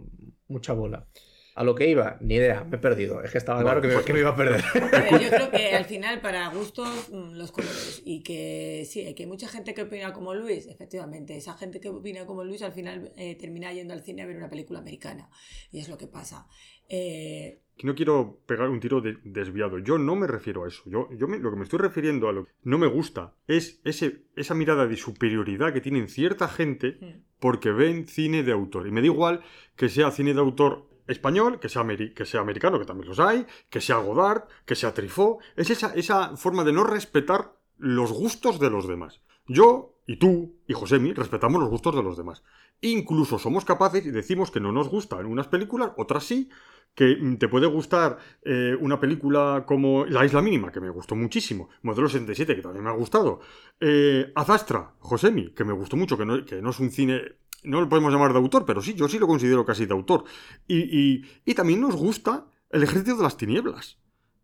[0.49, 1.07] mucha bola.
[1.55, 3.21] A lo que iba, ni idea, me he perdido.
[3.21, 4.63] Es que estaba claro que me, que me iba a perder.
[4.95, 8.01] A ver, yo creo que al final, para gustos, mm, los colores.
[8.05, 11.37] Y que sí, que hay mucha gente que opina como Luis, efectivamente.
[11.37, 14.37] Esa gente que opina como Luis al final eh, termina yendo al cine a ver
[14.37, 15.31] una película americana.
[15.73, 16.47] Y es lo que pasa.
[16.89, 19.79] Eh, Que no quiero pegar un tiro de- desviado.
[19.79, 20.83] Yo no me refiero a eso.
[20.87, 23.81] Yo, yo me- lo que me estoy refiriendo a lo que no me gusta es
[23.85, 28.87] ese, esa mirada de superioridad que tienen cierta gente porque ven cine de autor.
[28.87, 29.43] Y me da igual
[29.77, 33.47] que sea cine de autor español, que sea, que sea americano, que también los hay,
[33.71, 35.39] que sea Godard, que sea Truffaut.
[35.57, 39.23] Es esa, esa forma de no respetar los gustos de los demás.
[39.47, 42.43] Yo y tú y Josemi respetamos los gustos de los demás.
[42.81, 46.49] Incluso somos capaces y decimos que no nos gustan unas películas, otras sí,
[46.95, 51.69] que te puede gustar eh, una película como La Isla Mínima, que me gustó muchísimo,
[51.83, 53.41] Modelo 67, que también me ha gustado,
[53.81, 57.21] eh, Azastra, Josemi, que me gustó mucho, que no, que no es un cine,
[57.65, 60.25] no lo podemos llamar de autor, pero sí, yo sí lo considero casi de autor.
[60.67, 63.99] Y también nos gusta El Ejército de las Tinieblas.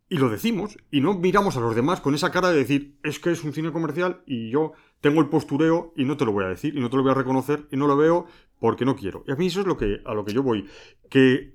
[0.09, 3.19] Y lo decimos, y no miramos a los demás con esa cara de decir, es
[3.19, 6.45] que es un cine comercial y yo tengo el postureo y no te lo voy
[6.45, 8.27] a decir, y no te lo voy a reconocer, y no lo veo
[8.59, 9.25] porque no quiero.
[9.27, 10.69] Y a mí eso es lo que, a lo que yo voy.
[11.09, 11.55] Que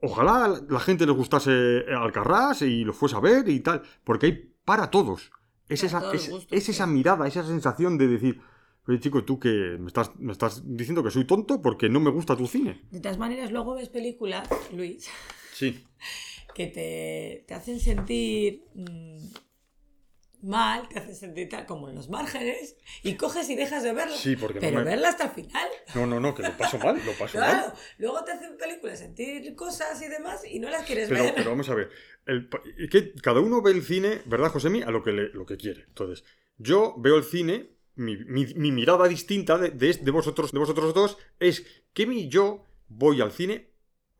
[0.00, 4.52] ojalá la gente les gustase Alcarrás y lo fuese a ver y tal, porque hay
[4.64, 5.30] para todos.
[5.68, 8.40] Es Para esa, todos los es, es esa mirada, esa sensación de decir,
[8.88, 12.10] oye chico, tú que me estás, me estás diciendo que soy tonto porque no me
[12.10, 12.82] gusta tu cine.
[12.90, 15.08] de todas maneras, luego ves películas, Luis,
[15.52, 15.84] Sí.
[16.54, 19.26] que te, te hacen sentir mm,
[20.42, 24.16] mal, te hacen sentir tal como en los márgenes, y coges y dejas de verla.
[24.16, 25.68] Sí, porque no Pero me- verla hasta el final.
[25.94, 27.50] No, no, no, que lo paso mal, lo paso mal.
[27.50, 31.34] Claro, luego te hacen películas sentir cosas y demás y no las quieres Pero, ver.
[31.36, 31.90] pero vamos a ver.
[32.26, 32.48] El
[32.90, 34.82] que cada uno ve el cine, ¿verdad, Josemi?
[34.82, 35.84] A lo que, le- lo que quiere.
[35.88, 36.24] Entonces,
[36.56, 40.94] yo veo el cine, mi, mi- mi mirada distinta de, de, de vosotros, de vosotros
[40.94, 43.69] dos es que mi, yo voy al cine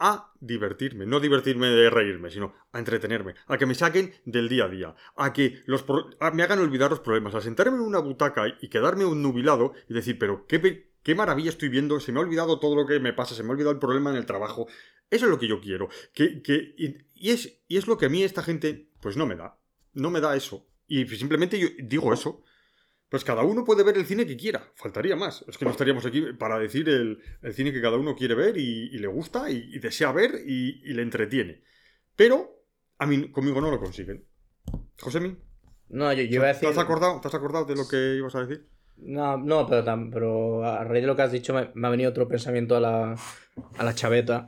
[0.00, 1.06] a divertirme.
[1.06, 3.34] No divertirme de reírme, sino a entretenerme.
[3.46, 4.96] A que me saquen del día a día.
[5.14, 7.34] A que los pro- me hagan olvidar los problemas.
[7.34, 11.50] A sentarme en una butaca y, quedarme un nubilado y decir, pero qué, qué maravilla
[11.50, 12.00] estoy viendo.
[12.00, 13.34] Se me ha olvidado todo lo que me pasa.
[13.34, 14.66] Se me ha olvidado el problema en el trabajo.
[15.10, 15.88] Eso es lo que yo quiero.
[16.14, 19.26] Que, que, y, y es, y es lo que a mí esta gente, pues no
[19.26, 19.58] me da.
[19.92, 20.66] No me da eso.
[20.88, 22.42] Y simplemente yo digo eso.
[23.10, 24.70] Pues cada uno puede ver el cine que quiera.
[24.76, 25.44] Faltaría más.
[25.48, 28.56] Es que no estaríamos aquí para decir el, el cine que cada uno quiere ver
[28.56, 31.62] y, y le gusta y, y desea ver y, y le entretiene.
[32.16, 32.62] Pero
[32.98, 34.24] a mí conmigo no lo consiguen.
[35.00, 35.36] Josemi,
[35.88, 36.68] No, yo, yo iba a ¿te decir...
[36.68, 38.68] has acordado, ¿te has acordado de lo que ibas a decir?
[38.96, 42.10] No, no pero, pero a raíz de lo que has dicho me, me ha venido
[42.10, 43.14] otro pensamiento a la,
[43.78, 44.46] a la chaveta.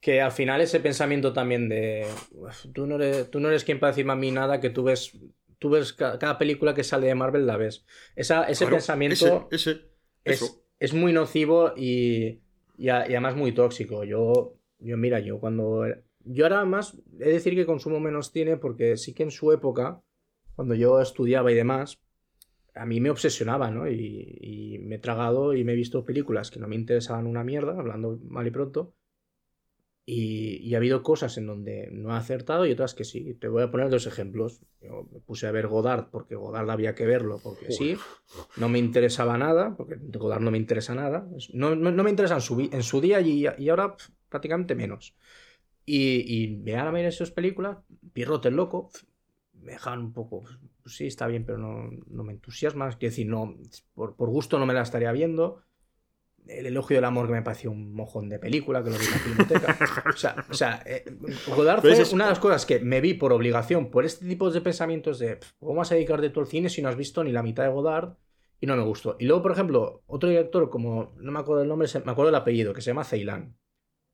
[0.00, 3.80] Que al final ese pensamiento también de "Uf, tú no eres, tú no eres quien
[3.80, 5.18] para decirme a mí nada, que tú ves,
[5.58, 7.84] tú ves ca- cada, película que sale de Marvel la ves.
[8.16, 9.80] Esa, ese Claro, pensamiento Ese,
[10.24, 12.40] ese, es, es muy nocivo y,
[12.76, 14.04] y, a- y además muy tóxico.
[14.04, 15.84] Yo, yo, mira, yo cuando...
[16.24, 19.50] Yo ahora más he de decir que consumo menos cine porque sí que en su
[19.52, 20.02] época,
[20.56, 21.98] cuando yo estudiaba y demás,
[22.74, 23.88] a mí me obsesionaba, ¿no?
[23.88, 27.44] Y, y me he tragado y me he visto películas que no me interesaban una
[27.44, 28.94] mierda, hablando mal y pronto.
[30.10, 33.34] Y, y ha habido cosas en donde no he acertado y otras que sí.
[33.34, 34.62] Te voy a poner dos ejemplos.
[34.80, 37.94] Yo me puse a ver Godard porque Godard había que verlo, porque sí.
[38.56, 41.28] No me interesaba nada, porque Godard no me interesa nada.
[41.36, 43.96] Es- No, no, no me interesa en su, en su día y, y ahora
[44.30, 45.14] prácticamente menos.
[45.84, 47.76] Y, y me van a ver esas películas,
[48.14, 48.90] Pierrot el loco,
[49.52, 50.44] me dejan un poco.
[50.82, 52.88] pues sí, está bien, pero no, no me entusiasma.
[52.92, 53.58] Quiero decir, no,
[53.92, 55.60] por, por gusto no me la estaría viendo.
[56.48, 59.10] El elogio del amor que me pareció un mojón de película, que lo vi en
[59.10, 59.78] la filmoteca.
[60.12, 61.04] O sea, o sea eh,
[61.54, 64.50] Godard fue es- una de las cosas que me vi por obligación, por este tipo
[64.50, 67.22] de pensamientos de "Pf, ¿cómo vas a dedicarte tú al cine si no has visto
[67.22, 68.14] ni la mitad de Godard?
[68.60, 69.16] Y no me gustó.
[69.20, 72.34] Y luego, por ejemplo, otro director, como no me acuerdo el nombre, me acuerdo el
[72.34, 73.56] apellido, que se llama Ceylan,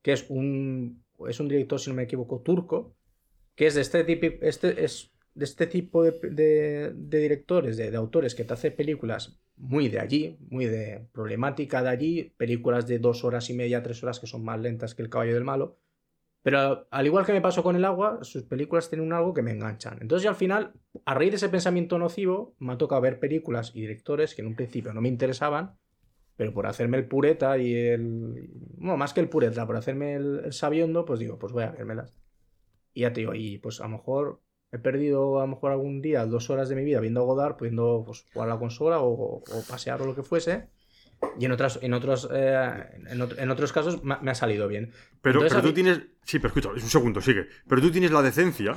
[0.03, 2.95] que es un, es un director, si no me equivoco, turco,
[3.55, 7.89] que es de este tipo, este, es de este tipo de, de- de directores, de,
[7.89, 12.87] de autores, que te hace películas muy de allí, muy de problemática de allí, películas
[12.87, 15.43] de dos horas y media, tres horas que son más lentas que El Caballo del
[15.43, 15.77] Malo.
[16.43, 19.51] Pero al igual que me pasó con el agua, sus películas tienen algo que me
[19.51, 19.97] enganchan.
[19.99, 20.73] Entonces, al final,
[21.03, 24.49] a raíz de ese pensamiento nocivo, me ha tocado ver películas y directores que en
[24.49, 25.75] un principio no me interesaban,
[26.35, 28.51] pero por hacerme el pureta y el.
[28.77, 32.15] Bueno, más que el pureta, por hacerme el, el pues digo, pues voy a vérmelas.
[32.93, 34.39] Y ya te digo, y pues a lo mejor
[34.75, 38.03] he perdido a lo mejor algún día dos horas de mi vida viendo Godard, pudiendo
[38.05, 40.67] pues, jugar a la consola o, o pasear o lo que fuese.
[41.39, 44.35] Y en, otras, en, otros, eh, en, otro- en otros casos me, ha- me ha
[44.35, 44.91] salido bien.
[45.21, 46.01] Pero, Entonces, pero a tú mí- tienes.
[46.23, 47.47] Sí, pero escucha, un segundo, sigue.
[47.67, 48.75] Pero tú tienes la decencia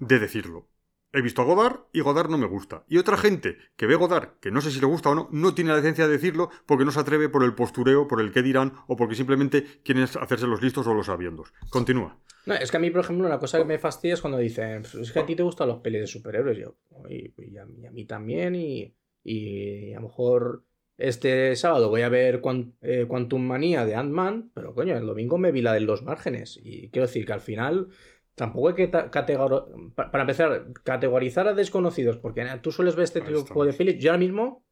[0.00, 0.66] de decirlo.
[1.12, 2.84] He visto a Godard y Godard no me gusta.
[2.88, 5.54] Y otra gente que ve Godard, que no sé si le gusta o no, no
[5.54, 8.42] tiene la decencia de decirlo porque no se atreve por el postureo, por el qué
[8.42, 11.52] dirán o porque simplemente quieren hacerse los listos o los sabiendos.
[11.68, 12.18] Continúa.
[12.46, 14.82] No, es que a mí, por ejemplo, una cosa que me fastidia es cuando dicen,
[14.82, 16.58] "Pues es que a ti te gustan los pelis de superhéroes.
[16.58, 16.76] Yo,
[17.08, 20.64] y, a, mí, también, y, y a lo mejor
[20.98, 22.40] este sábado voy a ver
[22.82, 26.58] eh, Quantum Manía de Ant-Man, pero coño, el domingo me vi la de los márgenes.
[26.62, 27.88] Y quiero decir que al final
[28.34, 33.04] tampoco hay que ta- categor- pa- para empezar, categorizar a desconocidos, porque tú sueles ver
[33.04, 33.66] este Ahí tipo estamos.
[33.66, 33.98] de pelis.
[34.02, 34.64] Yo ahora mismo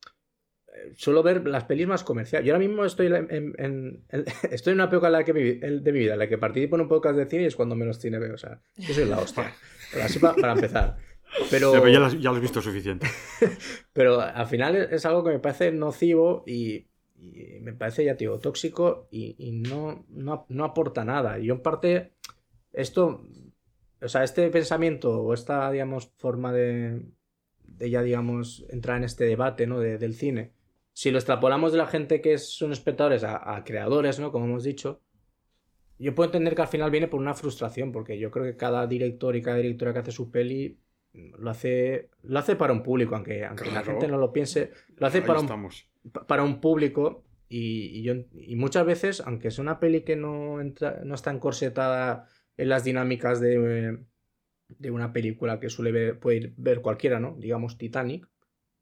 [0.72, 2.46] eh, suelo ver las pelis más comerciales.
[2.46, 5.32] Yo ahora mismo estoy en, en- en- en- estoy en una época en la que
[5.34, 7.56] mi de mi vida en la que participo en un podcast de cine y es
[7.56, 8.34] cuando menos cine veo.
[8.34, 9.52] O sea, yo soy la hostia.
[9.92, 10.96] Pero así pa- para empezar.
[11.50, 13.06] Pero, Ya, ya, lo has- ya lo has visto suficiente.
[13.92, 18.16] pero al final es es algo que me parece nocivo y, y me parece, ya
[18.16, 21.38] te digo, tóxico y, y no, no, no aporta nada.
[21.38, 22.14] Y yo en parte,
[22.72, 23.24] esto,
[24.02, 27.02] o sea, este pensamiento o esta, digamos, forma de,
[27.64, 29.80] de ya, digamos, entrar en este debate, ¿no?
[29.80, 30.52] de- del cine,
[30.92, 34.32] si lo extrapolamos de la gente que son espectadores a, a creadores, ¿no?
[34.32, 35.00] Como hemos dicho,
[35.98, 38.86] yo puedo entender que al final viene por una frustración, porque yo creo que cada
[38.86, 40.78] director y cada directora que hace su peli
[41.12, 43.86] lo hace, lo hace para un público, aunque, aunque la Claro.
[43.86, 45.88] gente no lo piense, lo hace Ahí para un, estamos.
[46.26, 50.60] para un público y, y yo, y muchas veces, aunque es una peli que no,
[50.60, 52.26] entra, no está encorsetada
[52.60, 53.98] en las dinámicas de,
[54.68, 57.36] de una película que suele ver, puede ver cualquiera, ¿no?
[57.38, 58.28] Digamos Titanic,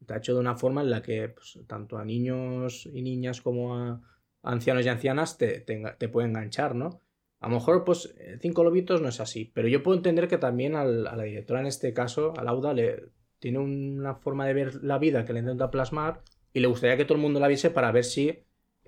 [0.00, 3.76] está hecho de una forma en la que pues, tanto a niños y niñas como
[3.76, 4.00] a,
[4.42, 7.02] ancianos y ancianas te, te, puede enganchar, ¿no?
[7.40, 10.38] A lo mejor, pues, eh, Cinco Lobitos no es así, pero yo puedo entender que
[10.38, 14.82] también a la directora en este caso, a Lauda, le, tiene una forma de ver
[14.82, 16.22] la vida que le intenta plasmar
[16.52, 18.42] y le gustaría que todo el mundo la viese para ver si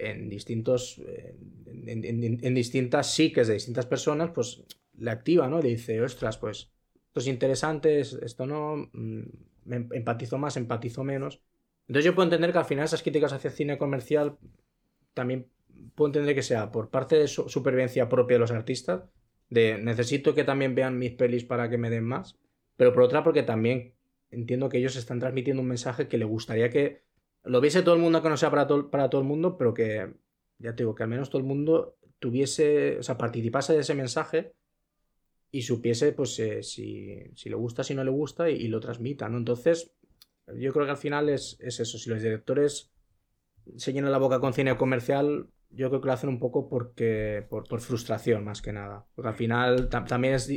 [0.08, 1.00] en distintos
[1.86, 4.62] en, distintas psiques de distintas personas pues
[4.98, 6.70] le activa no le dice ostras pues
[7.06, 9.20] esto es interesante es- esto no mm,
[9.64, 11.40] me em- empatizo más empatizo menos
[11.86, 14.36] entonces yo puedo entender que al final esas críticas hacia cine comercial
[15.14, 15.48] también
[15.94, 19.02] puedo entender que sea por parte de su- supervivencia propia de los artistas
[19.48, 22.36] de necesito que también vean mis pelis para que me den más
[22.76, 23.94] pero por otra porque también
[24.30, 27.02] entiendo que ellos están transmitiendo un mensaje que le gustaría que
[27.44, 29.72] lo viese todo el mundo, que no sea para todo, para todo el mundo, pero
[29.74, 30.12] que,
[30.58, 33.94] ya te digo, que al menos todo el mundo tuviese, o sea, participase de ese
[33.94, 34.52] mensaje
[35.50, 38.78] y supiese, pues, eh, si, si le gusta, si no le gusta y, y lo
[38.78, 39.38] transmita, ¿no?
[39.38, 39.92] Entonces,
[40.54, 41.98] yo creo que al final es, es eso.
[41.98, 42.92] Si los directores
[43.76, 47.46] se llenan la boca con cine comercial, yo creo que lo hacen un poco porque,
[47.48, 49.06] por, por frustración, más que nada.
[49.14, 50.50] Porque al final tam- también es...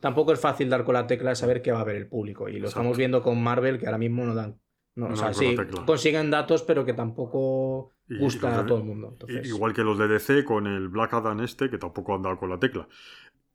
[0.00, 2.48] Tampoco es fácil dar con la tecla de saber qué va a ver el público.
[2.48, 2.68] Y lo Exacto.
[2.80, 4.60] estamos viendo con Marvel, que ahora mismo no dan
[4.98, 5.54] No, No o sea, sí,
[5.86, 9.10] consiguen datos, pero que tampoco Y- gusta y los a todo el mundo.
[9.12, 12.36] Entonces, Igual que los de DC con el Black Adam este, que tampoco han dado
[12.38, 12.88] con la tecla.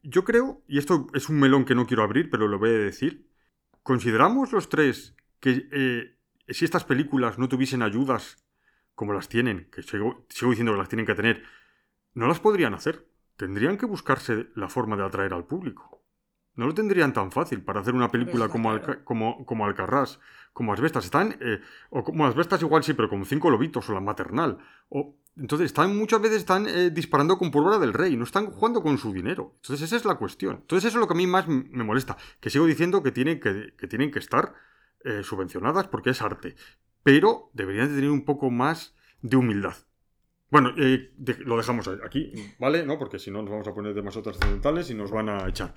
[0.03, 2.73] Yo creo, y esto es un melón que no quiero abrir, pero lo voy a
[2.73, 3.27] decir,
[3.83, 6.15] ¿consideramos los tres que eh,
[6.47, 8.37] si estas películas no tuviesen ayudas
[8.95, 11.43] como las tienen, que sigo, sigo diciendo que las tienen que tener,
[12.13, 13.05] no las podrían hacer?
[13.35, 16.03] Tendrían que buscarse la forma de atraer al público.
[16.55, 18.71] No lo tendrían tan fácil para hacer una película como.
[18.71, 20.19] Alca- como, como Alcarrás,
[20.53, 21.05] como Asbestas.
[21.05, 21.59] Están, eh,
[21.89, 24.59] o como Asbestas igual sí, pero como Cinco Lobitos o La Maternal.
[25.35, 28.97] Entonces, están, muchas veces están eh, disparando con pólvora del rey, no están jugando con
[28.97, 29.53] su dinero.
[29.61, 30.57] Entonces, esa es la cuestión.
[30.61, 32.17] Entonces, eso es lo que a mí más me molesta.
[32.39, 34.53] Que sigo diciendo que tienen que, que, tienen que estar
[35.03, 36.55] eh, subvencionadas porque es arte.
[37.01, 39.75] Pero deberían de tener un poco más de humildad.
[40.51, 42.85] Bueno, eh, lo dejamos aquí, ¿vale?
[42.85, 42.99] ¿No?
[42.99, 45.73] Porque si no nos vamos a poner demasiado trascendentales y nos van a echar.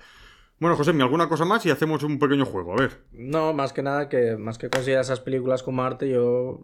[0.59, 1.65] Bueno, José, ¿alguna cosa más?
[1.65, 2.73] Y hacemos un pequeño juego.
[2.73, 2.91] A ver.
[3.11, 6.61] No, más que nada, que más que considerar esas películas como arte, yo.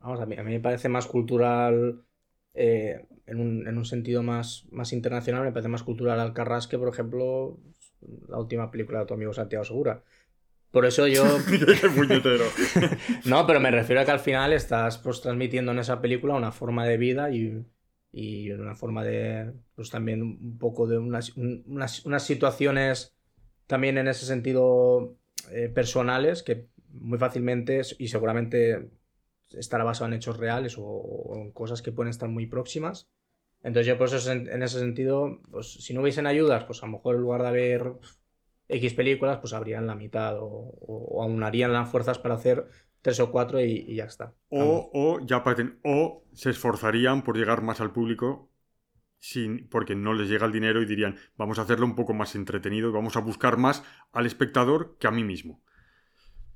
[0.00, 2.02] Vamos, a mí, a mí me parece más cultural.
[2.54, 6.78] eh, en, un, en un sentido más, más internacional, me parece más cultural Alcarrás que,
[6.78, 7.58] por ejemplo,
[8.28, 10.02] la última película de tu amigo Santiago Segura.
[10.70, 11.24] Por eso yo.
[13.26, 16.52] No, pero me refiero a que al final estás pues transmitiendo en esa película una
[16.52, 17.64] forma de vida y,
[18.12, 19.52] y una forma de.
[19.74, 23.14] Pues también un poco de unas, un- unas, unas situaciones
[23.68, 25.14] también en ese sentido
[25.52, 28.90] eh, personales que muy fácilmente y seguramente
[29.50, 33.08] estará basado en hechos reales o, o en cosas que pueden estar muy próximas.
[33.62, 36.92] Entonces yo por eso en ese sentido, pues si no hubiesen ayudas, pues a lo
[36.92, 37.92] mejor en lugar de haber
[38.68, 42.66] X películas, pues habrían la mitad o, o, o aunarían las fuerzas para hacer
[43.02, 44.34] tres o cuatro y, y ya está.
[44.50, 48.50] O, o, ya parten- o se esforzarían por llegar más al público
[49.20, 52.34] sin, porque no les llega el dinero y dirían, vamos a hacerlo un poco más
[52.34, 53.82] entretenido y vamos a buscar más
[54.12, 55.62] al espectador que a mí mismo.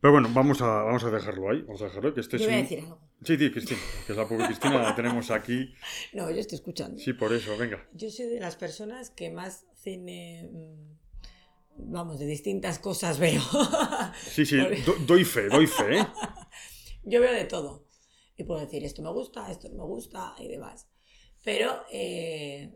[0.01, 1.63] Pero bueno, vamos a, vamos a dejarlo ahí.
[1.63, 3.01] Vamos a dejarlo, que este Yo es voy a un- decir algo.
[3.25, 5.73] Sí, sí, Cristina, que es la pobre Cristina, la tenemos aquí.
[6.13, 6.99] No, yo estoy escuchando.
[6.99, 7.87] Sí, por eso, venga.
[7.95, 13.41] Yo soy de las personas que más cine, mm, vamos, de distintas cosas veo.
[14.17, 16.07] Sí, sí, do- doy fe, doy fe, ¿eh?
[17.05, 17.87] Yo veo de todo.
[18.37, 20.89] Y puedo decir, esto me gusta, esto no me gusta y demás.
[21.45, 22.71] Pero eh,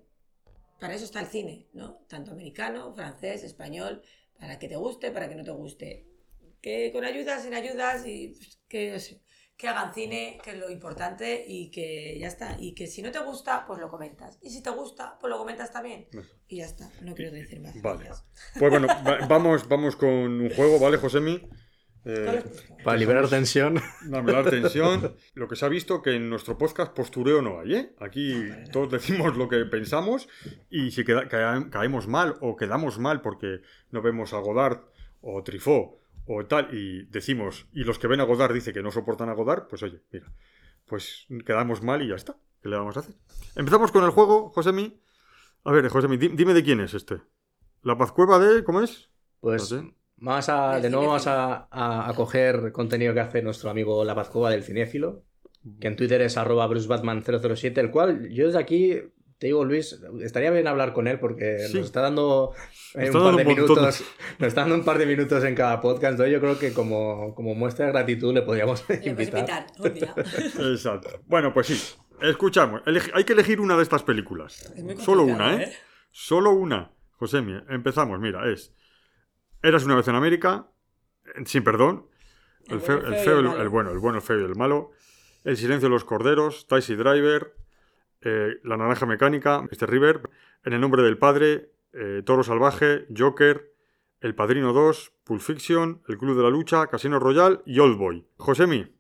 [0.81, 2.05] para eso está el cine, ¿no?
[2.09, 4.03] Tanto americano, francés, español,
[4.39, 6.07] para que te guste, para que no te guste.
[6.61, 9.01] Que con ayudas, sin ayudas, y pues, que,
[9.57, 12.57] que hagan cine, que es lo importante, y que ya está.
[12.59, 14.39] Y que si no te gusta, pues lo comentas.
[14.43, 16.09] Y si te gusta, pues lo comentas también.
[16.49, 17.81] Y ya está, no quiero decir más.
[17.81, 18.05] Vale.
[18.05, 18.27] Gracias.
[18.59, 21.49] Pues bueno, va- vamos, vamos con un juego, ¿vale, Josemi?
[22.09, 22.45] Eh.
[22.85, 23.81] Para liberar tensión.
[24.09, 25.17] La tensión.
[25.35, 27.95] Lo que se ha visto que en nuestro podcast postureo no hay, ¿eh?
[27.99, 30.29] Aquí todos decimos lo que pensamos
[30.71, 33.61] y si queda- caemos mal o quedamos mal porque
[33.91, 34.83] no vemos a Godard
[35.21, 38.91] o Trifó o tal y decimos, y los que ven a Godard dicen que no
[38.91, 40.33] soportan a Godard, pues oye, mira,
[40.85, 42.37] pues quedamos mal y ya está.
[42.63, 43.15] ¿Qué le vamos a hacer?
[43.55, 45.01] Empezamos con el juego, Josemi.
[45.65, 47.21] A ver, Josemi, di- dime de quién es este.
[47.83, 48.63] La Pazcueva de...
[48.65, 49.09] ¿Cómo es?
[49.41, 49.95] Pues No sé.
[50.17, 51.45] Vamos a, de nuevo vamos cinéfilo.
[51.45, 55.23] a, a- a coger contenido que hace nuestro amigo La Pazcova del Cinéfilo,
[55.81, 58.95] que en Twitter es arroba brucebatman007, el cual yo desde aquí
[59.39, 61.77] te digo, Luis, estaría bien hablar con él porque Sí.
[61.77, 62.55] nos está dando
[62.95, 64.05] eh, Está un dando par de un minutos,
[64.39, 67.35] nos está dando un par de minutos en cada podcast, entonces yo creo que como,
[67.35, 69.41] como muestra de gratitud le podríamos Le invitar.
[69.41, 70.15] invitar un día.
[70.73, 71.21] Exacto.
[71.27, 71.95] Bueno, pues sí.
[72.23, 72.81] Escuchamos.
[73.13, 74.73] Hay que elegir una de estas películas.
[74.75, 75.73] Es Solo una, ¿eh?
[76.13, 76.93] Solo una.
[77.19, 78.19] Josemi, empezamos.
[78.19, 78.73] Mira, es.
[79.63, 80.67] Eras una vez en América.
[81.45, 82.07] Sin perdón.
[82.69, 84.91] El, feo, el, feo, el, bueno, el bueno, el feo y el malo.
[85.45, 86.67] El silencio de los corderos.
[86.67, 87.55] Taxi Driver.
[88.23, 89.63] eh, la naranja mecánica.
[89.63, 89.89] Mr.
[89.89, 90.21] River.
[90.65, 91.71] En el nombre del padre.
[91.93, 93.07] eh, Toro salvaje.
[93.17, 93.73] Joker.
[94.21, 95.13] El Padrino 2.
[95.25, 96.03] Pulp Fiction.
[96.09, 96.87] El Club de la Lucha.
[96.89, 97.63] Casino Royal.
[97.67, 98.27] Y Old Boy.
[98.37, 98.93] Josemi.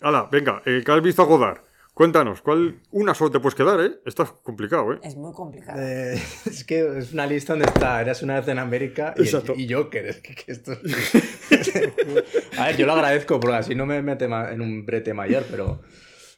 [0.00, 1.60] Hala, venga, eh, que has visto a Godard.
[1.94, 4.00] Cuéntanos, ¿cuál una solo te puedes quedar, eh?
[4.06, 5.00] Está complicado, eh.
[5.02, 5.78] Es muy complicado.
[5.80, 6.14] Eh,
[6.46, 9.52] es que es una lista donde está Eras una vez en América y, Exacto.
[9.56, 10.06] y Joker.
[10.06, 10.72] Es que, que esto
[12.58, 15.82] a ver, yo lo agradezco porque así no me mete en un brete mayor, pero.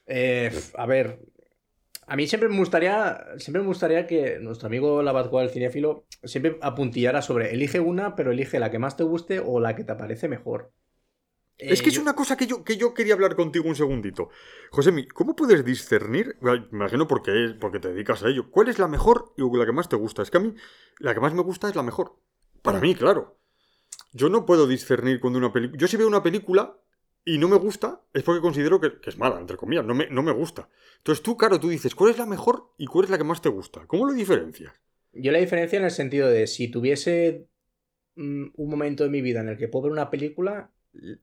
[0.06, 1.20] eh, a ver.
[2.06, 3.24] A mí siempre me gustaría.
[3.38, 8.30] Siempre me gustaría que nuestro amigo Labazcoa del cinéfilo siempre apuntillara sobre elige una, pero
[8.32, 10.72] elige la que más te guste o la que te parece mejor.
[11.56, 13.76] Es que Eh, es yo- una cosa que yo, que yo quería hablar contigo un
[13.76, 14.28] segundito.
[14.70, 16.36] José, ¿cómo puedes discernir?
[16.40, 18.50] Me imagino porque, porque te dedicas a ello.
[18.50, 20.22] ¿Cuál es la mejor y la que más te gusta?
[20.22, 20.54] Es que a mí
[20.98, 22.16] la que más me gusta es la mejor.
[22.62, 23.38] Para mí, claro.
[24.12, 25.78] Yo no puedo discernir cuando una película...
[25.78, 26.76] Yo si veo una película
[27.24, 30.08] y no me gusta, es porque considero que, que es mala, entre comillas, no me,
[30.08, 30.68] no me gusta.
[30.98, 33.40] Entonces tú, claro, tú dices, ¿cuál es la mejor y cuál es la que más
[33.40, 33.86] te gusta?
[33.86, 34.72] ¿Cómo lo diferencias?
[35.12, 37.48] Yo la diferencia en el sentido de si tuviese
[38.16, 40.70] mm, un momento de mi vida en el que puedo ver una película,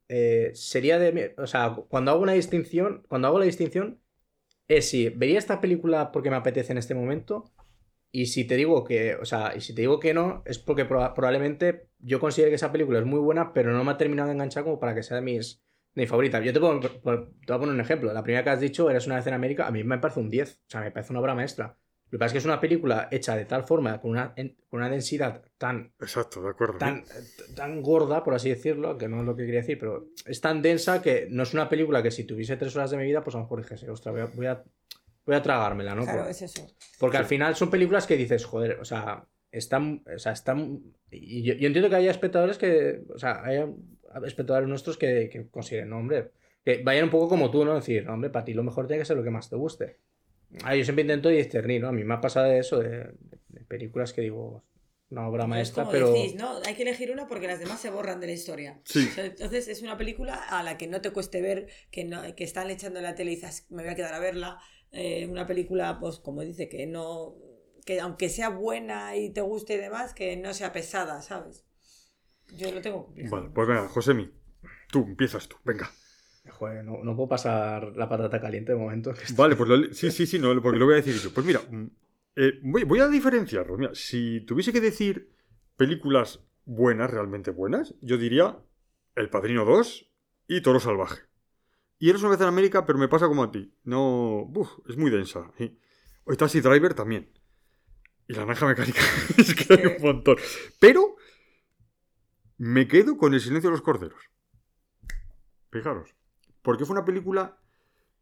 [0.10, 1.34] eh, sería de.
[1.38, 4.02] O sea, cuando hago una distinción, cuando hago la distinción,
[4.68, 7.52] es si vería esta película porque me apetece en este momento.
[8.11, 10.88] Y si te digo que, o sea, y si te digo que no, es porque
[10.88, 14.27] proba- probablemente yo considero que esa película es muy buena, pero no me ha terminado
[14.30, 15.64] de enganchar como para que sea de mis,
[15.95, 16.43] de mis favoritas.
[16.45, 16.91] Yo te, por- te
[17.48, 18.14] voy a poner un ejemplo.
[18.14, 20.30] La primera que has dicho, Eres una vez en América, a mí me parece un
[20.30, 20.56] 10.
[20.68, 21.77] O sea, me parece una obra maestra.
[22.11, 24.57] Lo que pasa es que es una película hecha de tal forma, con una, en-
[24.69, 26.77] con una densidad tan Exacto, de acuerdo.
[26.77, 27.05] tan,
[27.55, 30.61] tan gorda, por así decirlo, que no es lo que quería decir, pero es tan
[30.61, 33.35] densa que no es una película que si tuviese tres horas de mi vida, pues
[33.35, 34.63] a lo mejor dijese, ostras, voy a, voy a,
[35.25, 36.03] voy a tragármela, ¿no?
[36.03, 36.67] Claro, Por- es eso.
[36.99, 37.21] porque Sí.
[37.23, 41.53] al final son películas que dices, joder, o sea, están, o sea, están, y yo,
[41.53, 43.69] yo entiendo que haya espectadores que, o sea, haya
[44.25, 46.31] espectadores nuestros que, que consiguen, no, hombre,
[46.65, 47.73] que vayan un poco como tú, ¿no?
[47.75, 49.97] Decir, no, hombre, para ti lo mejor tiene que ser lo que más te guste.
[50.64, 51.90] Ah, yo siempre intento discernir, ¿no?
[51.90, 53.14] A mí me ha pasado de eso, de,
[53.49, 54.64] de películas que digo,
[55.10, 56.14] una obra Es maestra, pero...
[56.14, 56.60] decís, ¿no?
[56.65, 58.82] Hay que elegir una porque las demás se borran de la historia.
[58.86, 59.07] Sí.
[59.10, 62.22] O sea, Entonces es una película a la que no te cueste ver, que, no,
[62.36, 64.60] que están echando en la tele y dices, me voy a quedar a verla.
[64.91, 67.36] Eh, una película, pues como dice, que no.
[67.86, 71.65] que aunque sea buena y te guste y demás, que no sea pesada, ¿sabes?
[72.56, 73.14] Yo lo tengo.
[73.30, 74.32] Vale, pues venga, Josemi,
[74.91, 75.90] tú, empiezas tú, venga.
[76.61, 79.11] Joder, no, no puedo pasar la patata caliente de momento.
[79.15, 81.33] que Vale, pues lo- sí, sí, sí, no, porque lo voy a decir yo.
[81.33, 81.85] Pues mira, mm,
[82.35, 83.75] eh, voy, voy a diferenciarlo.
[83.79, 85.33] Mira, si tuviese que decir
[85.75, 88.59] películas buenas, realmente buenas, yo diría
[89.15, 90.11] El Padrino 2
[90.47, 91.23] y Toro Salvaje.
[91.97, 93.73] Y eres una vez en América, pero me pasa como a ti.
[93.83, 95.51] No, uf, es muy densa.
[95.57, 95.79] ¿sí?
[96.25, 97.31] O Taxi Driver también.
[98.27, 99.01] Y La Naranja Mecánica.
[99.39, 100.35] es que hay un montón.
[100.79, 101.15] Pero
[102.59, 104.21] me quedo con El Silencio de los Corderos.
[105.71, 106.13] Fijaros.
[106.61, 107.57] Porque fue una película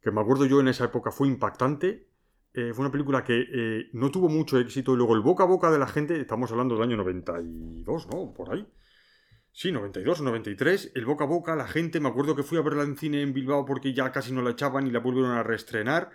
[0.00, 2.06] que me acuerdo yo en esa época fue impactante.
[2.52, 5.46] Eh, fue una película que eh, no tuvo mucho éxito y luego el boca a
[5.46, 8.32] boca de la gente, estamos hablando del año 92, ¿no?
[8.34, 8.66] Por ahí.
[9.52, 12.84] Sí, 92, 93, el boca a boca, la gente, me acuerdo que fui a verla
[12.84, 16.10] en cine en Bilbao porque ya casi no la echaban y la volvieron a reestrenar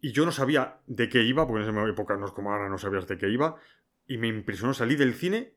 [0.00, 2.68] y yo no sabía de qué iba, porque en esa época no es como ahora,
[2.68, 3.56] no sabías de qué iba
[4.06, 5.54] y me impresionó, salí del cine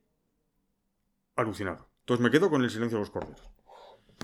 [1.35, 1.89] alucinado.
[2.01, 3.49] Entonces me quedo con el silencio de los corderos.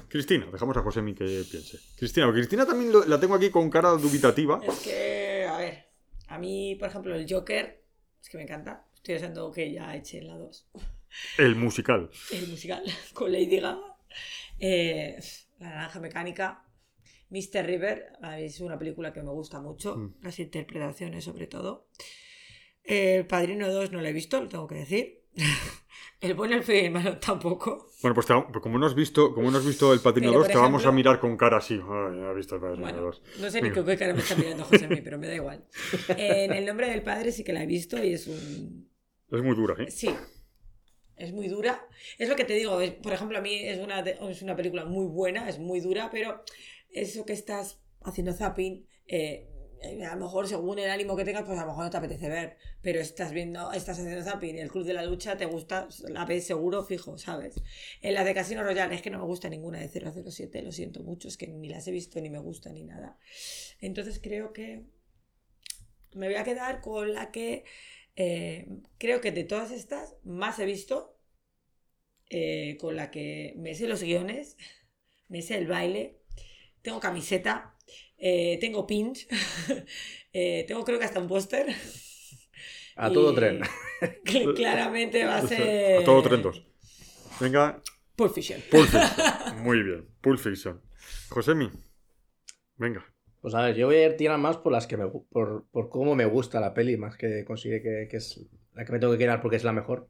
[0.09, 1.77] Cristina, dejamos a Josemi que piense.
[1.97, 4.59] Cristina, Cristina también lo- la tengo aquí con cara dubitativa.
[4.63, 5.85] Es que, a ver,
[6.27, 7.83] a mí, por ejemplo, el Joker,
[8.21, 8.85] es que me encanta.
[8.95, 10.67] Estoy deseando que ya echen la 2.
[11.37, 12.09] El musical.
[12.31, 12.83] el musical
[13.13, 13.79] con Lady Gaga.
[14.59, 15.17] Eh,
[15.59, 16.65] la naranja mecánica.
[17.29, 17.63] Mr.
[17.65, 20.15] River es una película que me gusta mucho, Mm.
[20.23, 21.87] las interpretaciones sobre todo.
[22.83, 25.21] El Padrino 2 no lo he visto, lo tengo que decir.
[26.21, 27.87] El bueno, el feo y el malo tampoco.
[28.01, 30.47] Bueno, pues, pues como no has visto, como no has visto el Padrino Pero, 2,
[30.47, 31.75] por te vamos a mirar con cara así.
[31.75, 33.21] Ay, ha visto el Padrino Bueno, 2.
[33.39, 35.65] no sé ni qué cara me está mirando José a mí, pero me da igual.
[36.17, 38.89] En El nombre del padre sí que la he visto y es un,
[39.31, 39.89] Es muy dura, ¿eh?
[39.91, 40.09] Sí.
[41.15, 41.85] Es muy dura.
[42.17, 42.79] Es lo que te digo.
[42.81, 46.09] es- por ejemplo, a mí es una, es una película muy buena, es muy dura,
[46.11, 46.43] pero
[46.91, 49.49] eso que estás haciendo zapping, eh,
[49.81, 52.29] a lo mejor según el ánimo que tengas, pues a lo mejor no te apetece
[52.29, 52.57] ver.
[52.81, 56.45] Pero estás viendo, estás haciendo zapping el Club de la Lucha te gusta, la ves
[56.45, 57.55] seguro, fijo, ¿sabes?
[58.01, 61.01] En las de Casino Royale es que no me gusta ninguna de 007, lo siento
[61.03, 63.17] mucho, es que ni las he visto, ni me gusta, ni nada.
[63.79, 64.85] Entonces creo que
[66.13, 67.63] me voy a quedar con la que
[68.15, 71.17] eh, creo que de todas estas más he visto,
[72.29, 74.57] eh, con la que me sé los guiones,
[75.29, 76.19] me sé el baile,
[76.81, 77.75] tengo camiseta,
[78.19, 79.27] eh, tengo pins,
[80.33, 81.67] eh, tengo creo que hasta un póster.
[82.95, 83.61] A Y todo tren.
[84.25, 86.01] cl- Claramente va a ser...
[86.01, 86.65] A todo tren 2.
[87.39, 87.81] Venga,
[88.15, 88.61] Pulp Fiction.
[88.69, 89.63] Pulp Fiction.
[89.63, 90.81] Muy bien, Pulp Fiction.
[91.29, 91.69] Josemi,
[92.75, 93.05] venga.
[93.41, 95.89] Pues a ver, yo voy a ir tirando más por las que me por, por
[95.89, 99.13] cómo me gusta la peli, más que consigue que, que es la que me tengo
[99.13, 100.09] que quedar porque es la mejor.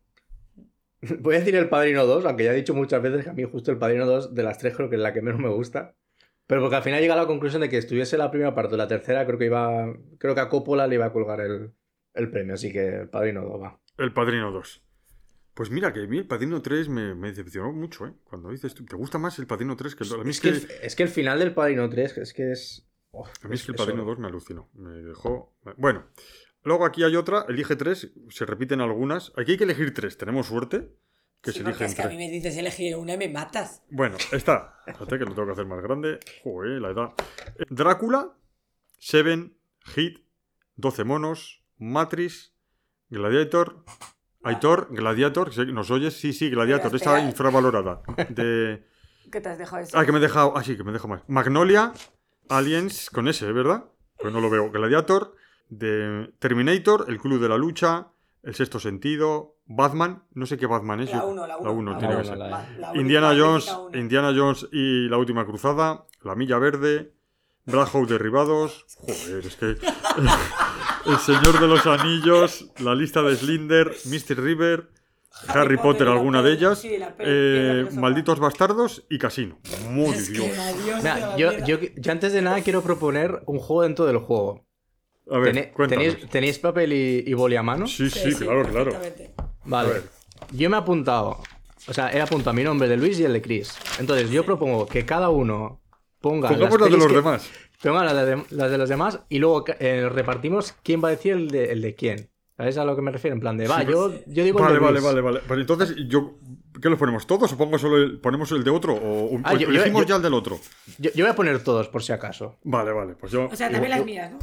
[1.20, 3.44] Voy a decir el Padrino 2, aunque ya he dicho muchas veces que a mí
[3.44, 5.96] justo el Padrino 2 de las tres creo que es la que menos me gusta.
[6.50, 8.78] Pero porque al final llega a la conclusión de que estuviese la primera parte o
[8.78, 9.94] la tercera, creo que iba.
[10.18, 11.74] Creo que a Coppola le iba a colgar el,
[12.16, 13.80] el premio, así que el Padrino 2 va.
[14.00, 14.84] El Padrino 2.
[15.54, 18.14] Pues mira, que a mí el Padrino 3 me, me decepcionó mucho, ¿eh?
[18.24, 20.20] Cuando dices tú, ¿te gusta más el Padrino 3 que el 2?
[20.22, 22.52] A mí Es es que, el, es que el final del Padrino 3 es que
[22.52, 22.90] es.
[23.12, 24.70] oh, a mí es que el eso- Padrino 2 me alucinó.
[24.74, 25.56] Me dejó...
[25.78, 26.06] Bueno,
[26.64, 29.34] luego aquí hay otra, elige 3, se repiten algunas.
[29.38, 30.96] Aquí hay que elegir 3, tenemos suerte.
[31.42, 33.82] Que Sí, se eligen es que a mí me dices elegir una y me matas.
[33.90, 34.82] Bueno, está.
[34.86, 36.20] Espérate que lo tengo que hacer más grande.
[36.44, 37.14] Joder, la edad.
[37.70, 38.34] Drácula,
[38.98, 39.56] Seven,
[39.86, 40.20] Hit,
[40.76, 42.54] 12 monos, Matrix,
[43.10, 43.86] Gladiator,
[44.44, 45.68] Aitor, Gladiator.
[45.68, 46.14] ¿nos oyes?
[46.14, 48.02] Sí, sí, Gladiator, está infravalorada.
[48.30, 48.86] De...
[49.32, 49.98] ¿Qué te has dejado eso?
[49.98, 51.22] Ah, que me he dejado, ah, sí, que me he dejado más.
[51.28, 51.94] Magnolia,
[52.50, 53.86] Aliens, con ese, ¿verdad?
[54.18, 54.72] Pues no lo veo.
[54.72, 55.36] Gladiator,
[55.70, 58.08] de Terminator, El Club de la Lucha,
[58.44, 61.12] El sexto sentido, Batman, no sé qué Batman es.
[61.12, 61.74] La uno, la uno.
[61.74, 62.38] uno La tiene uno, que ser.
[62.38, 63.78] la- La- la única Indiana Jones.
[63.94, 67.14] Indiana Jones y la última cruzada, La Milla Verde,
[67.66, 68.86] Black Hawk Derribados.
[68.98, 69.76] Joder, es que.
[71.06, 74.90] El Señor de los Anillos, La lista de Slinder, Misty River,
[75.48, 77.88] Harry, Potter, alguna de ellas, sí, la peli- eh.
[77.94, 79.60] Malditos Bastardos y Casino.
[79.90, 80.48] Muy Es Dios.
[80.98, 84.66] Mira, yo, yo, yo antes de nada quiero proponer un juego dentro del juego.
[85.32, 85.88] A ver, Tené-.
[85.88, 87.88] ¿tenéis, ¿Tenéis papel y, y boli a mano?
[87.88, 88.92] Sí, sí, claro, claro.
[88.92, 89.34] perfectamente.
[89.66, 89.90] Vale.
[90.52, 91.38] Yo me he apuntado.
[91.88, 93.74] O sea, he apuntado mi nombre de Luis y el de Chris.
[94.00, 95.82] Entonces, yo propongo que cada uno
[96.20, 96.50] ponga.
[96.50, 97.50] Pongamos las la de los que- demás.
[97.82, 101.32] Ponga las de, las de los demás y luego eh, repartimos quién va a decir
[101.34, 102.30] el de, el de quién.
[102.58, 103.36] ¿Sabes a lo que me refiero?
[103.36, 105.06] En plan de, va, Sí, yo, yo digo Vale, el de vale, Luis.
[105.06, 105.40] vale, vale.
[105.48, 106.38] Pues entonces, yo,
[106.82, 108.96] ¿qué los ponemos todos o pongo solo el, ponemos el de otro?
[108.96, 110.60] ¿O, o Ah, yo- yo- elegimos yo- ya el del otro?
[110.98, 112.58] Yo, yo voy a poner todos, por si acaso.
[112.66, 113.14] Vale, vale.
[113.18, 113.46] Pues yo.
[113.46, 114.40] O sea, también las mías, ¿no?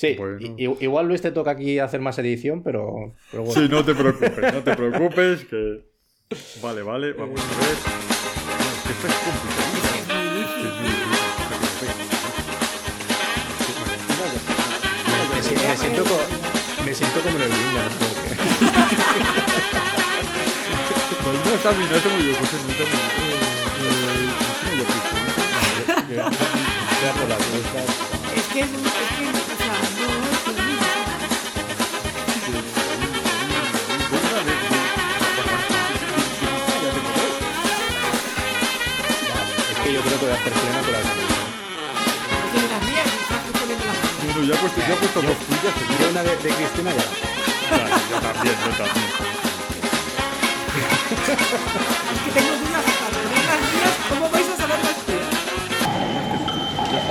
[0.00, 0.56] Sí, Bueno.
[0.80, 3.60] igual Luis te toca aquí hacer más edición, pero, pero bueno.
[3.60, 5.84] Sí, no te preocupes, no te preocupes, que...
[6.62, 7.76] Vale, vale, vamos a ver...
[8.48, 10.00] No, es que esto es complicadísimo.
[10.00, 10.64] Es muy difícil.
[10.64, 11.90] Es muy difícil.
[15.34, 16.26] Me, si- me siento, co-
[16.86, 17.92] me siento como en el Windows.
[18.00, 18.34] no sé por qué.
[21.20, 24.50] No, no, está bien, no está muy bien, José, no está muy bien.
[28.36, 29.39] Es que es, un- es que,
[40.20, 41.04] Es yo a hacer plena con las
[42.84, 43.40] mías, estás.
[44.26, 45.74] No, no, ya he puesto, ya he puesto dos tuyas.
[45.98, 47.04] Yo una de, de Cristina ya.
[47.70, 49.06] Vale, yo también, yo también.
[52.12, 55.28] Es que tengo dudas hasta poner las mías, ¿cómo vais a saber las tuyas?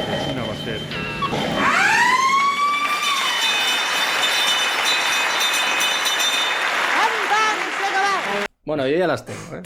[0.06, 0.80] Cristina va a ser...
[8.66, 9.64] Bueno, yo ya las tengo, ¿eh?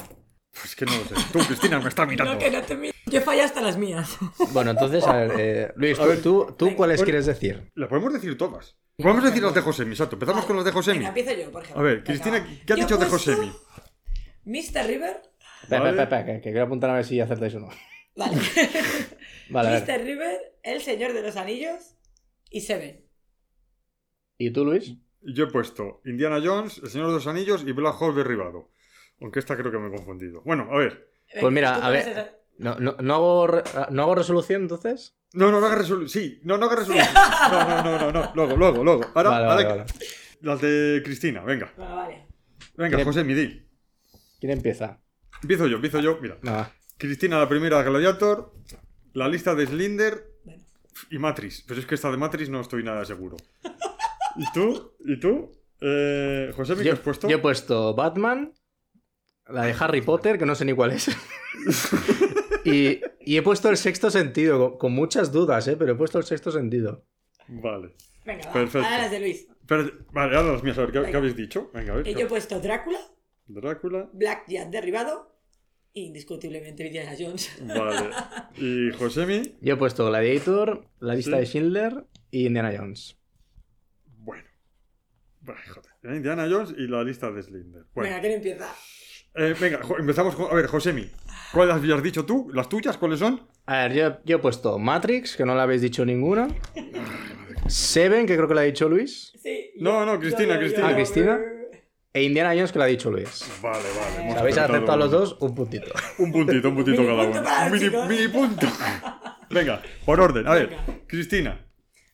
[0.86, 1.16] Que no lo sé.
[1.32, 2.34] Tú, Cristina, me estás mirando.
[2.34, 2.94] No, que no te miro.
[3.06, 4.18] Yo fallé hasta las mías.
[4.52, 6.22] Bueno, entonces, a ver, eh, Luis, A ¿tú, ver.
[6.22, 7.06] tú, tú cuáles Bueno.
[7.06, 7.72] quieres decir?
[7.76, 8.76] Las podemos decir todas.
[8.98, 10.16] Podemos decir las de Josemi, exacto.
[10.16, 10.98] Empezamos con las de Josemi.
[11.00, 11.82] Venga, empiezo yo, por ejemplo.
[11.82, 12.44] A ver, Cristina.
[12.66, 13.52] ¿qué has Yo dicho de Josemi?
[14.46, 14.86] Mr.
[14.88, 15.22] River.
[15.64, 16.02] Espera, Vale.
[16.04, 17.70] espera, que, que quiero apuntar a ver si acertáis o no.
[18.16, 18.38] Vale.
[19.50, 19.80] Vale.
[19.82, 20.04] Mr.
[20.04, 21.96] River, El Señor de los Anillos
[22.50, 23.06] y Seven.
[24.38, 24.94] ¿Y tú, Luis?
[25.22, 28.70] Yo he puesto Indiana Jones, El Señor de los Anillos y Black Hole derribado.
[29.24, 30.42] Aunque esta creo que me he confundido.
[30.46, 31.10] Bueno, a ver.
[31.40, 32.40] Pues mira, ¿tú a ver.
[32.60, 35.16] ¿No, no, no, hago, re- ¿No hago resolución entonces?
[35.34, 36.10] No, no, no haga resolución.
[36.24, 37.08] Sí, no, no haga resolución.
[37.52, 38.32] No, no, no, no, no.
[38.36, 39.02] Luego, luego, luego.
[39.16, 39.86] Ahora, Vale, ahora vale,
[40.42, 41.74] las de Cristina, venga.
[41.76, 42.28] Bueno, vale.
[42.76, 43.08] Venga, Bien.
[43.08, 43.66] José Midi.
[44.40, 45.00] ¿Quién empieza?
[45.42, 46.20] Empiezo yo, empiezo yo.
[46.22, 46.38] Mira.
[46.98, 48.54] Cristina, la primera Gladiator.
[49.14, 50.24] La lista de Slinder.
[50.44, 50.64] Bueno.
[51.10, 51.64] Y Matrix.
[51.68, 53.38] Pero es que esta de Matrix no estoy nada seguro.
[54.36, 54.92] ¿Y tú?
[55.06, 55.52] ¿Y tú?
[55.82, 57.28] Eh, José, ¿qué Yo, has puesto?
[57.28, 58.54] yo he puesto Batman,
[59.48, 61.10] la de Harry Potter, que no sé ni cuál es.
[62.66, 65.76] y, y he puesto el sexto sentido, con, con muchas dudas, ¿eh?
[65.78, 67.04] pero he puesto el sexto sentido.
[67.48, 67.94] Vale.
[68.26, 68.54] Venga, va.
[68.54, 68.88] Perfecto.
[68.88, 69.48] Ahora las de Luis.
[69.68, 71.70] Pero, vale, ahora las mías, a ver, ¿qué, habéis dicho?
[71.74, 72.08] Venga, a ver.
[72.08, 73.00] Eh, Yo he puesto Drácula,
[73.48, 74.10] Drácula.
[74.14, 75.32] Black Jack derribado
[75.94, 77.52] indiscutiblemente Indiana Jones.
[77.62, 78.10] Vale.
[78.58, 79.56] ¿Y Josemi?
[79.62, 81.38] Yo he puesto Gladiator, la lista Sí.
[81.40, 83.18] de Schindler y Indiana Jones.
[84.18, 84.48] Bueno.
[85.42, 86.16] Vale, joder.
[86.16, 87.86] Indiana Jones y la lista de Slinder.
[87.94, 88.10] Bueno.
[88.10, 88.74] Venga, ¿quién empieza?
[89.36, 90.52] Eh, venga, empezamos con.
[90.52, 91.10] A ver, Josemi.
[91.52, 92.50] ¿Cuáles habías dicho tú?
[92.54, 92.98] ¿Las tuyas?
[92.98, 93.42] ¿Cuáles son?
[93.66, 96.48] A ver, yo, yo he puesto Matrix, que no la habéis dicho ninguna.
[97.68, 99.34] Seven, que creo que la ha dicho Luis.
[99.42, 99.72] Sí.
[99.78, 100.90] No, no, Cristina, Cristina.
[100.90, 101.40] Ah, Cristina.
[102.16, 103.44] E Indiana Jones, que la ha dicho Luis.
[103.62, 104.24] Vale, vale.
[104.24, 105.92] hemos habéis aceptado los dos, un puntito.
[106.20, 107.42] Un puntito, un puntito cada uno.
[107.42, 108.68] los mini, mini punto.
[109.50, 110.48] Venga, por orden.
[110.48, 110.86] A ver, Venga.
[111.08, 111.66] Cristina,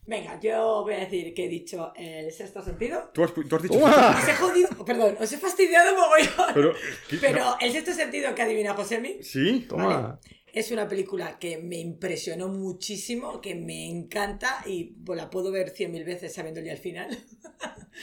[0.10, 3.12] Venga, yo voy a decir que he dicho el sexto sentido.
[3.14, 3.78] tú has, tú has dicho.
[3.78, 4.18] ¡Uah!
[4.20, 6.54] Os he jodido, perdón, os he fastidiado mogollón.
[6.56, 6.74] Pero.
[7.22, 7.58] Pero No.
[7.62, 9.68] el sexto sentido que adivina Josemi ¿Sí?
[9.70, 10.20] Toma.
[10.52, 15.70] es una película que me impresionó muchísimo, que me encanta y pues, la puedo ver
[15.70, 17.16] cien mil veces sabiendo ya el final.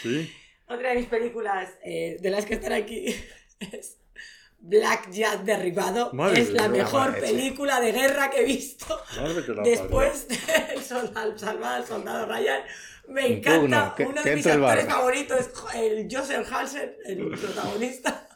[0.01, 0.31] Sí.
[0.69, 3.07] Otra de mis películas eh, de las que están aquí
[3.73, 3.99] es
[4.69, 6.13] Black Jack Derribado.
[6.13, 10.37] Madre es la mejor película de guerra que he visto la después de
[10.87, 12.63] Soldado, Salvar al Soldado Ryan.
[13.09, 13.95] Me encanta.
[13.97, 18.29] que- Uno que de mis actores favoritos es el Joseph Hansen, el protagonista.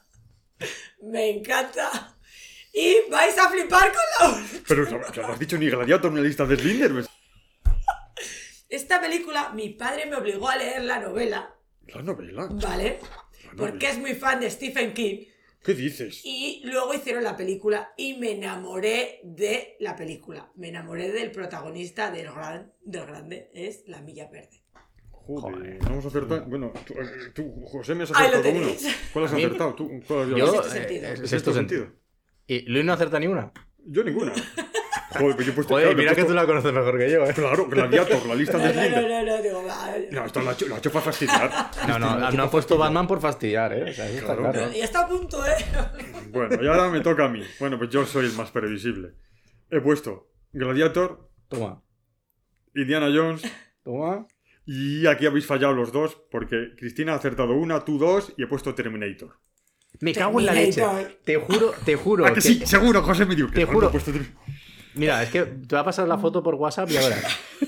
[1.02, 2.16] Me encanta.
[2.72, 4.62] Y vais a flipar con la parió.
[4.68, 6.92] Pero no, no has dicho ni Gladiator ni la lista de Slinder.
[8.68, 11.56] Esta película, mi padre me obligó a leer la novela,
[11.88, 12.46] La novela.
[12.52, 13.00] ¿vale?
[13.56, 15.24] Porque es muy fan de Stephen King.
[15.62, 16.22] ¿Qué dices?
[16.24, 20.50] Y luego hicieron la película y me enamoré de la película.
[20.56, 24.64] Me enamoré del protagonista del, gran, del grande, es La Milla Verde.
[25.10, 25.82] Joder, Joder.
[25.84, 26.44] no hemos acertado.
[26.46, 28.60] Bueno, tú, eh, tú, José, me has acertado uno.
[28.60, 28.96] tenéis.
[29.12, 29.74] ¿Cuál has A acertado?
[29.74, 31.02] ¿Tú, ¿Cuál habías Yo, sexto eh, sentido.
[31.02, 31.92] es ¿Sexto sexto sentido.
[32.46, 33.52] ¿Y Luis no acerta ni una?
[33.84, 34.32] Yo ninguna.
[35.12, 35.74] Joder, pues yo he puesto.
[35.74, 37.32] Joder, claro, mira que tú la conoces mejor que yo, ¿eh?
[37.34, 39.64] Claro, Gladiator, la lista No, de no, no, no, no, digo,
[40.12, 41.70] No, esto lo ha hecho, lo ha hecho para fastidiar.
[41.88, 43.90] No, no, no ha puesto Batman por fastidiar, ¿eh?
[43.90, 44.52] O sea, eso está Claro.
[44.52, 44.72] claro.
[44.72, 45.52] Y está a punto, ¿eh?
[46.30, 47.42] Bueno, y ahora me toca a mí.
[47.58, 49.14] Bueno, pues yo soy el más previsible.
[49.70, 51.82] He puesto Gladiator, Toma,
[52.74, 53.42] Indiana Jones.
[53.82, 54.26] toma.
[54.66, 58.46] Y aquí habéis fallado los dos, porque Cristina ha acertado una, tú dos, y he
[58.46, 59.40] puesto Terminator.
[59.98, 60.84] Me cago en la leche.
[61.24, 62.24] Te juro, te juro.
[62.24, 62.62] ¿A que que- sí?
[62.64, 63.90] Seguro, José me dio que Te no, juro.
[63.90, 64.12] no he puesto.
[64.94, 67.16] Mira, es que te va a pasar la foto por WhatsApp y ahora.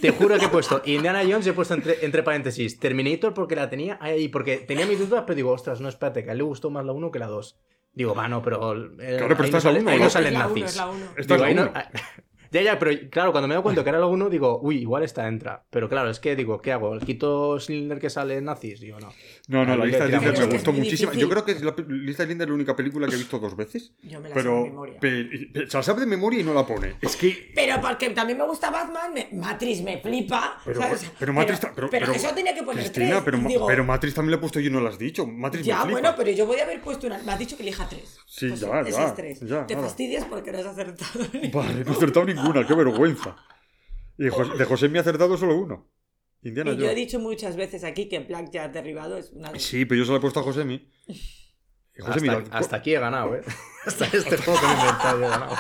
[0.00, 3.54] Te juro que he puesto Indiana Jones y he puesto entre, entre paréntesis Terminator porque
[3.54, 6.38] la tenía ahí, porque tenía mis dudas, pero digo, ostras, no, espérate, que a él
[6.38, 7.58] le gustó más la 1 que la 2.
[7.94, 8.74] Digo, va, no, pero.
[8.74, 10.10] eh, Claro, pero ahí esta no, sale- uno, ahí ¿no?
[10.10, 10.78] salen nazis.
[11.44, 11.72] ahí la no- uno.
[12.52, 15.02] Ya, ya, pero claro, cuando me doy cuenta que era la 1, digo, uy, igual
[15.02, 15.64] esta entra.
[15.70, 16.94] Pero claro, es que digo, ¿qué hago?
[16.94, 18.78] ¿El quito Cylinder que sale en nazis?
[18.80, 19.08] Digo, no.
[19.48, 20.26] No, no, la lista de tiramos.
[20.26, 21.12] Linder Es me gustó muchísimo.
[21.14, 23.38] Yo creo que es la lista de Linder es la única película que he visto
[23.38, 23.92] dos veces.
[24.02, 25.00] Yo me la sé de Pero, memoria.
[25.00, 26.96] pe- pe- se la sabe de memoria y no la pone.
[27.00, 27.50] Es que.
[27.54, 30.58] Pero porque también me gusta Batman, me- Matrix me flipa.
[30.64, 30.80] Pero,
[31.18, 31.60] pero Matrix.
[31.74, 33.22] Pero, pero eso tenía que poner Cristina, tres.
[33.24, 35.26] pero, Digo, pero Matrix también le he puesto yo y no lo has dicho.
[35.26, 36.00] Matrix ya, me flipa.
[36.00, 37.18] bueno, pero yo voy a haber puesto una.
[37.22, 38.18] Me has dicho que elija tres.
[38.26, 39.40] Sí, Pues ya, esas ya, tres.
[39.40, 39.86] ya, Te nada.
[39.86, 41.20] fastidias porque no has acertado.
[41.52, 43.36] Vale, no he acertado ninguna, qué vergüenza.
[44.18, 45.90] Y de José, de José me ha acertado solo uno.
[46.42, 49.84] Indiana Y yo he dicho muchas veces aquí que Black Jack derribado es una Sí,
[49.84, 50.88] pero yo se lo he puesto a Josemi.
[51.06, 53.42] Y José, Hasta, mira, hasta aquí he ganado, ¿eh?
[53.86, 55.56] Hasta este juego que me he inventado he ganado.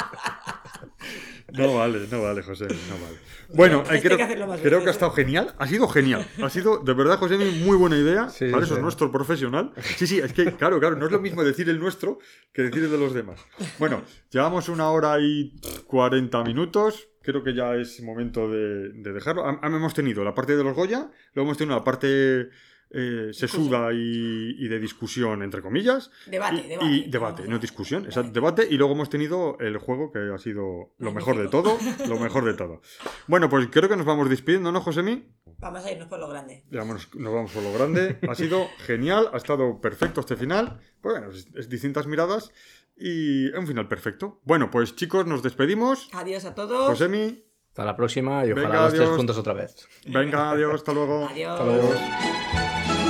[1.52, 3.18] No vale, no vale, José, no vale.
[3.54, 4.90] Bueno, eh, creo, hay que creo que ha ¿eh?
[4.90, 5.54] estado genial.
[5.58, 6.26] Ha sido genial.
[6.42, 8.28] Ha sido, de verdad, José, muy buena idea.
[8.28, 9.72] Sí, Para sí, eso es nuestro profesional.
[9.96, 12.18] Sí, sí, es que, claro, claro, no es lo mismo decir el nuestro
[12.52, 13.40] que decir el de los demás.
[13.78, 15.54] Bueno, llevamos una hora y
[15.86, 17.08] 40 minutos.
[17.22, 19.44] Creo que ya es momento de, de dejarlo.
[19.62, 22.48] Hemos tenido la parte de los Goya, luego hemos tenido la parte
[22.92, 26.10] eh, sesuda y, y de discusión, entre comillas.
[26.26, 26.86] Debate, y, debate.
[26.86, 28.66] y debate, no discusión, es debate.
[28.70, 32.44] Y luego hemos tenido el juego que ha sido lo mejor de todo, lo mejor
[32.44, 32.82] de todo.
[33.26, 35.26] Bueno, pues creo que nos vamos despidiendo, ¿no, Josemi?
[35.58, 36.64] Vamos a irnos por lo grande.
[36.70, 38.18] Ya, bueno, nos vamos por lo grande.
[38.28, 40.80] Ha sido genial, ha estado perfecto este final.
[41.00, 42.52] Pues bueno, es, es distintas miradas
[42.96, 44.40] y un final perfecto.
[44.44, 46.08] Bueno, pues chicos, nos despedimos.
[46.12, 46.88] Adiós a todos.
[46.88, 49.16] Josemi, Hasta la próxima y ojalá Venga, los tres adiós.
[49.16, 49.88] juntos otra vez.
[50.06, 51.26] venga, adiós, hasta luego.
[51.26, 51.52] Adiós.
[51.58, 53.02] Hasta luego.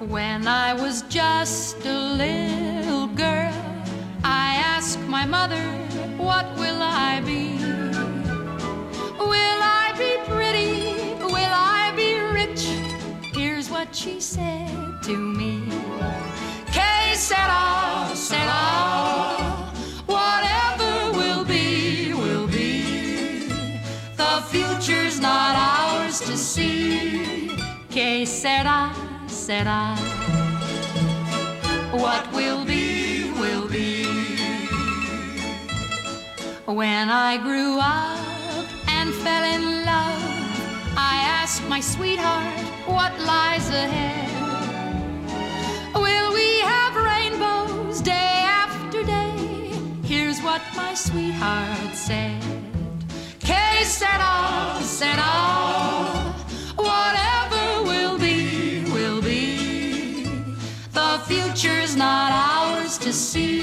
[0.00, 3.54] When I was just a little girl,
[4.24, 5.62] I asked my mother,
[6.16, 7.56] What will I be?
[9.18, 10.94] Will I be pretty?
[11.24, 12.64] Will I be rich?
[13.34, 14.68] Here's what she said
[15.04, 15.62] to me.
[17.20, 18.62] Sera, sera.
[20.06, 23.46] Whatever will be, will be.
[24.16, 27.50] The future's not ours to see.
[27.90, 28.90] Que sera,
[29.28, 29.94] sera.
[31.92, 34.06] What will be, will be.
[36.64, 40.22] When I grew up and fell in love,
[40.96, 44.28] I asked my sweetheart what lies ahead.
[45.94, 46.94] Will we have
[50.50, 52.42] what my sweetheart said.
[53.38, 54.22] Que said
[54.82, 55.34] sera.
[56.88, 59.46] Whatever will be, will be.
[60.98, 63.62] The future's not ours to see.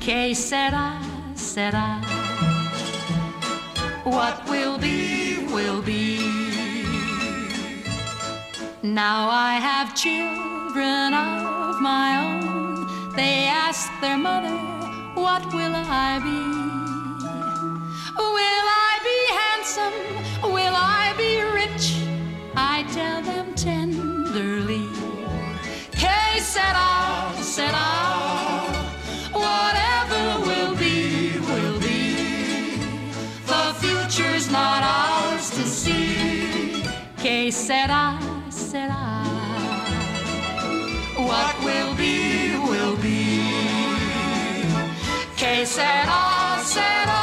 [0.00, 1.00] K said I,
[1.34, 1.96] said I,
[4.04, 6.04] What will be, will be.
[8.82, 13.14] Now I have children of my own.
[13.16, 14.79] They ask their mother,
[15.20, 16.40] what will I be?
[18.36, 19.98] Will I be handsome?
[20.56, 21.86] Will I be rich?
[22.56, 24.88] I tell them tenderly.
[25.92, 26.06] K
[26.40, 27.90] said I said I.
[29.44, 32.78] Whatever will be, will be.
[33.52, 36.82] The future's not ours to see.
[37.18, 38.18] K said I
[38.48, 39.26] said I.
[41.28, 43.29] What will be, will be.
[45.66, 47.19] será, será.